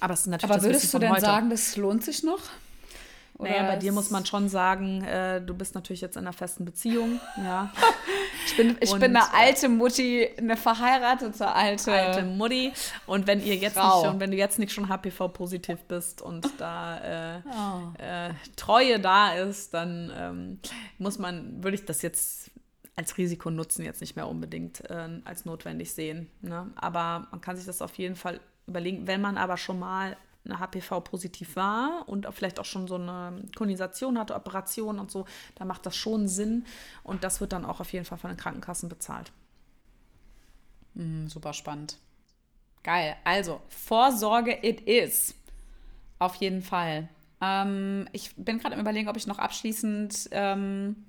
Aber 0.00 0.14
es 0.14 0.20
ist 0.20 0.26
natürlich 0.26 0.54
Aber 0.54 0.62
würdest 0.64 0.92
du 0.94 0.98
denn 0.98 1.10
heute. 1.10 1.20
sagen, 1.20 1.50
das 1.50 1.76
lohnt 1.76 2.04
sich 2.04 2.22
noch? 2.22 2.40
Oder 3.38 3.50
naja, 3.50 3.66
bei 3.68 3.76
dir 3.76 3.92
muss 3.92 4.10
man 4.10 4.26
schon 4.26 4.48
sagen, 4.48 5.04
äh, 5.04 5.40
du 5.40 5.54
bist 5.54 5.76
natürlich 5.76 6.00
jetzt 6.00 6.16
in 6.16 6.22
einer 6.22 6.32
festen 6.32 6.64
Beziehung. 6.64 7.20
Ja. 7.36 7.72
ich 8.46 8.56
bin, 8.56 8.76
ich 8.80 8.90
und, 8.90 8.98
bin 8.98 9.16
eine 9.16 9.32
alte 9.32 9.68
Mutti, 9.68 10.28
eine 10.36 10.56
verheiratete 10.56 11.46
alte, 11.46 11.92
alte 11.92 12.24
Mutti. 12.24 12.72
Und 13.06 13.28
wenn 13.28 13.40
ihr 13.40 13.54
jetzt 13.54 13.74
Frau. 13.74 14.00
nicht 14.00 14.10
schon, 14.10 14.20
wenn 14.20 14.32
du 14.32 14.36
jetzt 14.36 14.58
nicht 14.58 14.72
schon 14.72 14.88
HPV-positiv 14.88 15.78
bist 15.86 16.20
und 16.20 16.48
da 16.58 17.36
äh, 17.36 17.40
oh. 17.46 18.02
äh, 18.02 18.30
Treue 18.56 18.98
da 18.98 19.34
ist, 19.34 19.72
dann 19.72 20.12
ähm, 20.16 20.60
muss 20.98 21.20
man, 21.20 21.62
würde 21.62 21.76
ich 21.76 21.84
das 21.84 22.02
jetzt 22.02 22.50
als 22.98 23.16
Risikonutzen 23.16 23.84
jetzt 23.84 24.00
nicht 24.00 24.16
mehr 24.16 24.26
unbedingt 24.26 24.80
äh, 24.90 25.20
als 25.24 25.44
notwendig 25.44 25.92
sehen. 25.94 26.28
Ne? 26.40 26.68
Aber 26.74 27.28
man 27.30 27.40
kann 27.40 27.54
sich 27.54 27.64
das 27.64 27.80
auf 27.80 27.94
jeden 27.94 28.16
Fall 28.16 28.40
überlegen, 28.66 29.06
wenn 29.06 29.20
man 29.20 29.38
aber 29.38 29.56
schon 29.56 29.78
mal 29.78 30.16
eine 30.44 30.58
HPV-positiv 30.58 31.54
war 31.54 32.08
und 32.08 32.26
vielleicht 32.32 32.58
auch 32.58 32.64
schon 32.64 32.88
so 32.88 32.96
eine 32.96 33.44
Kolonisation 33.54 34.18
hatte, 34.18 34.34
Operation 34.34 34.98
und 34.98 35.12
so, 35.12 35.26
da 35.54 35.64
macht 35.64 35.86
das 35.86 35.94
schon 35.94 36.26
Sinn 36.26 36.64
und 37.04 37.22
das 37.22 37.40
wird 37.40 37.52
dann 37.52 37.64
auch 37.64 37.78
auf 37.78 37.92
jeden 37.92 38.04
Fall 38.04 38.18
von 38.18 38.30
den 38.30 38.36
Krankenkassen 38.36 38.88
bezahlt. 38.88 39.30
Mm, 40.94 41.28
super 41.28 41.52
spannend. 41.52 41.98
Geil. 42.82 43.14
Also, 43.22 43.60
Vorsorge 43.68 44.58
it 44.62 44.80
is. 44.80 45.36
Auf 46.18 46.34
jeden 46.34 46.62
Fall. 46.62 47.08
Ähm, 47.40 48.08
ich 48.12 48.34
bin 48.34 48.58
gerade 48.58 48.74
im 48.74 48.80
Überlegen, 48.80 49.08
ob 49.08 49.16
ich 49.16 49.28
noch 49.28 49.38
abschließend 49.38 50.30
ähm, 50.32 51.04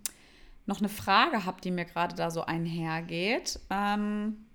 noch 0.69 0.79
eine 0.79 0.89
Frage 0.89 1.45
habe, 1.45 1.59
die 1.61 1.71
mir 1.71 1.83
gerade 1.83 2.15
da 2.15 2.31
so 2.31 2.43
einhergeht. 2.45 3.59
Ähm, 3.69 4.45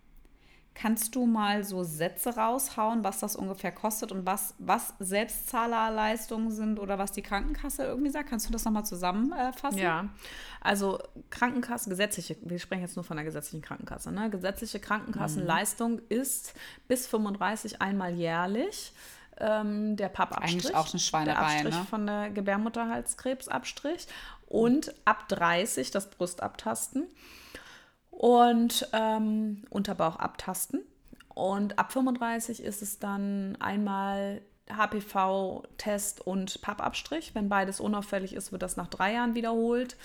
kannst 0.75 1.15
du 1.15 1.27
mal 1.27 1.65
so 1.65 1.85
Sätze 1.85 2.37
raushauen, 2.37 3.05
was 3.05 3.21
das 3.21 3.37
ungefähr 3.37 3.73
kostet 3.73 4.13
und 4.13 4.27
was, 4.27 4.55
was 4.59 4.95
Selbstzahlerleistungen 4.99 6.51
sind 6.51 6.81
oder 6.81 6.99
was 6.99 7.13
die 7.13 7.23
Krankenkasse 7.23 7.85
irgendwie 7.85 8.11
sagt? 8.11 8.29
Kannst 8.29 8.49
du 8.49 8.53
das 8.53 8.65
nochmal 8.65 8.85
zusammenfassen? 8.85 9.79
Ja, 9.79 10.09
also 10.61 10.99
Krankenkasse, 11.31 11.91
gesetzliche, 11.91 12.37
wir 12.43 12.59
sprechen 12.59 12.83
jetzt 12.83 12.97
nur 12.97 13.05
von 13.05 13.17
der 13.17 13.25
gesetzlichen 13.25 13.63
Krankenkasse. 13.63 14.11
Ne? 14.11 14.31
Gesetzliche 14.31 14.81
Krankenkassenleistung 14.81 15.95
mhm. 15.95 16.03
ist 16.09 16.55
bis 16.89 17.07
35 17.07 17.81
einmal 17.81 18.13
jährlich. 18.15 18.93
Ähm, 19.37 19.97
der 19.97 20.11
Pappabstrich. 20.11 20.53
Eigentlich 20.53 20.75
auch 20.77 20.93
eine 20.93 21.01
Schweinerei, 21.01 21.35
der 21.35 21.39
Abstrich 21.39 21.75
ne? 21.75 21.87
von 21.91 22.07
der 22.07 22.31
Gebärmutterhalskrebsabstrich 22.31 24.07
und 24.47 24.95
ab 25.05 25.29
30 25.29 25.91
das 25.91 26.11
Brust 26.11 26.43
abtasten 26.43 27.07
und 28.11 28.89
ähm, 28.93 29.65
Unterbauch 29.71 30.17
abtasten. 30.17 30.81
Und 31.35 31.79
ab 31.79 31.93
35 31.93 32.63
ist 32.63 32.81
es 32.81 33.01
dann 33.01 33.57
einmal 33.61 34.41
HPV-Test 34.71 36.21
und 36.21 36.63
Pappabstrich. 36.63 37.35
Wenn 37.35 37.49
beides 37.49 37.81
unauffällig 37.81 38.35
ist, 38.35 38.53
wird 38.53 38.63
das 38.63 38.77
nach 38.77 38.89
drei 38.89 39.15
Jahren 39.15 39.35
wiederholt. 39.35 39.97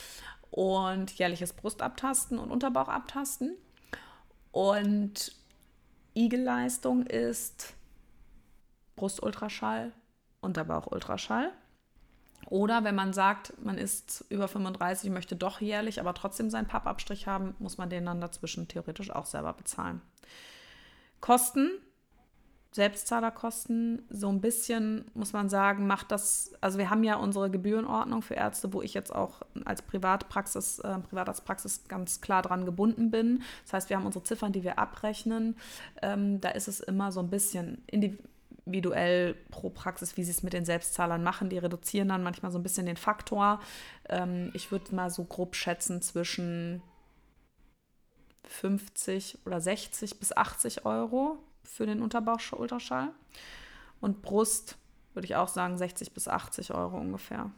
Und 0.49 1.11
jährliches 1.11 1.53
Brustabtasten 1.53 2.39
und 2.39 2.49
Unterbauch 2.49 2.87
abtasten. 2.87 3.55
Und 4.51 5.35
Igelleistung 6.15 7.05
ist 7.05 7.75
Brustultraschall, 8.95 9.91
Unterbauchultraschall. 10.41 11.51
Oder 12.47 12.83
wenn 12.83 12.95
man 12.95 13.13
sagt, 13.13 13.53
man 13.63 13.77
ist 13.77 14.25
über 14.29 14.47
35, 14.47 15.11
möchte 15.11 15.35
doch 15.35 15.61
jährlich, 15.61 15.99
aber 15.99 16.13
trotzdem 16.13 16.49
seinen 16.49 16.67
Pappabstrich 16.67 17.27
haben, 17.27 17.55
muss 17.59 17.77
man 17.77 17.89
den 17.89 18.05
dann 18.05 18.21
dazwischen 18.21 18.67
theoretisch 18.67 19.11
auch 19.11 19.25
selber 19.25 19.53
bezahlen. 19.53 20.01
Kosten, 21.21 21.69
Selbstzahlerkosten, 22.71 24.03
so 24.09 24.29
ein 24.29 24.41
bisschen 24.41 25.05
muss 25.15 25.33
man 25.33 25.49
sagen, 25.49 25.87
macht 25.87 26.11
das, 26.11 26.53
also 26.61 26.77
wir 26.77 26.91
haben 26.91 27.03
ja 27.03 27.15
unsere 27.15 27.49
Gebührenordnung 27.49 28.21
für 28.21 28.35
Ärzte, 28.35 28.71
wo 28.73 28.83
ich 28.83 28.93
jetzt 28.93 29.13
auch 29.13 29.41
als 29.65 29.81
Privatpraxis, 29.81 30.77
äh, 30.79 30.99
Privatarztpraxis 30.99 31.87
ganz 31.87 32.21
klar 32.21 32.43
dran 32.43 32.65
gebunden 32.65 33.09
bin. 33.09 33.41
Das 33.63 33.73
heißt, 33.73 33.89
wir 33.89 33.97
haben 33.97 34.05
unsere 34.05 34.23
Ziffern, 34.23 34.53
die 34.53 34.63
wir 34.63 34.77
abrechnen. 34.77 35.55
Ähm, 36.01 36.41
da 36.41 36.49
ist 36.49 36.67
es 36.67 36.79
immer 36.79 37.11
so 37.11 37.21
ein 37.21 37.29
bisschen 37.29 37.83
individuell 37.87 38.29
individuell 38.70 39.36
pro 39.49 39.70
Praxis, 39.70 40.15
wie 40.15 40.24
sie 40.24 40.32
es 40.32 40.43
mit 40.43 40.53
den 40.53 40.65
Selbstzahlern 40.65 41.24
machen. 41.24 41.49
Die 41.49 41.57
reduzieren 41.57 42.09
dann 42.09 42.24
manchmal 42.24 42.51
so 42.51 42.59
ein 42.59 42.63
bisschen 42.63 42.86
den 42.86 42.97
Faktor. 42.97 43.59
Ähm, 44.07 44.51
ich 44.53 44.72
würde 44.72 44.95
mal 44.95 45.09
so 45.09 45.24
grob 45.24 45.55
schätzen 45.55 46.01
zwischen 46.01 46.82
50 48.45 49.39
oder 49.45 49.59
60 49.59 50.20
bis 50.20 50.36
80 50.36 50.86
Euro 50.86 51.38
für 51.63 51.86
den 51.86 52.01
Unterbauch-Ultraschall. 52.01 53.09
Und 54.01 54.22
Brust 54.22 54.78
würde 55.13 55.26
ich 55.26 55.36
auch 55.36 55.49
sagen 55.49 55.78
60 55.78 56.13
bis 56.13 56.28
80 56.28 56.74
Euro 56.74 56.97
ungefähr 56.97 57.51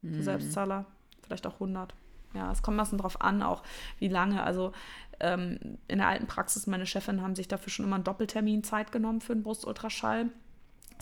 für 0.00 0.08
mhm. 0.08 0.22
Selbstzahler. 0.22 0.86
vielleicht 1.22 1.46
auch 1.46 1.54
100. 1.54 1.94
Ja, 2.34 2.50
es 2.50 2.62
kommt 2.62 2.76
ein 2.76 2.82
bisschen 2.82 2.98
drauf 2.98 3.20
an, 3.20 3.42
auch 3.42 3.62
wie 3.98 4.08
lange. 4.08 4.42
Also 4.42 4.72
ähm, 5.20 5.78
in 5.86 5.98
der 5.98 6.08
alten 6.08 6.26
Praxis, 6.26 6.66
meine 6.66 6.84
Chefin 6.84 7.22
haben 7.22 7.36
sich 7.36 7.46
dafür 7.46 7.70
schon 7.70 7.84
immer 7.84 7.94
einen 7.94 8.04
Doppeltermin 8.04 8.64
Zeit 8.64 8.90
genommen 8.90 9.20
für 9.20 9.34
einen 9.34 9.44
Brustultraschall. 9.44 10.30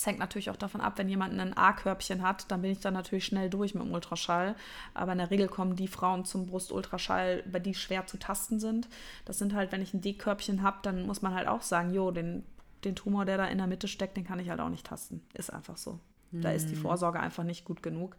Es 0.02 0.06
hängt 0.06 0.18
natürlich 0.18 0.50
auch 0.50 0.56
davon 0.56 0.80
ab, 0.80 0.94
wenn 0.96 1.08
jemand 1.08 1.38
ein 1.38 1.56
A-Körbchen 1.56 2.22
hat, 2.22 2.50
dann 2.50 2.60
bin 2.60 2.72
ich 2.72 2.80
dann 2.80 2.92
natürlich 2.92 3.24
schnell 3.24 3.48
durch 3.48 3.72
mit 3.72 3.84
dem 3.84 3.92
Ultraschall. 3.92 4.56
Aber 4.94 5.12
in 5.12 5.18
der 5.18 5.30
Regel 5.30 5.46
kommen 5.46 5.76
die 5.76 5.86
Frauen 5.86 6.24
zum 6.24 6.46
Brustultraschall, 6.46 7.44
bei 7.46 7.60
die 7.60 7.72
schwer 7.72 8.04
zu 8.08 8.16
tasten 8.16 8.58
sind. 8.58 8.88
Das 9.26 9.38
sind 9.38 9.54
halt, 9.54 9.70
wenn 9.70 9.80
ich 9.80 9.94
ein 9.94 10.00
D-Körbchen 10.00 10.64
habe, 10.64 10.78
dann 10.82 11.06
muss 11.06 11.22
man 11.22 11.34
halt 11.34 11.46
auch 11.46 11.62
sagen, 11.62 11.94
jo, 11.94 12.10
den, 12.10 12.42
den 12.82 12.96
Tumor, 12.96 13.26
der 13.26 13.36
da 13.36 13.44
in 13.44 13.58
der 13.58 13.68
Mitte 13.68 13.86
steckt, 13.86 14.16
den 14.16 14.24
kann 14.24 14.40
ich 14.40 14.50
halt 14.50 14.58
auch 14.58 14.70
nicht 14.70 14.88
tasten. 14.88 15.22
Ist 15.34 15.52
einfach 15.52 15.76
so. 15.76 16.00
Da 16.32 16.50
ist 16.50 16.68
die 16.68 16.74
hm. 16.74 16.82
Vorsorge 16.82 17.20
einfach 17.20 17.44
nicht 17.44 17.64
gut 17.64 17.80
genug. 17.80 18.16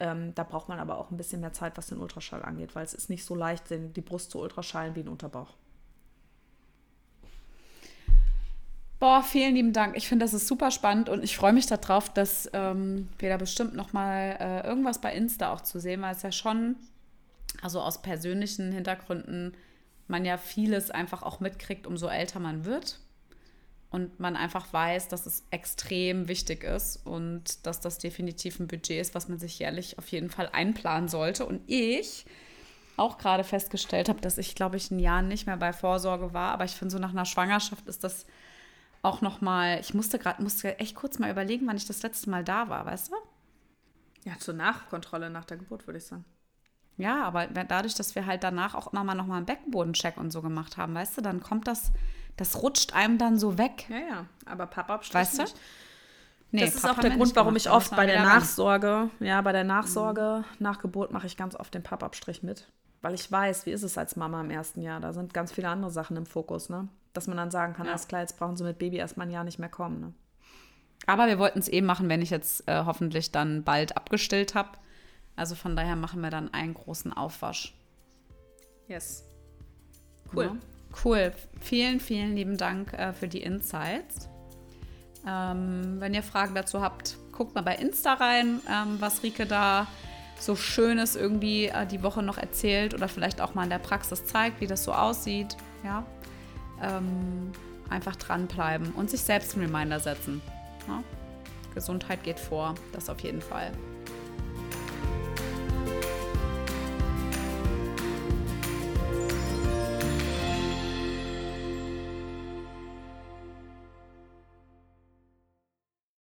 Ähm, 0.00 0.34
da 0.34 0.44
braucht 0.44 0.70
man 0.70 0.78
aber 0.78 0.96
auch 0.96 1.10
ein 1.10 1.18
bisschen 1.18 1.42
mehr 1.42 1.52
Zeit, 1.52 1.76
was 1.76 1.88
den 1.88 1.98
Ultraschall 1.98 2.42
angeht, 2.42 2.74
weil 2.74 2.86
es 2.86 2.94
ist 2.94 3.10
nicht 3.10 3.24
so 3.26 3.34
leicht, 3.34 3.64
die 3.68 4.00
Brust 4.00 4.30
zu 4.30 4.40
ultraschallen 4.40 4.94
wie 4.94 5.00
ein 5.00 5.08
Unterbauch. 5.08 5.52
Boah, 8.98 9.22
vielen 9.22 9.54
lieben 9.54 9.72
Dank. 9.72 9.96
Ich 9.96 10.08
finde, 10.08 10.24
das 10.24 10.34
ist 10.34 10.48
super 10.48 10.72
spannend 10.72 11.08
und 11.08 11.22
ich 11.22 11.36
freue 11.36 11.52
mich 11.52 11.66
darauf, 11.66 12.12
dass 12.12 12.50
ähm, 12.52 13.08
wir 13.18 13.28
da 13.28 13.36
bestimmt 13.36 13.74
noch 13.74 13.92
mal 13.92 14.36
äh, 14.40 14.66
irgendwas 14.66 15.00
bei 15.00 15.14
Insta 15.14 15.52
auch 15.52 15.60
zu 15.60 15.78
sehen, 15.78 16.02
weil 16.02 16.14
es 16.14 16.22
ja 16.22 16.32
schon, 16.32 16.74
also 17.62 17.80
aus 17.80 18.02
persönlichen 18.02 18.72
Hintergründen, 18.72 19.56
man 20.08 20.24
ja 20.24 20.36
vieles 20.36 20.90
einfach 20.90 21.22
auch 21.22 21.38
mitkriegt, 21.38 21.86
umso 21.86 22.08
älter 22.08 22.40
man 22.40 22.64
wird 22.64 22.98
und 23.90 24.18
man 24.18 24.34
einfach 24.34 24.72
weiß, 24.72 25.06
dass 25.06 25.26
es 25.26 25.44
extrem 25.50 26.26
wichtig 26.26 26.64
ist 26.64 27.06
und 27.06 27.66
dass 27.66 27.80
das 27.80 27.98
definitiv 27.98 28.58
ein 28.58 28.66
Budget 28.66 29.00
ist, 29.00 29.14
was 29.14 29.28
man 29.28 29.38
sich 29.38 29.60
jährlich 29.60 29.98
auf 29.98 30.08
jeden 30.08 30.30
Fall 30.30 30.48
einplanen 30.52 31.08
sollte. 31.08 31.46
Und 31.46 31.60
ich 31.66 32.26
auch 32.96 33.16
gerade 33.16 33.44
festgestellt 33.44 34.08
habe, 34.08 34.20
dass 34.20 34.38
ich, 34.38 34.56
glaube 34.56 34.76
ich, 34.76 34.90
ein 34.90 34.98
Jahr 34.98 35.22
nicht 35.22 35.46
mehr 35.46 35.56
bei 35.56 35.72
Vorsorge 35.72 36.34
war, 36.34 36.52
aber 36.52 36.64
ich 36.64 36.72
finde 36.72 36.92
so 36.92 36.98
nach 36.98 37.10
einer 37.10 37.26
Schwangerschaft 37.26 37.86
ist 37.86 38.02
das 38.02 38.26
auch 39.02 39.20
noch 39.20 39.40
mal, 39.40 39.78
ich 39.80 39.94
musste 39.94 40.18
gerade, 40.18 40.42
musste 40.42 40.78
echt 40.78 40.94
kurz 40.94 41.18
mal 41.18 41.30
überlegen, 41.30 41.66
wann 41.66 41.76
ich 41.76 41.86
das 41.86 42.02
letzte 42.02 42.30
Mal 42.30 42.44
da 42.44 42.68
war, 42.68 42.86
weißt 42.86 43.10
du? 43.10 43.14
Ja, 44.24 44.38
zur 44.38 44.54
Nachkontrolle 44.54 45.30
nach 45.30 45.44
der 45.44 45.56
Geburt, 45.56 45.86
würde 45.86 45.98
ich 45.98 46.04
sagen. 46.04 46.24
Ja, 46.96 47.22
aber 47.22 47.46
dadurch, 47.46 47.94
dass 47.94 48.16
wir 48.16 48.26
halt 48.26 48.42
danach 48.42 48.74
auch 48.74 48.92
immer 48.92 49.04
mal 49.04 49.14
noch 49.14 49.26
mal 49.26 49.36
einen 49.36 49.46
Beckenbodencheck 49.46 50.16
und 50.16 50.32
so 50.32 50.42
gemacht 50.42 50.76
haben, 50.76 50.94
weißt 50.94 51.16
du, 51.16 51.20
dann 51.22 51.40
kommt 51.40 51.68
das, 51.68 51.92
das 52.36 52.60
rutscht 52.60 52.92
einem 52.92 53.18
dann 53.18 53.38
so 53.38 53.56
weg. 53.56 53.86
Ja, 53.88 53.98
ja, 53.98 54.26
aber 54.46 54.66
Papa 54.66 55.00
Weißt 55.12 55.38
du? 55.38 55.44
Nee, 56.50 56.64
das 56.64 56.74
ist 56.74 56.82
Papa 56.82 56.94
auch 56.94 57.00
der 57.00 57.10
Grund, 57.10 57.36
warum 57.36 57.54
ich 57.56 57.70
oft 57.70 57.94
bei 57.94 58.06
der 58.06 58.22
Nachsorge, 58.22 58.88
ran. 58.88 59.10
ja, 59.20 59.40
bei 59.42 59.52
der 59.52 59.64
Nachsorge 59.64 60.44
mhm. 60.48 60.56
nach 60.58 60.80
Geburt 60.80 61.12
mache 61.12 61.26
ich 61.26 61.36
ganz 61.36 61.54
oft 61.54 61.72
den 61.72 61.82
Pappabstrich 61.82 62.42
mit. 62.42 62.66
Weil 63.00 63.14
ich 63.14 63.30
weiß, 63.30 63.66
wie 63.66 63.70
ist 63.70 63.84
es 63.84 63.96
als 63.96 64.16
Mama 64.16 64.40
im 64.40 64.50
ersten 64.50 64.82
Jahr? 64.82 64.98
Da 64.98 65.12
sind 65.12 65.32
ganz 65.32 65.52
viele 65.52 65.68
andere 65.68 65.90
Sachen 65.92 66.16
im 66.16 66.26
Fokus, 66.26 66.68
ne? 66.68 66.88
Dass 67.12 67.26
man 67.26 67.36
dann 67.36 67.50
sagen 67.50 67.74
kann, 67.74 67.86
ja. 67.86 67.92
alles 67.92 68.08
klar, 68.08 68.20
jetzt 68.20 68.38
brauchen 68.38 68.56
sie 68.56 68.64
mit 68.64 68.78
Baby 68.78 68.96
erstmal 68.96 69.26
ein 69.26 69.32
Jahr 69.32 69.44
nicht 69.44 69.58
mehr 69.58 69.68
kommen. 69.68 70.00
Ne? 70.00 70.12
Aber 71.06 71.26
wir 71.26 71.38
wollten 71.38 71.58
es 71.58 71.68
eben 71.68 71.86
machen, 71.86 72.08
wenn 72.08 72.22
ich 72.22 72.30
jetzt 72.30 72.68
äh, 72.68 72.84
hoffentlich 72.84 73.32
dann 73.32 73.64
bald 73.64 73.96
abgestillt 73.96 74.54
habe. 74.54 74.70
Also 75.36 75.54
von 75.54 75.76
daher 75.76 75.96
machen 75.96 76.20
wir 76.20 76.30
dann 76.30 76.52
einen 76.52 76.74
großen 76.74 77.12
Aufwasch. 77.12 77.74
Yes. 78.88 79.24
Cool. 80.34 80.44
Ja. 80.44 80.56
Cool. 81.04 81.32
Vielen, 81.60 82.00
vielen 82.00 82.34
lieben 82.34 82.56
Dank 82.56 82.92
äh, 82.92 83.12
für 83.12 83.28
die 83.28 83.42
Insights. 83.42 84.28
Ähm, 85.26 85.96
wenn 85.98 86.14
ihr 86.14 86.22
Fragen 86.22 86.54
dazu 86.54 86.80
habt, 86.80 87.16
guckt 87.32 87.54
mal 87.54 87.62
bei 87.62 87.76
Insta 87.76 88.14
rein, 88.14 88.60
ähm, 88.68 88.96
was 88.98 89.22
Rike 89.22 89.46
da 89.46 89.86
so 90.38 90.56
Schönes 90.56 91.16
irgendwie 91.16 91.66
äh, 91.66 91.86
die 91.86 92.02
Woche 92.02 92.22
noch 92.22 92.38
erzählt 92.38 92.94
oder 92.94 93.08
vielleicht 93.08 93.40
auch 93.40 93.54
mal 93.54 93.64
in 93.64 93.70
der 93.70 93.78
Praxis 93.78 94.24
zeigt, 94.24 94.60
wie 94.60 94.66
das 94.66 94.84
so 94.84 94.92
aussieht. 94.92 95.56
Ja, 95.84 96.04
ähm, 96.82 97.52
einfach 97.88 98.16
dranbleiben 98.16 98.92
und 98.92 99.10
sich 99.10 99.20
selbst 99.20 99.54
einen 99.54 99.72
Reminder 99.72 100.00
setzen. 100.00 100.40
Ja? 100.86 101.02
Gesundheit 101.74 102.22
geht 102.22 102.40
vor, 102.40 102.74
das 102.92 103.08
auf 103.08 103.20
jeden 103.20 103.40
Fall. 103.40 103.72